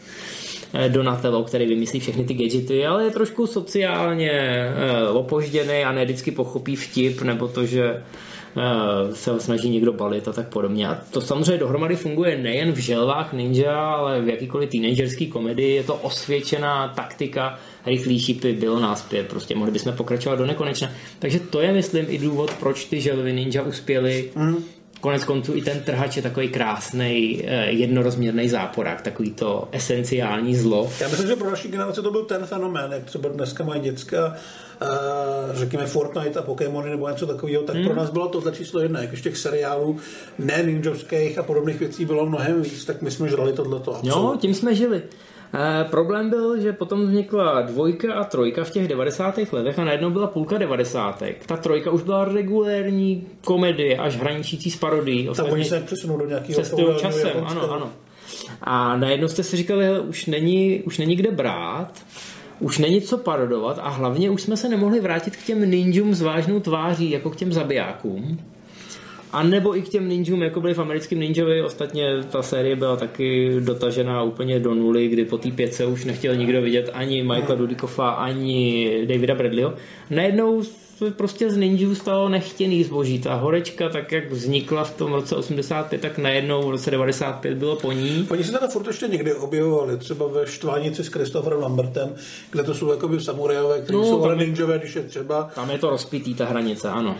Donatello, 0.87 1.43
který 1.43 1.65
vymyslí 1.65 1.99
všechny 1.99 2.23
ty 2.23 2.33
gadgety, 2.33 2.85
ale 2.85 3.03
je 3.03 3.11
trošku 3.11 3.47
sociálně 3.47 4.31
eh, 4.31 5.07
opožděný 5.07 5.83
a 5.83 5.91
ne 5.91 6.05
vždycky 6.05 6.31
pochopí 6.31 6.75
vtip, 6.75 7.21
nebo 7.21 7.47
to, 7.47 7.65
že 7.65 7.83
eh, 7.85 9.15
se 9.15 9.31
ho 9.31 9.39
snaží 9.39 9.69
někdo 9.69 9.93
balit 9.93 10.27
a 10.27 10.33
tak 10.33 10.47
podobně. 10.47 10.87
A 10.87 10.97
to 11.11 11.21
samozřejmě 11.21 11.57
dohromady 11.57 11.95
funguje 11.95 12.37
nejen 12.37 12.71
v 12.71 12.77
želvách 12.77 13.33
ninja, 13.33 13.79
ale 13.79 14.21
v 14.21 14.29
jakýkoliv 14.29 14.69
teenagerský 14.69 15.27
komedii. 15.27 15.75
Je 15.75 15.83
to 15.83 15.95
osvědčená 15.95 16.87
taktika, 16.87 17.59
rychlý 17.85 18.19
šipy, 18.19 18.53
bylo 18.53 18.79
náspět, 18.79 19.27
prostě 19.27 19.55
mohli 19.55 19.71
bychom 19.71 19.93
pokračovat 19.93 20.35
do 20.35 20.45
nekonečna. 20.45 20.89
Takže 21.19 21.39
to 21.39 21.61
je, 21.61 21.73
myslím, 21.73 22.05
i 22.09 22.17
důvod, 22.17 22.53
proč 22.59 22.85
ty 22.85 23.01
želvy 23.01 23.33
ninja 23.33 23.61
uspěly. 23.61 24.31
Mm 24.35 24.63
Konec 25.01 25.23
konců 25.23 25.55
i 25.55 25.61
ten 25.61 25.79
trhač 25.79 26.15
je 26.15 26.21
takový 26.21 26.49
krásný, 26.49 27.41
eh, 27.45 27.71
jednorozměrný 27.71 28.49
záporák, 28.49 29.01
takový 29.01 29.31
to 29.31 29.67
esenciální 29.71 30.55
zlo. 30.55 30.91
Já 30.99 31.07
myslím, 31.07 31.27
že 31.27 31.35
pro 31.35 31.49
naši 31.49 31.67
generaci 31.67 32.01
to 32.01 32.11
byl 32.11 32.25
ten 32.25 32.45
fenomén, 32.45 32.91
jak 32.91 33.03
třeba 33.03 33.29
dneska 33.29 33.63
mají 33.63 33.81
děcka, 33.81 34.35
uh, 34.81 34.87
řekněme 35.55 35.85
Fortnite 35.85 36.39
a 36.39 36.41
Pokémony 36.41 36.89
nebo 36.89 37.09
něco 37.09 37.27
takového, 37.27 37.63
tak 37.63 37.75
hmm. 37.75 37.85
pro 37.85 37.95
nás 37.95 38.09
bylo 38.09 38.27
to 38.27 38.51
číslo 38.51 38.79
jedna, 38.79 39.01
jak 39.01 39.21
těch 39.21 39.37
seriálů, 39.37 39.97
ne 40.39 40.63
ninjovských 40.63 41.37
a 41.37 41.43
podobných 41.43 41.79
věcí 41.79 42.05
bylo 42.05 42.25
mnohem 42.25 42.61
víc, 42.61 42.85
tak 42.85 43.01
my 43.01 43.11
jsme 43.11 43.29
žrali 43.29 43.53
tohleto. 43.53 43.99
Jo, 44.03 44.37
tím 44.41 44.53
jsme 44.53 44.75
žili. 44.75 45.01
E, 45.53 45.83
problém 45.83 46.29
byl, 46.29 46.61
že 46.61 46.73
potom 46.73 47.07
vznikla 47.07 47.61
dvojka 47.61 48.13
a 48.13 48.23
trojka 48.23 48.63
v 48.63 48.69
těch 48.69 48.87
90. 48.87 49.39
letech 49.51 49.79
a 49.79 49.83
najednou 49.83 50.09
byla 50.09 50.27
půlka 50.27 50.57
90. 50.57 51.23
Ta 51.45 51.57
trojka 51.57 51.91
už 51.91 52.01
byla 52.01 52.25
regulérní 52.25 53.27
komedie, 53.43 53.97
až 53.97 54.17
hraničící 54.17 54.71
s 54.71 54.77
parodií. 54.77 55.29
Tak 55.35 55.51
oni 55.51 55.65
se 55.65 55.79
přesunou 55.79 56.17
do 56.17 56.25
nějakého 56.25 56.61
Cestují 56.61 56.87
časem, 56.99 57.31
ano, 57.45 57.71
ano. 57.71 57.91
A 58.61 58.97
najednou 58.97 59.27
jste 59.27 59.43
si 59.43 59.57
říkali, 59.57 59.83
že 59.83 59.99
už 59.99 60.25
není, 60.25 60.81
už 60.81 60.97
není 60.97 61.15
kde 61.15 61.31
brát, 61.31 61.91
už 62.59 62.77
není 62.77 63.01
co 63.01 63.17
parodovat 63.17 63.79
a 63.81 63.89
hlavně 63.89 64.29
už 64.29 64.41
jsme 64.41 64.57
se 64.57 64.69
nemohli 64.69 64.99
vrátit 64.99 65.35
k 65.35 65.43
těm 65.43 65.69
ninjům 65.69 66.13
s 66.13 66.21
vážnou 66.21 66.59
tváří, 66.59 67.11
jako 67.11 67.29
k 67.29 67.35
těm 67.35 67.53
zabijákům. 67.53 68.39
A 69.33 69.43
nebo 69.43 69.77
i 69.77 69.81
k 69.81 69.89
těm 69.89 70.07
ninjům, 70.07 70.43
jako 70.43 70.61
byli 70.61 70.73
v 70.73 70.79
americkém 70.79 71.19
ninjovi, 71.19 71.63
ostatně 71.63 72.23
ta 72.31 72.41
série 72.41 72.75
byla 72.75 72.95
taky 72.95 73.55
dotažená 73.59 74.23
úplně 74.23 74.59
do 74.59 74.73
nuly, 74.73 75.07
kdy 75.07 75.25
po 75.25 75.37
té 75.37 75.51
pětce 75.51 75.85
už 75.85 76.05
nechtěl 76.05 76.35
nikdo 76.35 76.61
vidět 76.61 76.89
ani 76.93 77.23
Michaela 77.23 77.55
Dudikoffa, 77.55 78.09
ani 78.09 79.05
Davida 79.07 79.35
Bradleyho. 79.35 79.73
Najednou 80.09 80.63
se 80.63 81.11
prostě 81.11 81.49
z 81.49 81.57
ninjů 81.57 81.95
stalo 81.95 82.29
nechtěný 82.29 82.83
zboží. 82.83 83.19
Ta 83.19 83.35
horečka, 83.35 83.89
tak 83.89 84.11
jak 84.11 84.31
vznikla 84.31 84.83
v 84.83 84.97
tom 84.97 85.13
roce 85.13 85.35
85, 85.35 86.01
tak 86.01 86.17
najednou 86.17 86.67
v 86.67 86.69
roce 86.69 86.91
95 86.91 87.57
bylo 87.57 87.75
po 87.75 87.91
ní. 87.91 88.27
Oni 88.31 88.43
se 88.43 88.51
teda 88.51 88.67
furt 88.67 88.87
ještě 88.87 89.07
někdy 89.07 89.33
objevovali, 89.33 89.97
třeba 89.97 90.27
ve 90.27 90.47
Štvánici 90.47 91.03
s 91.03 91.07
Christopherem 91.07 91.61
Lambertem, 91.61 92.15
kde 92.51 92.63
to 92.63 92.73
jsou 92.73 92.91
jakoby 92.91 93.19
samurajové, 93.19 93.81
kteří 93.81 93.97
no, 93.97 94.05
jsou 94.05 94.23
ale 94.23 94.35
ninjové, 94.35 94.79
když 94.79 94.95
je 94.95 95.01
třeba. 95.01 95.49
Tam 95.55 95.69
je 95.69 95.77
to 95.77 95.89
rozpitý, 95.89 96.35
ta 96.35 96.45
hranice, 96.45 96.89
ano. 96.89 97.15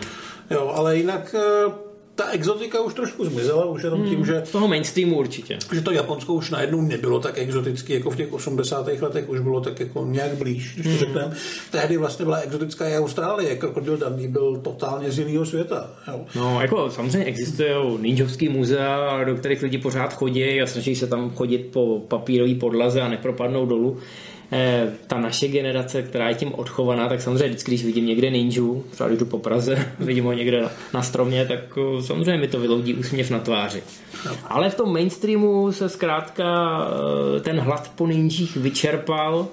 Jo, 0.50 0.72
ale 0.74 0.96
jinak 0.96 1.34
eh, 1.38 1.91
ta 2.14 2.30
exotika 2.30 2.80
už 2.80 2.94
trošku 2.94 3.24
zmizela, 3.24 3.64
už 3.64 3.82
jenom 3.82 4.04
tím, 4.04 4.14
hmm, 4.14 4.26
že... 4.26 4.42
Z 4.44 4.50
toho 4.50 4.68
mainstreamu 4.68 5.18
určitě. 5.18 5.58
Že 5.72 5.80
to 5.80 5.90
Japonsko 5.90 6.34
už 6.34 6.50
najednou 6.50 6.80
nebylo 6.80 7.20
tak 7.20 7.38
exotické, 7.38 7.94
jako 7.94 8.10
v 8.10 8.16
těch 8.16 8.32
80. 8.32 8.88
letech, 9.00 9.28
už 9.28 9.40
bylo 9.40 9.60
tak 9.60 9.80
jako 9.80 10.06
nějak 10.06 10.34
blíž, 10.34 10.74
když 10.74 10.86
to 10.86 10.98
řekneme. 10.98 11.34
Tehdy 11.70 11.96
vlastně 11.96 12.24
byla 12.24 12.36
exotická 12.36 12.88
i 12.88 12.98
Austrálie, 12.98 13.56
Krokodil 13.56 13.96
Dundee 13.96 14.28
byl 14.28 14.56
totálně 14.56 15.10
z 15.10 15.18
jiného 15.18 15.46
světa. 15.46 15.90
Jo. 16.08 16.20
No, 16.36 16.60
jako 16.60 16.90
samozřejmě 16.90 17.26
existují 17.26 17.98
ninjovský 18.00 18.48
muzea, 18.48 19.24
do 19.24 19.34
kterých 19.34 19.62
lidi 19.62 19.78
pořád 19.78 20.14
chodí 20.14 20.62
a 20.62 20.66
snaží 20.66 20.96
se 20.96 21.06
tam 21.06 21.30
chodit 21.30 21.58
po 21.58 22.02
papírové 22.08 22.54
podlaze 22.54 23.00
a 23.00 23.08
nepropadnou 23.08 23.66
dolů. 23.66 23.98
Eh, 24.54 24.92
ta 25.06 25.18
naše 25.18 25.48
generace, 25.48 26.02
která 26.02 26.28
je 26.28 26.34
tím 26.34 26.54
odchovaná, 26.54 27.08
tak 27.08 27.20
samozřejmě 27.20 27.46
vždycky, 27.48 27.70
když 27.70 27.84
vidím 27.84 28.06
někde 28.06 28.30
ninju, 28.30 28.84
třeba 28.90 29.08
jdu 29.08 29.26
po 29.26 29.38
Praze, 29.38 29.92
vidím 29.98 30.24
ho 30.24 30.32
někde 30.32 30.68
na 30.94 31.02
stromě, 31.02 31.46
tak 31.46 31.78
eh, 31.78 32.02
samozřejmě 32.02 32.36
mi 32.36 32.48
to 32.48 32.60
vyloudí 32.60 32.94
úsměv 32.94 33.30
na 33.30 33.38
tváři. 33.38 33.82
Ale 34.44 34.70
v 34.70 34.74
tom 34.74 34.92
mainstreamu 34.92 35.72
se 35.72 35.88
zkrátka 35.88 36.78
eh, 37.36 37.40
ten 37.40 37.60
hlad 37.60 37.92
po 37.96 38.06
ninjích 38.06 38.56
vyčerpal 38.56 39.48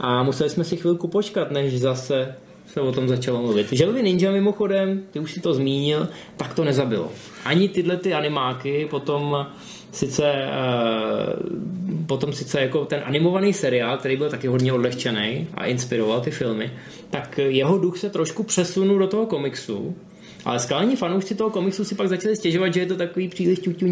a 0.00 0.22
museli 0.22 0.50
jsme 0.50 0.64
si 0.64 0.76
chvilku 0.76 1.08
počkat, 1.08 1.50
než 1.50 1.80
zase 1.80 2.34
se 2.66 2.80
o 2.80 2.92
tom 2.92 3.08
začalo 3.08 3.42
mluvit. 3.42 3.72
Želvy 3.72 4.02
Ninja 4.02 4.32
mimochodem, 4.32 5.02
ty 5.10 5.18
už 5.18 5.32
si 5.32 5.40
to 5.40 5.54
zmínil, 5.54 6.08
tak 6.36 6.54
to 6.54 6.64
nezabilo. 6.64 7.12
Ani 7.44 7.68
tyhle 7.68 7.96
ty 7.96 8.14
animáky 8.14 8.86
potom 8.90 9.46
sice 9.92 10.22
uh, 10.22 12.06
potom 12.06 12.32
sice 12.32 12.60
jako 12.60 12.84
ten 12.84 13.02
animovaný 13.04 13.52
seriál, 13.52 13.98
který 13.98 14.16
byl 14.16 14.30
taky 14.30 14.46
hodně 14.46 14.72
odlehčený 14.72 15.48
a 15.54 15.66
inspiroval 15.66 16.20
ty 16.20 16.30
filmy, 16.30 16.70
tak 17.10 17.38
jeho 17.38 17.78
duch 17.78 17.98
se 17.98 18.10
trošku 18.10 18.42
přesunul 18.42 18.98
do 18.98 19.06
toho 19.06 19.26
komiksu 19.26 19.96
ale 20.44 20.58
skalení 20.58 20.96
fanoušci 20.96 21.34
toho 21.34 21.50
komiksu 21.50 21.84
si 21.84 21.94
pak 21.94 22.08
začali 22.08 22.36
stěžovat, 22.36 22.74
že 22.74 22.80
je 22.80 22.86
to 22.86 22.96
takový 22.96 23.28
příliš 23.28 23.58
ťuťu 23.58 23.86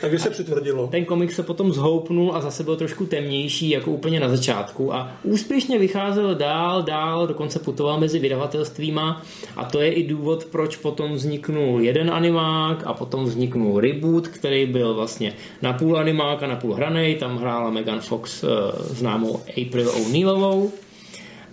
Takže 0.00 0.18
se 0.18 0.30
přitvrdilo. 0.30 0.86
Ten 0.86 1.04
komiks 1.04 1.36
se 1.36 1.42
potom 1.42 1.72
zhoupnul 1.72 2.36
a 2.36 2.40
zase 2.40 2.64
byl 2.64 2.76
trošku 2.76 3.06
temnější, 3.06 3.70
jako 3.70 3.90
úplně 3.90 4.20
na 4.20 4.28
začátku. 4.28 4.94
A 4.94 5.12
úspěšně 5.22 5.78
vycházel 5.78 6.34
dál, 6.34 6.82
dál, 6.82 7.26
dokonce 7.26 7.58
putoval 7.58 8.00
mezi 8.00 8.18
vydavatelstvíma. 8.18 9.22
A 9.56 9.64
to 9.64 9.80
je 9.80 9.92
i 9.92 10.02
důvod, 10.06 10.44
proč 10.44 10.76
potom 10.76 11.12
vzniknul 11.12 11.80
jeden 11.80 12.10
animák 12.10 12.82
a 12.86 12.92
potom 12.92 13.24
vzniknul 13.24 13.80
reboot, 13.80 14.28
který 14.28 14.66
byl 14.66 14.94
vlastně 14.94 15.32
na 15.62 15.72
půl 15.72 15.98
animák 15.98 16.42
a 16.42 16.46
na 16.46 16.56
půl 16.56 16.74
hranej. 16.74 17.14
Tam 17.14 17.38
hrála 17.38 17.70
Megan 17.70 18.00
Fox 18.00 18.44
eh, 18.44 18.48
známou 18.94 19.40
April 19.66 19.90
O'Neillovou 19.90 20.72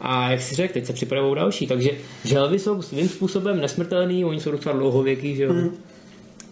a 0.02 0.32
jak 0.32 0.42
si 0.42 0.56
řekl, 0.56 0.74
teď 0.74 0.86
se 0.86 0.94
připravují 0.94 1.36
další. 1.36 1.68
Takže 1.68 1.92
želvy 2.24 2.60
jsou 2.60 2.82
svým 2.82 3.10
způsobem 3.10 3.62
nesmrtelný, 3.62 4.26
oni 4.26 4.40
jsou 4.40 4.52
docela 4.52 4.76
dlouhověký, 4.76 5.36
že 5.36 5.44
jo. 5.44 5.54
Hmm. 5.54 5.78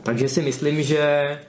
Takže 0.03 0.29
si 0.29 0.41
myslím, 0.41 0.83
že 0.83 0.99
eh, 0.99 1.39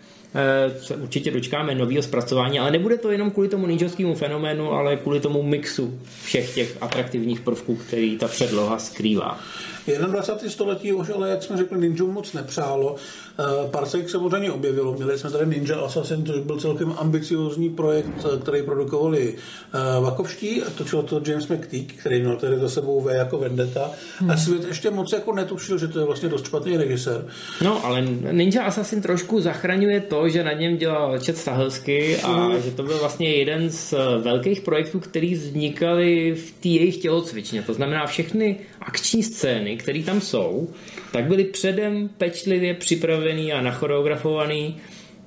se 0.82 0.96
určitě 0.96 1.30
dočkáme 1.30 1.74
nového 1.74 2.02
zpracování, 2.02 2.58
ale 2.58 2.70
nebude 2.70 2.98
to 2.98 3.10
jenom 3.10 3.30
kvůli 3.30 3.48
tomu 3.48 3.66
ninjovskému 3.66 4.14
fenoménu, 4.14 4.72
ale 4.72 4.96
kvůli 4.96 5.20
tomu 5.20 5.42
mixu 5.42 6.00
všech 6.24 6.54
těch 6.54 6.76
atraktivních 6.80 7.40
prvků, 7.40 7.76
který 7.76 8.18
ta 8.18 8.28
předloha 8.28 8.78
skrývá. 8.78 9.40
21. 9.86 10.50
století 10.50 10.92
už 10.92 11.10
ale, 11.10 11.30
jak 11.30 11.42
jsme 11.42 11.56
řekli, 11.56 11.78
ninjům 11.78 12.10
moc 12.10 12.32
nepřálo. 12.32 12.96
Eh, 13.38 13.70
pár 13.70 13.86
se 13.86 13.98
jich 13.98 14.10
samozřejmě 14.10 14.52
objevilo. 14.52 14.92
Měli 14.92 15.18
jsme 15.18 15.30
tady 15.30 15.46
Ninja 15.46 15.76
Assassin, 15.76 16.26
což 16.26 16.40
byl 16.40 16.60
celkem 16.60 16.94
ambiciozní 16.98 17.70
projekt, 17.70 18.26
eh, 18.34 18.38
který 18.42 18.62
produkovali 18.62 19.34
eh, 19.34 20.00
Vakovští. 20.00 20.62
Točil 20.78 21.02
to 21.02 21.20
James 21.26 21.48
McTeague, 21.48 21.94
který 21.98 22.20
měl 22.20 22.36
tady 22.36 22.58
za 22.58 22.68
sebou 22.68 23.00
V 23.00 23.14
jako 23.14 23.38
Vendetta. 23.38 23.90
Hmm. 24.18 24.30
A 24.30 24.36
svět 24.36 24.64
ještě 24.64 24.90
moc 24.90 25.12
jako 25.12 25.32
netušil, 25.32 25.78
že 25.78 25.88
to 25.88 25.98
je 25.98 26.04
vlastně 26.04 26.28
dost 26.28 26.46
špatný 26.46 26.76
režisér. 26.76 27.26
No, 27.62 27.84
ale 27.84 28.02
Ninja 28.32 28.62
Assassin 28.62 29.02
trošku 29.02 29.40
zachraňuje 29.40 30.00
to, 30.00 30.28
že 30.28 30.44
na 30.44 30.52
něm 30.52 30.76
dělal 30.76 31.18
Čet 31.18 31.36
Stahelsky 31.36 32.16
a 32.16 32.32
hmm. 32.32 32.62
že 32.62 32.70
to 32.70 32.82
byl 32.82 32.98
vlastně 32.98 33.34
jeden 33.34 33.70
z 33.70 33.94
velkých 34.22 34.60
projektů, 34.60 35.00
který 35.00 35.34
vznikaly 35.34 36.34
v 36.34 36.50
té 36.50 36.68
jejich 36.68 36.96
tělocvičně. 36.96 37.62
To 37.62 37.74
znamená 37.74 38.06
všechny 38.06 38.56
akční 38.80 39.22
scény, 39.22 39.73
které 39.76 40.02
tam 40.02 40.20
jsou, 40.20 40.68
tak 41.12 41.24
byly 41.24 41.44
předem 41.44 42.08
pečlivě 42.18 42.74
připravený 42.74 43.52
a 43.52 43.60
nachoreografovaný 43.60 44.76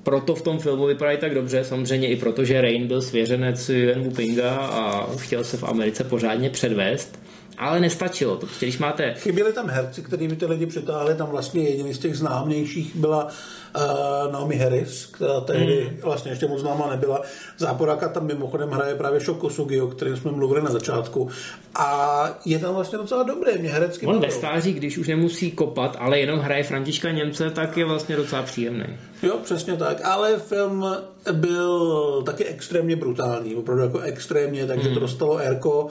proto 0.02 0.34
v 0.34 0.42
tom 0.42 0.58
filmu 0.58 0.86
vypadají 0.86 1.18
tak 1.18 1.34
dobře, 1.34 1.64
samozřejmě 1.64 2.08
i 2.08 2.16
proto, 2.16 2.44
že 2.44 2.60
Rain 2.60 2.86
byl 2.86 3.02
svěřenec 3.02 3.68
Yuan 3.68 4.02
Wupinga 4.02 4.56
a 4.56 5.06
chtěl 5.16 5.44
se 5.44 5.56
v 5.56 5.64
Americe 5.64 6.04
pořádně 6.04 6.50
předvést 6.50 7.18
ale 7.58 7.80
nestačilo 7.80 8.36
to. 8.36 8.46
Když 8.58 8.78
máte... 8.78 9.14
Chyběli 9.14 9.52
tam 9.52 9.68
herci, 9.68 10.02
který 10.02 10.28
by 10.28 10.36
ty 10.36 10.46
lidi 10.46 10.66
přitáhli, 10.66 11.14
tam 11.14 11.28
vlastně 11.28 11.62
jediný 11.62 11.94
z 11.94 11.98
těch 11.98 12.16
známějších 12.16 12.96
byla 12.96 13.28
uh, 13.76 14.32
Naomi 14.32 14.56
Harris, 14.56 15.06
která 15.06 15.40
tehdy 15.40 15.90
mm. 15.90 16.00
vlastně 16.02 16.32
ještě 16.32 16.46
moc 16.46 16.60
známá 16.60 16.90
nebyla. 16.90 17.22
Záporáka 17.58 18.08
tam 18.08 18.26
mimochodem 18.26 18.70
hraje 18.70 18.94
právě 18.94 19.20
Shoko 19.20 19.50
Sugi, 19.50 19.80
o 19.80 19.86
kterém 19.86 20.16
jsme 20.16 20.32
mluvili 20.32 20.62
na 20.62 20.70
začátku. 20.70 21.28
A 21.74 22.30
je 22.44 22.58
tam 22.58 22.74
vlastně 22.74 22.98
docela 22.98 23.22
dobrý, 23.22 23.58
mě 23.58 23.70
herecky 23.70 24.06
On 24.06 24.20
ve 24.20 24.30
stáří, 24.30 24.72
když 24.72 24.98
už 24.98 25.08
nemusí 25.08 25.50
kopat, 25.50 25.96
ale 26.00 26.18
jenom 26.18 26.38
hraje 26.38 26.62
Františka 26.62 27.10
Němce, 27.10 27.50
tak 27.50 27.76
je 27.76 27.84
vlastně 27.84 28.16
docela 28.16 28.42
příjemný. 28.42 28.84
Jo, 29.22 29.38
přesně 29.44 29.76
tak, 29.76 30.04
ale 30.04 30.38
film 30.38 30.86
byl 31.32 32.22
taky 32.22 32.44
extrémně 32.44 32.96
brutální, 32.96 33.54
opravdu 33.54 33.82
jako 33.82 34.00
extrémně, 34.00 34.66
takže 34.66 34.88
mm. 34.88 34.94
to 34.94 35.00
dostalo 35.00 35.38
Erko 35.38 35.88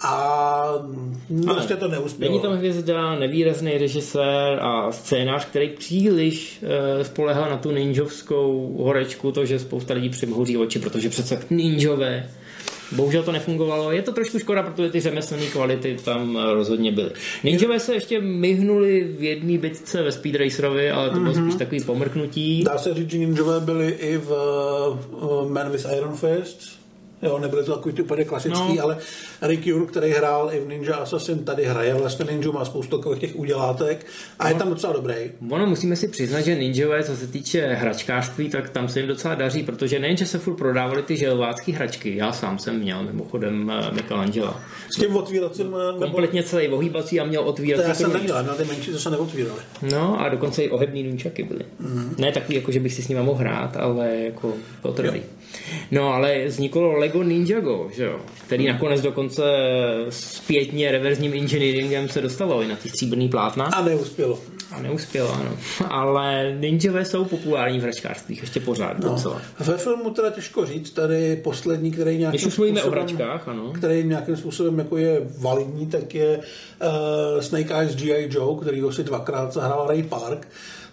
a 0.00 0.64
prostě 1.44 1.76
to 1.76 1.88
neuspělo. 1.88 2.30
Není 2.30 2.42
tam 2.42 2.52
hvězda, 2.52 3.14
nevýrazný 3.14 3.78
režisér 3.78 4.58
a 4.60 4.92
scénář, 4.92 5.44
který 5.44 5.68
příliš 5.68 6.62
uh, 6.62 7.02
spolehal 7.02 7.50
na 7.50 7.56
tu 7.56 7.70
ninjovskou 7.70 8.76
horečku, 8.82 9.32
to, 9.32 9.44
že 9.44 9.58
spousta 9.58 9.94
lidí 9.94 10.08
přimhouří 10.08 10.56
oči, 10.56 10.78
protože 10.78 11.08
přece 11.08 11.40
ninjové 11.50 12.28
Bohužel 12.92 13.22
to 13.22 13.32
nefungovalo. 13.32 13.92
Je 13.92 14.02
to 14.02 14.12
trošku 14.12 14.38
škoda, 14.38 14.62
protože 14.62 14.90
ty 14.90 15.00
řemeslné 15.00 15.46
kvality 15.46 15.96
tam 16.04 16.38
eh, 16.38 16.54
rozhodně 16.54 16.92
byly. 16.92 17.10
Ninjové 17.44 17.80
se 17.80 17.94
ještě 17.94 18.20
myhnuli 18.20 19.14
v 19.18 19.22
jedné 19.22 19.58
bitce 19.58 20.02
ve 20.02 20.12
Speed 20.12 20.36
Racerovi, 20.36 20.90
ale 20.90 21.10
to 21.10 21.18
bylo 21.18 21.32
mm-hmm. 21.32 21.44
spíš 21.44 21.58
takový 21.58 21.80
pomrknutí. 21.80 22.64
Dá 22.64 22.78
se 22.78 22.94
říct, 22.94 23.10
že 23.10 23.18
ninjové 23.18 23.60
byli 23.60 23.88
i 23.88 24.16
v 24.16 24.30
uh, 25.10 25.50
Man 25.50 25.70
with 25.70 25.86
Iron 25.96 26.16
Fist. 26.16 26.83
Jo, 27.24 27.38
nebyly 27.38 27.64
to 27.64 27.76
takový 27.76 28.02
úplně 28.02 28.24
klasický, 28.24 28.76
no. 28.76 28.82
ale 28.82 28.98
Rick 29.42 29.66
Jur, 29.66 29.86
který 29.86 30.10
hrál 30.10 30.50
i 30.52 30.60
v 30.60 30.68
Ninja 30.68 30.94
Assassin, 30.94 31.44
tady 31.44 31.64
hraje 31.64 31.94
vlastně 31.94 32.24
Ninja, 32.30 32.50
má 32.50 32.64
spoustu 32.64 32.98
takových 32.98 33.20
těch 33.20 33.36
udělátek 33.36 34.06
a 34.38 34.44
no. 34.44 34.50
je 34.50 34.54
tam 34.54 34.68
docela 34.68 34.92
dobrý. 34.92 35.14
Ono 35.50 35.66
musíme 35.66 35.96
si 35.96 36.08
přiznat, 36.08 36.40
že 36.40 36.54
ninjové, 36.54 37.04
co 37.04 37.16
se 37.16 37.26
týče 37.26 37.66
hračkářství, 37.66 38.48
tak 38.48 38.70
tam 38.70 38.88
se 38.88 39.00
jim 39.00 39.08
docela 39.08 39.34
daří, 39.34 39.62
protože 39.62 39.98
nejen, 39.98 40.16
že 40.16 40.26
se 40.26 40.38
furt 40.38 40.54
prodávali 40.54 41.02
ty 41.02 41.16
želvácké 41.16 41.72
hračky, 41.72 42.16
já 42.16 42.32
sám 42.32 42.58
jsem 42.58 42.78
měl 42.78 43.02
mimochodem 43.02 43.70
eh, 43.70 43.94
Michelangela. 43.94 44.60
S 44.94 44.96
tím 44.96 45.16
otvíracím... 45.16 45.76
Eh, 45.96 45.98
Kompletně 45.98 46.42
celý 46.42 46.68
ohýbací 46.68 47.20
a 47.20 47.24
měl 47.24 47.42
otvírací. 47.42 47.82
To 47.82 47.88
já 47.88 47.94
jsem 47.94 48.12
neměl, 48.12 48.42
na 48.42 48.54
ty 48.54 48.64
menší 48.64 48.92
to 48.92 48.98
se 48.98 49.10
neotvíraly. 49.10 49.60
No 49.82 50.20
a 50.20 50.28
dokonce 50.28 50.62
i 50.62 50.70
ohebný 50.70 51.02
nunčaky 51.02 51.42
byly. 51.42 51.64
Mm. 51.78 52.14
Ne 52.18 52.32
takový, 52.32 52.54
jako 52.54 52.72
že 52.72 52.80
bych 52.80 52.94
si 52.94 53.02
s 53.02 53.08
nimi 53.08 53.22
mohl 53.22 53.38
hrát, 53.38 53.76
ale 53.76 54.16
jako 54.16 54.54
potrvý. 54.82 55.22
No 55.90 56.14
ale 56.14 56.44
vzniklo 56.44 56.92
Lego 56.92 57.22
Ninjago, 57.22 57.88
že 57.94 58.04
jo? 58.04 58.20
který 58.46 58.66
nakonec 58.66 59.00
dokonce 59.00 59.42
zpětně 60.08 60.92
reverzním 60.92 61.32
engineeringem 61.32 62.08
se 62.08 62.20
dostalo 62.20 62.62
i 62.62 62.68
na 62.68 62.76
ty 62.76 62.88
stříbrný 62.88 63.28
plátna. 63.28 63.64
A 63.64 63.82
neuspělo. 63.82 64.38
A 64.72 64.80
neuspělo, 64.80 65.32
ano. 65.32 65.56
Ale 65.88 66.56
ninjové 66.60 67.04
jsou 67.04 67.24
populární 67.24 67.78
v 67.78 67.82
hračkářství, 67.82 68.38
ještě 68.40 68.60
pořád 68.60 68.98
no. 68.98 69.10
docela. 69.10 69.42
Ve 69.58 69.76
filmu 69.76 70.10
teda 70.10 70.30
těžko 70.30 70.66
říct, 70.66 70.90
tady 70.90 71.36
poslední, 71.36 71.90
který 71.90 72.18
nějakým 72.18 72.38
Když 72.38 72.46
už 72.46 72.56
mluvíme 72.58 72.82
o 72.82 72.90
hračkách, 72.90 73.48
ano. 73.48 73.72
který 73.72 74.04
nějakým 74.04 74.36
způsobem 74.36 74.78
jako 74.78 74.96
je 74.96 75.20
validní, 75.38 75.86
tak 75.86 76.14
je 76.14 76.38
uh, 76.38 77.40
Snake 77.40 77.74
Eyes 77.74 77.96
G.I. 77.96 78.28
Joe, 78.30 78.60
který 78.60 78.80
ho 78.80 78.92
si 78.92 79.04
dvakrát 79.04 79.52
zahrál 79.52 79.86
Ray 79.88 80.02
Park. 80.02 80.48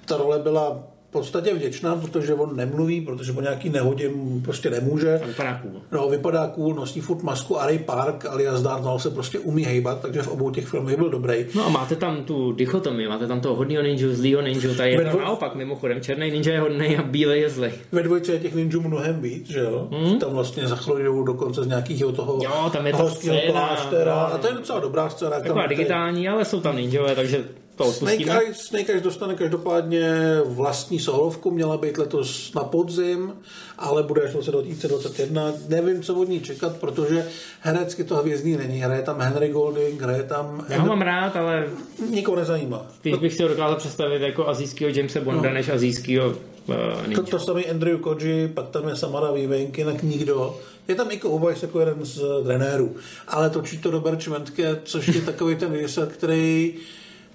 Ta 0.05 0.17
role 0.17 0.39
byla 0.39 0.83
podstatě 1.11 1.53
vděčná, 1.53 1.95
protože 1.95 2.33
on 2.33 2.55
nemluví, 2.55 3.01
protože 3.01 3.33
po 3.33 3.41
nějaký 3.41 3.69
nehodě 3.69 4.11
prostě 4.43 4.69
nemůže. 4.69 5.19
A 5.23 5.27
vypadá 5.27 5.59
cool. 5.61 5.81
No, 5.91 6.09
vypadá 6.09 6.47
cool, 6.47 6.73
nosí 6.73 7.01
furt 7.01 7.23
masku 7.23 7.59
a 7.59 7.65
Ray 7.65 7.79
Park 7.79 8.25
alias 8.25 8.61
Darnell 8.61 8.99
se 8.99 9.09
prostě 9.09 9.39
umí 9.39 9.63
hejbat, 9.63 10.01
takže 10.01 10.21
v 10.21 10.27
obou 10.27 10.51
těch 10.51 10.67
filmech 10.67 10.97
byl 10.97 11.09
dobrý. 11.09 11.45
No 11.55 11.65
a 11.65 11.69
máte 11.69 11.95
tam 11.95 12.23
tu 12.23 12.51
dichotomii, 12.51 13.07
máte 13.07 13.27
tam 13.27 13.41
toho 13.41 13.55
hodného 13.55 13.83
ninja, 13.83 14.07
zlýho 14.11 14.41
ninja, 14.41 14.73
tady 14.77 14.91
je 14.91 14.97
to 14.97 15.09
dvoj... 15.09 15.21
naopak 15.21 15.55
mimochodem, 15.55 16.01
černý 16.01 16.31
ninja 16.31 16.53
je 16.53 16.59
hodný 16.59 16.97
a 16.97 17.03
bílý 17.03 17.41
je 17.41 17.49
zlej. 17.49 17.71
Ve 17.91 18.03
dvojce 18.03 18.31
je 18.31 18.39
těch 18.39 18.55
ninjů 18.55 18.81
mnohem 18.81 19.21
víc, 19.21 19.49
že 19.49 19.59
jo? 19.59 19.87
Hmm? 19.91 20.19
Tam 20.19 20.33
vlastně 20.33 20.67
zachlojují 20.67 21.25
dokonce 21.25 21.63
z 21.63 21.67
nějakého 21.67 22.11
toho 22.11 22.39
jo, 22.43 22.69
tam 22.73 22.87
je 22.87 22.93
ta 22.93 23.09
scéna, 23.09 23.41
kláštera, 23.51 24.15
no, 24.15 24.33
a 24.33 24.37
to 24.37 24.47
je 24.47 24.53
docela 24.53 24.79
dobrá 24.79 25.09
scéna. 25.09 25.39
Taková 25.39 25.67
digitální, 25.67 26.29
ale 26.29 26.45
jsou 26.45 26.61
tam 26.61 26.75
ninjové, 26.75 27.15
takže 27.15 27.43
to 27.83 27.91
Snake 27.91 28.27
Eyes, 28.27 28.57
Snake 28.57 28.89
Eyes 28.89 29.03
dostane 29.03 29.35
každopádně 29.35 30.37
vlastní 30.45 30.99
solovku, 30.99 31.51
měla 31.51 31.77
být 31.77 31.97
letos 31.97 32.53
na 32.53 32.63
podzim, 32.63 33.33
ale 33.77 34.03
bude 34.03 34.21
až 34.21 34.31
v 34.31 34.35
roce 34.35 34.51
2021. 34.51 35.53
Nevím, 35.67 36.03
co 36.03 36.15
od 36.15 36.29
ní 36.29 36.41
čekat, 36.41 36.77
protože 36.77 37.27
herecky 37.59 38.03
to 38.03 38.15
hvězdný 38.15 38.57
není. 38.57 38.79
Hraje 38.79 39.01
tam 39.01 39.19
Henry 39.19 39.49
Golding, 39.49 40.01
hraje 40.01 40.23
tam... 40.23 40.65
Já 40.69 40.79
ho 40.79 40.87
mám 40.87 41.01
rád, 41.01 41.35
ale... 41.35 41.65
Nikoho 42.09 42.37
nezajímá. 42.37 42.85
Když 43.01 43.15
bych 43.15 43.33
si 43.33 43.43
ho 43.43 43.49
dokázal 43.49 43.75
představit 43.75 44.21
jako 44.21 44.47
azijského 44.47 44.91
Jamesa 44.95 45.19
Bonda, 45.19 45.49
no. 45.49 45.53
než 45.53 45.69
azijského 45.69 46.27
uh, 46.27 47.13
to, 47.15 47.23
to 47.23 47.39
samý 47.39 47.65
Andrew 47.65 47.99
Koji, 47.99 48.47
pak 48.47 48.69
tam 48.69 48.87
je 48.87 48.95
Samara 48.95 49.31
Weaving, 49.31 49.77
jinak 49.77 50.03
nikdo. 50.03 50.59
Je 50.87 50.95
tam 50.95 51.11
Iko 51.11 51.29
Uwais 51.29 51.61
jako 51.61 51.79
jeden 51.79 52.05
z 52.05 52.21
trenérů, 52.43 52.95
ale 53.27 53.49
točí 53.49 53.77
to 53.77 53.91
Robert 53.91 54.19
Čmentke, 54.19 54.79
což 54.83 55.07
je 55.07 55.21
takový 55.21 55.55
ten 55.55 55.71
režisér, 55.71 56.07
který 56.07 56.73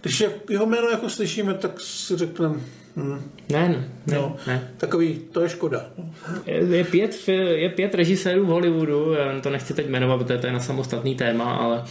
když 0.07 0.25
jeho 0.51 0.67
jméno 0.67 0.89
jako 0.89 1.11
slyšíme, 1.11 1.55
tak 1.55 1.81
si 1.81 2.17
řekneme, 2.17 2.61
Hmm. 2.99 3.31
Ne, 3.49 3.69
ne, 3.69 3.89
ne, 4.07 4.17
no, 4.17 4.37
ne. 4.47 4.71
Takový, 4.77 5.21
to 5.33 5.41
je 5.41 5.49
škoda. 5.49 5.87
Je, 6.47 6.77
je, 6.77 6.85
pět, 6.85 7.29
je 7.29 7.69
pět 7.69 7.95
režisérů 7.95 8.45
v 8.45 8.49
Hollywoodu, 8.49 9.13
já 9.13 9.41
to 9.41 9.51
nechci 9.51 9.75
teď 9.75 9.89
jmenovat, 9.89 10.19
protože 10.19 10.39
to 10.39 10.47
je 10.47 10.53
na 10.53 10.61
samostatný 10.61 11.15
téma, 11.15 11.57
ale 11.57 11.85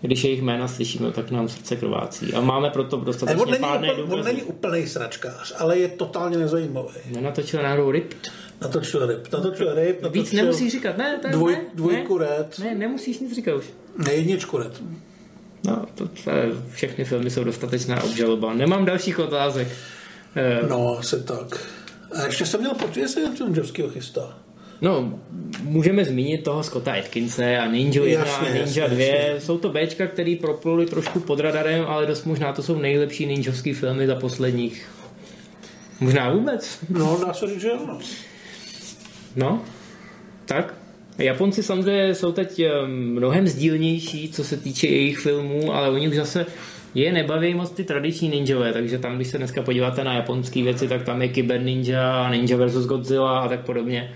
když 0.00 0.24
jejich 0.24 0.42
jména 0.42 0.68
slyšíme, 0.68 1.10
tak 1.12 1.30
nám 1.30 1.48
srdce 1.48 1.76
krvácí. 1.76 2.34
A 2.34 2.40
máme 2.40 2.70
proto 2.70 2.96
dostatečně 2.96 3.42
on 3.42 3.50
není, 3.50 3.60
pádné 3.60 3.92
úplně, 3.92 4.20
On 4.20 4.24
není 4.24 4.42
úplný 4.42 4.86
sračkář, 4.86 5.54
ale 5.58 5.78
je 5.78 5.88
totálně 5.88 6.38
nezajímavý. 6.38 6.88
Nenatočil 7.10 7.62
náhodou 7.62 7.90
Ripped? 7.90 8.30
Natočil 8.60 9.06
Rip, 9.06 9.32
natočil 9.32 9.74
Rip, 9.74 10.02
natočil 10.02 10.22
Víc 10.22 10.32
nemusíš 10.32 10.72
říkat, 10.72 10.96
ne, 10.96 11.18
to 11.22 11.26
je, 11.26 11.32
dvoj, 11.32 11.52
ne, 11.52 11.60
dvojku 11.74 12.18
ne, 12.18 12.26
Red. 12.26 12.58
Ne, 12.58 12.74
nemusíš 12.74 13.18
nic 13.18 13.34
říkat 13.34 13.54
už. 13.54 13.64
Ne, 14.06 14.12
jedničku 14.12 14.58
Red. 14.58 14.82
No, 15.66 15.86
to, 15.94 16.08
to, 16.08 16.30
všechny 16.72 17.04
filmy 17.04 17.30
jsou 17.30 17.44
dostatečná 17.44 18.02
obžaloba. 18.02 18.54
Nemám 18.54 18.84
dalších 18.84 19.18
otázek. 19.18 19.68
Eh, 20.36 20.60
no, 20.68 20.98
asi 20.98 21.22
tak. 21.22 21.66
A 22.12 22.26
ještě 22.26 22.46
jsem 22.46 22.60
měl 22.60 22.74
pocit, 22.74 23.00
že 23.00 23.08
se 23.08 23.20
Johnjovského 23.40 23.88
chystá. 23.88 24.38
No, 24.80 25.20
můžeme 25.62 26.04
zmínit 26.04 26.44
toho 26.44 26.62
Scotta 26.62 26.92
Atkinse 26.92 27.58
a 27.58 27.66
Ninja 27.66 28.04
1 28.04 28.24
a 28.36 28.48
Ninja 28.48 28.88
2. 28.88 28.98
Jasně. 28.98 29.34
Jsou 29.40 29.58
to 29.58 29.72
Bčka, 29.72 30.06
který 30.06 30.36
propluli 30.36 30.86
trošku 30.86 31.20
pod 31.20 31.40
radarem, 31.40 31.84
ale 31.88 32.06
dost 32.06 32.24
možná 32.24 32.52
to 32.52 32.62
jsou 32.62 32.78
nejlepší 32.78 33.26
ninjovský 33.26 33.72
filmy 33.72 34.06
za 34.06 34.14
posledních 34.14 34.86
Možná 36.00 36.30
vůbec. 36.30 36.78
No, 36.88 37.18
dá 37.26 37.32
se 37.32 37.46
říct, 37.46 37.60
že 37.60 37.72
ano. 37.72 37.98
No, 39.36 39.62
tak. 40.46 40.74
Japonci 41.18 41.62
samozřejmě 41.62 42.14
jsou 42.14 42.32
teď 42.32 42.62
mnohem 42.86 43.46
sdílnější, 43.46 44.28
co 44.28 44.44
se 44.44 44.56
týče 44.56 44.86
jejich 44.86 45.18
filmů, 45.18 45.74
ale 45.74 45.90
oni 45.90 46.08
už 46.08 46.16
zase 46.16 46.46
je 46.94 47.12
nebaví 47.12 47.54
moc 47.54 47.70
ty 47.70 47.84
tradiční 47.84 48.28
ninjové, 48.28 48.72
takže 48.72 48.98
tam, 48.98 49.16
když 49.16 49.28
se 49.28 49.38
dneska 49.38 49.62
podíváte 49.62 50.04
na 50.04 50.14
japonské 50.14 50.62
věci, 50.62 50.88
tak 50.88 51.02
tam 51.02 51.22
je 51.22 51.28
Kyber 51.28 51.62
Ninja, 51.62 52.30
Ninja 52.30 52.66
vs. 52.66 52.86
Godzilla 52.86 53.40
a 53.40 53.48
tak 53.48 53.60
podobně. 53.60 54.14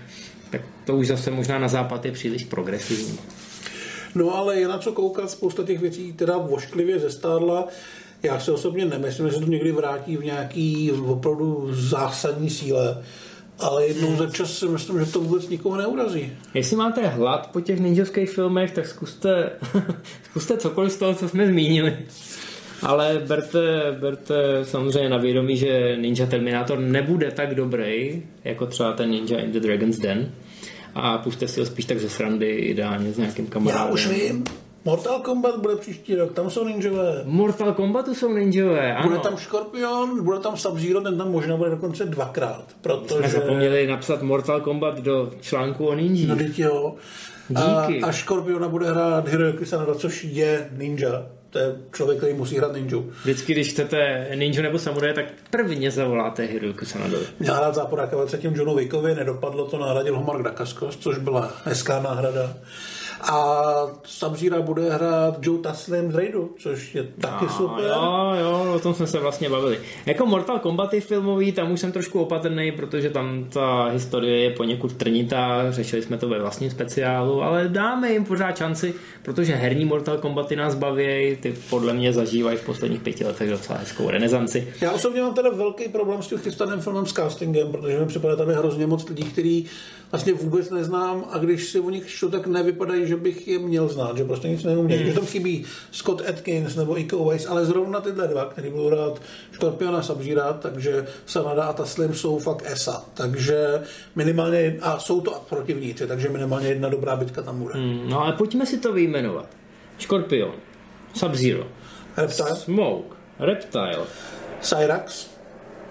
Tak 0.49 0.61
to 0.85 0.95
už 0.95 1.07
zase 1.07 1.31
možná 1.31 1.59
na 1.59 1.67
západ 1.67 2.05
je 2.05 2.11
příliš 2.11 2.43
progresivní. 2.43 3.17
No 4.15 4.35
ale 4.35 4.59
je 4.59 4.67
na 4.67 4.77
co 4.77 4.91
koukat, 4.91 5.31
spousta 5.31 5.63
těch 5.63 5.79
věcí 5.79 6.13
teda 6.13 6.37
vošklivě 6.37 6.99
zestárla. 6.99 7.67
Já 8.23 8.39
si 8.39 8.51
osobně 8.51 8.85
nemyslím, 8.85 9.27
že 9.27 9.33
se 9.33 9.39
to 9.39 9.45
někdy 9.45 9.71
vrátí 9.71 10.17
v 10.17 10.25
nějaký 10.25 10.91
opravdu 10.91 11.69
zásadní 11.71 12.49
síle 12.49 13.03
ale 13.61 13.87
jednou 13.87 14.15
za 14.15 14.29
čas 14.29 14.57
si 14.57 14.65
myslím, 14.65 15.05
že 15.05 15.11
to 15.11 15.19
vůbec 15.19 15.49
nikoho 15.49 15.77
neurazí. 15.77 16.31
Jestli 16.53 16.75
máte 16.75 17.07
hlad 17.07 17.49
po 17.51 17.61
těch 17.61 17.79
ninjovských 17.79 18.29
filmech, 18.29 18.71
tak 18.71 18.87
zkuste, 18.87 19.51
zkuste 20.23 20.57
cokoliv 20.57 20.91
z 20.91 20.97
toho, 20.97 21.15
co 21.15 21.29
jsme 21.29 21.47
zmínili. 21.47 21.97
Ale 22.81 23.21
berte, 23.27 23.97
berte 23.99 24.35
samozřejmě 24.63 25.09
na 25.09 25.17
vědomí, 25.17 25.57
že 25.57 25.97
Ninja 25.97 26.25
Terminator 26.25 26.79
nebude 26.79 27.31
tak 27.31 27.55
dobrý, 27.55 28.23
jako 28.43 28.65
třeba 28.65 28.93
ten 28.93 29.09
Ninja 29.09 29.39
in 29.39 29.51
the 29.51 29.59
Dragon's 29.59 29.97
Den. 29.97 30.31
A 30.95 31.17
puste 31.17 31.47
si 31.47 31.59
ho 31.59 31.65
spíš 31.65 31.85
tak 31.85 31.99
ze 31.99 32.09
srandy, 32.09 32.49
ideálně 32.49 33.13
s 33.13 33.17
nějakým 33.17 33.47
kamarádem. 33.47 33.87
Já 33.87 33.93
už 33.93 34.07
vím, 34.07 34.43
Mortal 34.85 35.19
Kombat 35.19 35.59
bude 35.59 35.75
příští 35.75 36.15
rok, 36.15 36.33
tam 36.33 36.49
jsou 36.49 36.67
ninjové. 36.67 37.21
Mortal 37.25 37.73
Kombatu 37.73 38.15
jsou 38.15 38.33
ninjové, 38.33 38.95
ano. 38.95 39.09
Bude 39.09 39.19
tam 39.19 39.37
Scorpion, 39.37 40.23
bude 40.23 40.39
tam 40.39 40.55
Sub-Zero, 40.55 41.01
ten 41.01 41.17
tam 41.17 41.31
možná 41.31 41.57
bude 41.57 41.69
dokonce 41.69 42.05
dvakrát. 42.05 42.65
Protože... 42.81 43.15
Jsme 43.15 43.29
zapomněli 43.29 43.87
napsat 43.87 44.21
Mortal 44.21 44.61
Kombat 44.61 44.99
do 44.99 45.31
článku 45.41 45.87
o 45.87 45.95
ninja. 45.95 46.27
No 46.27 46.35
teď 46.35 46.59
jo. 46.59 46.95
Díky. 47.49 48.01
A, 48.01 48.07
a 48.07 48.11
Scorpiona 48.11 48.67
bude 48.67 48.91
hrát 48.91 49.27
Hiroyuki 49.27 49.65
Sanada, 49.65 49.95
což 49.95 50.23
je 50.23 50.69
ninja. 50.77 51.25
To 51.49 51.59
je 51.59 51.75
člověk, 51.93 52.17
který 52.17 52.33
musí 52.33 52.57
hrát 52.57 52.73
ninju. 52.73 53.11
Vždycky, 53.21 53.53
když 53.53 53.69
chcete 53.69 54.27
ninja 54.35 54.61
nebo 54.61 54.79
samuraje, 54.79 55.13
tak 55.13 55.25
prvně 55.49 55.91
zavoláte 55.91 56.43
Hiroyuki 56.43 56.85
Sanada. 56.85 57.17
Měl 57.39 57.55
hrát 57.55 57.75
záporáka 57.75 58.17
ve 58.17 58.25
třetím 58.25 58.55
Johnu 58.55 58.75
Wickovi, 58.75 59.15
nedopadlo 59.15 59.65
to, 59.65 59.79
nahradil 59.79 60.17
ho 60.17 60.23
Mark 60.23 60.43
Dacascos, 60.43 60.97
což 60.97 61.17
byla 61.17 61.51
hezká 61.63 62.01
náhrada. 62.01 62.53
A 63.23 63.63
Sabzíra 64.05 64.61
bude 64.61 64.89
hrát 64.89 65.37
Joe 65.41 65.61
Taslim 65.61 66.11
z 66.11 66.15
Raidu, 66.15 66.55
což 66.59 66.95
je 66.95 67.03
taky 67.03 67.45
A, 67.45 67.49
super. 67.49 67.85
Jo, 67.85 68.33
jo, 68.41 68.73
o 68.75 68.79
tom 68.79 68.93
jsme 68.93 69.07
se 69.07 69.19
vlastně 69.19 69.49
bavili. 69.49 69.79
Jako 70.05 70.25
Mortal 70.25 70.59
Kombat 70.59 70.93
je 70.93 71.01
filmový, 71.01 71.51
tam 71.51 71.71
už 71.71 71.79
jsem 71.79 71.91
trošku 71.91 72.21
opatrný, 72.21 72.71
protože 72.71 73.09
tam 73.09 73.45
ta 73.53 73.85
historie 73.85 74.39
je 74.39 74.49
poněkud 74.49 74.93
trnitá, 74.93 75.71
řešili 75.71 76.01
jsme 76.01 76.17
to 76.17 76.29
ve 76.29 76.39
vlastním 76.39 76.71
speciálu, 76.71 77.43
ale 77.43 77.67
dáme 77.67 78.11
jim 78.11 78.25
pořád 78.25 78.57
šanci, 78.57 78.93
protože 79.23 79.55
herní 79.55 79.85
Mortal 79.85 80.17
Kombaty 80.17 80.55
nás 80.55 80.75
baví, 80.75 81.37
ty 81.41 81.55
podle 81.69 81.93
mě 81.93 82.13
zažívají 82.13 82.57
v 82.57 82.65
posledních 82.65 83.01
pěti 83.01 83.25
letech 83.25 83.49
docela 83.49 83.79
hezkou 83.79 84.09
renesanci. 84.09 84.73
Já 84.81 84.91
osobně 84.91 85.21
mám 85.21 85.33
teda 85.33 85.49
velký 85.49 85.89
problém 85.89 86.21
s 86.21 86.27
tím 86.27 86.37
chystaným 86.37 86.79
filmem 86.79 87.05
s 87.05 87.13
castingem, 87.13 87.71
protože 87.71 87.99
mi 87.99 88.05
připadá 88.05 88.35
tady 88.35 88.53
hrozně 88.53 88.87
moc 88.87 89.09
lidí, 89.09 89.23
který 89.23 89.65
vlastně 90.11 90.33
vůbec 90.33 90.69
neznám 90.69 91.25
a 91.31 91.37
když 91.37 91.69
si 91.69 91.79
o 91.79 91.89
nich 91.89 92.07
čtu, 92.07 92.29
tak 92.29 92.47
nevypadají, 92.47 93.07
že 93.11 93.17
bych 93.17 93.47
je 93.47 93.59
měl 93.59 93.87
znát, 93.87 94.17
že 94.17 94.23
prostě 94.23 94.47
nic 94.47 94.63
neumějí. 94.63 95.05
Že 95.05 95.13
tam 95.13 95.25
chybí 95.25 95.65
Scott 95.91 96.21
Atkins 96.29 96.75
nebo 96.75 96.99
Iko 96.99 97.17
Uwais, 97.17 97.45
ale 97.45 97.65
zrovna 97.65 97.99
tyhle 98.01 98.27
dva, 98.27 98.45
který 98.45 98.69
budou 98.69 98.89
rád 98.89 99.21
Škorpiona 99.51 100.01
Sabžíra, 100.01 100.53
takže 100.53 101.05
Sanada 101.25 101.63
a 101.63 101.73
Taslim 101.73 102.13
jsou 102.13 102.39
fakt 102.39 102.63
ESA. 102.65 103.05
Takže 103.13 103.81
minimálně, 104.15 104.77
a 104.81 104.99
jsou 104.99 105.21
to 105.21 105.43
protivníci, 105.49 106.07
takže 106.07 106.29
minimálně 106.29 106.67
jedna 106.67 106.89
dobrá 106.89 107.15
bitka 107.15 107.41
tam 107.41 107.59
bude. 107.59 107.73
Hmm, 107.73 108.09
no 108.09 108.21
ale 108.21 108.33
pojďme 108.33 108.65
si 108.65 108.77
to 108.77 108.93
vyjmenovat. 108.93 109.49
Scorpion, 109.99 110.51
Sub-Zero, 111.13 111.67
Reptile, 112.17 112.55
Smoke, 112.55 113.15
Reptile, 113.39 114.05
Cyrax, 114.61 115.29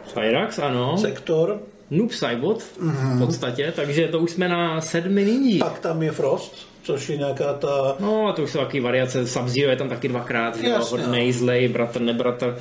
Cyrax, 0.07 0.59
ano, 0.59 0.99
Sektor, 0.99 1.61
Noob 1.91 2.13
Saibot 2.13 2.63
v 2.63 3.19
podstatě, 3.19 3.73
takže 3.77 4.09
to 4.09 4.19
už 4.19 4.31
jsme 4.31 4.49
na 4.49 4.81
sedmi 4.81 5.25
nyní. 5.25 5.59
pak 5.59 5.79
tam 5.79 6.03
je 6.03 6.13
Frost, 6.13 6.69
což 6.83 7.09
je 7.09 7.17
nějaká 7.17 7.53
ta 7.53 7.97
No, 8.01 8.29
a 8.29 8.33
to 8.33 8.43
už 8.43 8.51
jsou 8.51 8.59
taky 8.59 8.81
variace. 8.81 9.27
sub 9.27 9.47
je 9.55 9.77
tam 9.77 9.89
taky 9.89 10.09
dvakrát, 10.09 10.57
že 10.57 10.67
jo, 10.67 10.73
Jasně, 10.73 10.99
hodnej, 10.99 11.33
zlej, 11.33 11.69
bratr, 11.69 12.01
nebratr. 12.01 12.59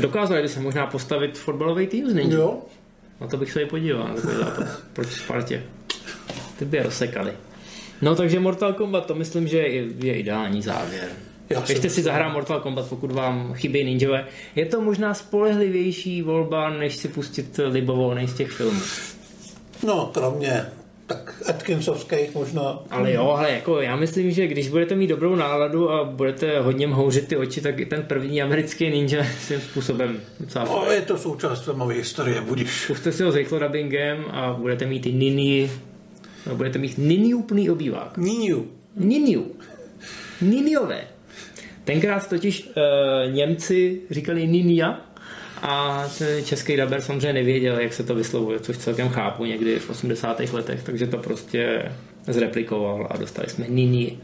Dokázali 0.00 0.42
by 0.42 0.48
se 0.48 0.60
možná 0.60 0.86
postavit 0.86 1.38
fotbalový 1.38 1.86
tým 1.86 2.10
z 2.10 2.14
Ninja. 2.14 2.36
Jo, 2.38 2.58
Na 3.20 3.26
to 3.26 3.36
bych 3.36 3.52
se 3.52 3.62
i 3.62 3.66
podíval, 3.66 4.08
takový 4.14 4.36
zápas 4.36 4.82
proti 4.92 5.10
Spartě. 5.14 5.62
Ty 6.58 6.64
by 6.64 6.76
je 6.76 6.82
rozsekali. 6.82 7.32
No 8.02 8.14
takže 8.14 8.40
Mortal 8.40 8.72
Kombat, 8.72 9.06
to 9.06 9.14
myslím, 9.14 9.48
že 9.48 9.58
je, 9.58 9.84
je 9.98 10.14
ideální 10.18 10.62
závěr. 10.62 11.08
Já 11.50 11.60
si 11.60 11.72
Běžte 11.72 11.90
si 11.90 12.02
zahrát 12.02 12.32
Mortal 12.32 12.60
Kombat, 12.60 12.88
pokud 12.88 13.12
vám 13.12 13.54
chybí 13.54 13.84
ninjové. 13.84 14.26
Je 14.56 14.66
to 14.66 14.80
možná 14.80 15.14
spolehlivější 15.14 16.22
volba, 16.22 16.70
než 16.70 16.96
si 16.96 17.08
pustit 17.08 17.60
libovou 17.68 18.14
z 18.26 18.34
těch 18.34 18.50
filmů. 18.50 18.80
no 19.86 20.10
kromě 20.14 20.66
tak 21.06 21.42
Atkinsovských 21.48 22.34
možná. 22.34 22.78
Ale 22.90 23.12
jo, 23.12 23.28
ale 23.28 23.52
jako 23.52 23.80
já 23.80 23.96
myslím, 23.96 24.30
že 24.30 24.46
když 24.46 24.68
budete 24.68 24.94
mít 24.94 25.06
dobrou 25.06 25.36
náladu 25.36 25.90
a 25.90 26.04
budete 26.04 26.60
hodně 26.60 26.86
mhouřit 26.86 27.28
ty 27.28 27.36
oči, 27.36 27.60
tak 27.60 27.80
i 27.80 27.86
ten 27.86 28.02
první 28.02 28.42
americký 28.42 28.90
ninja 28.90 29.24
svým 29.40 29.60
způsobem 29.60 30.20
docela 30.40 30.64
No, 30.64 30.92
je 30.92 31.00
to 31.02 31.18
součást 31.18 31.64
filmové 31.64 31.94
historie, 31.94 32.40
budíš. 32.40 32.84
Puste 32.86 33.12
si 33.12 33.22
ho 33.22 33.32
s 33.32 33.34
rychlodubbingem 33.34 34.24
a 34.30 34.52
budete 34.52 34.86
mít 34.86 35.00
ty 35.00 35.12
nini, 35.12 35.70
no, 36.46 36.56
budete 36.56 36.78
mít 36.78 36.98
nini 36.98 37.34
úplný 37.34 37.70
obývák. 37.70 38.18
Níniu. 38.18 38.66
Niniu. 38.96 39.46
Niniové. 40.40 41.04
Tenkrát 41.84 42.28
totiž 42.28 42.66
uh, 42.66 43.32
Němci 43.32 44.00
říkali 44.10 44.46
Ninia 44.46 45.00
a 45.62 46.04
ten 46.18 46.44
český 46.44 46.76
daber 46.76 47.00
samozřejmě 47.00 47.32
nevěděl, 47.32 47.80
jak 47.80 47.94
se 47.94 48.02
to 48.02 48.14
vyslovuje, 48.14 48.60
což 48.60 48.78
celkem 48.78 49.08
chápu 49.08 49.44
někdy 49.44 49.78
v 49.78 49.90
80. 49.90 50.40
letech, 50.52 50.82
takže 50.82 51.06
to 51.06 51.18
prostě 51.18 51.92
zreplikoval 52.26 53.08
a 53.10 53.16
dostali 53.16 53.50
jsme 53.50 53.66
Nini. 53.68 54.18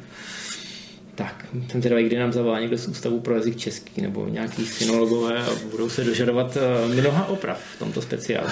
Tak, 1.15 1.47
jsem 1.71 1.83
teda 1.83 2.01
kdy 2.01 2.19
nám 2.19 2.33
zavolá 2.33 2.61
někdo 2.61 2.79
z 2.79 2.89
Ústavu 2.89 3.21
pro 3.21 3.35
jazyk 3.35 3.57
český 3.57 4.03
nebo 4.03 4.29
nějaký 4.29 4.67
synologové 4.67 5.39
a 5.39 5.51
budou 5.71 5.89
se 5.89 6.05
dožadovat 6.05 6.57
eh, 6.57 6.95
mnoha 6.95 7.29
oprav 7.29 7.61
v 7.77 7.79
tomto 7.79 8.03
speciálu. 8.03 8.49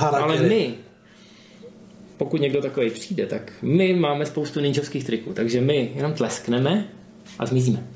Ale 0.00 0.42
my, 0.42 0.74
pokud 2.16 2.40
někdo 2.40 2.62
takový 2.62 2.90
přijde, 2.90 3.26
tak 3.26 3.52
my 3.62 3.94
máme 3.94 4.26
spoustu 4.26 4.60
ninjovských 4.60 5.04
triků, 5.04 5.32
takže 5.32 5.60
my 5.60 5.92
jenom 5.94 6.12
tleskneme 6.12 6.88
a 7.38 7.46
zmizíme. 7.46 7.86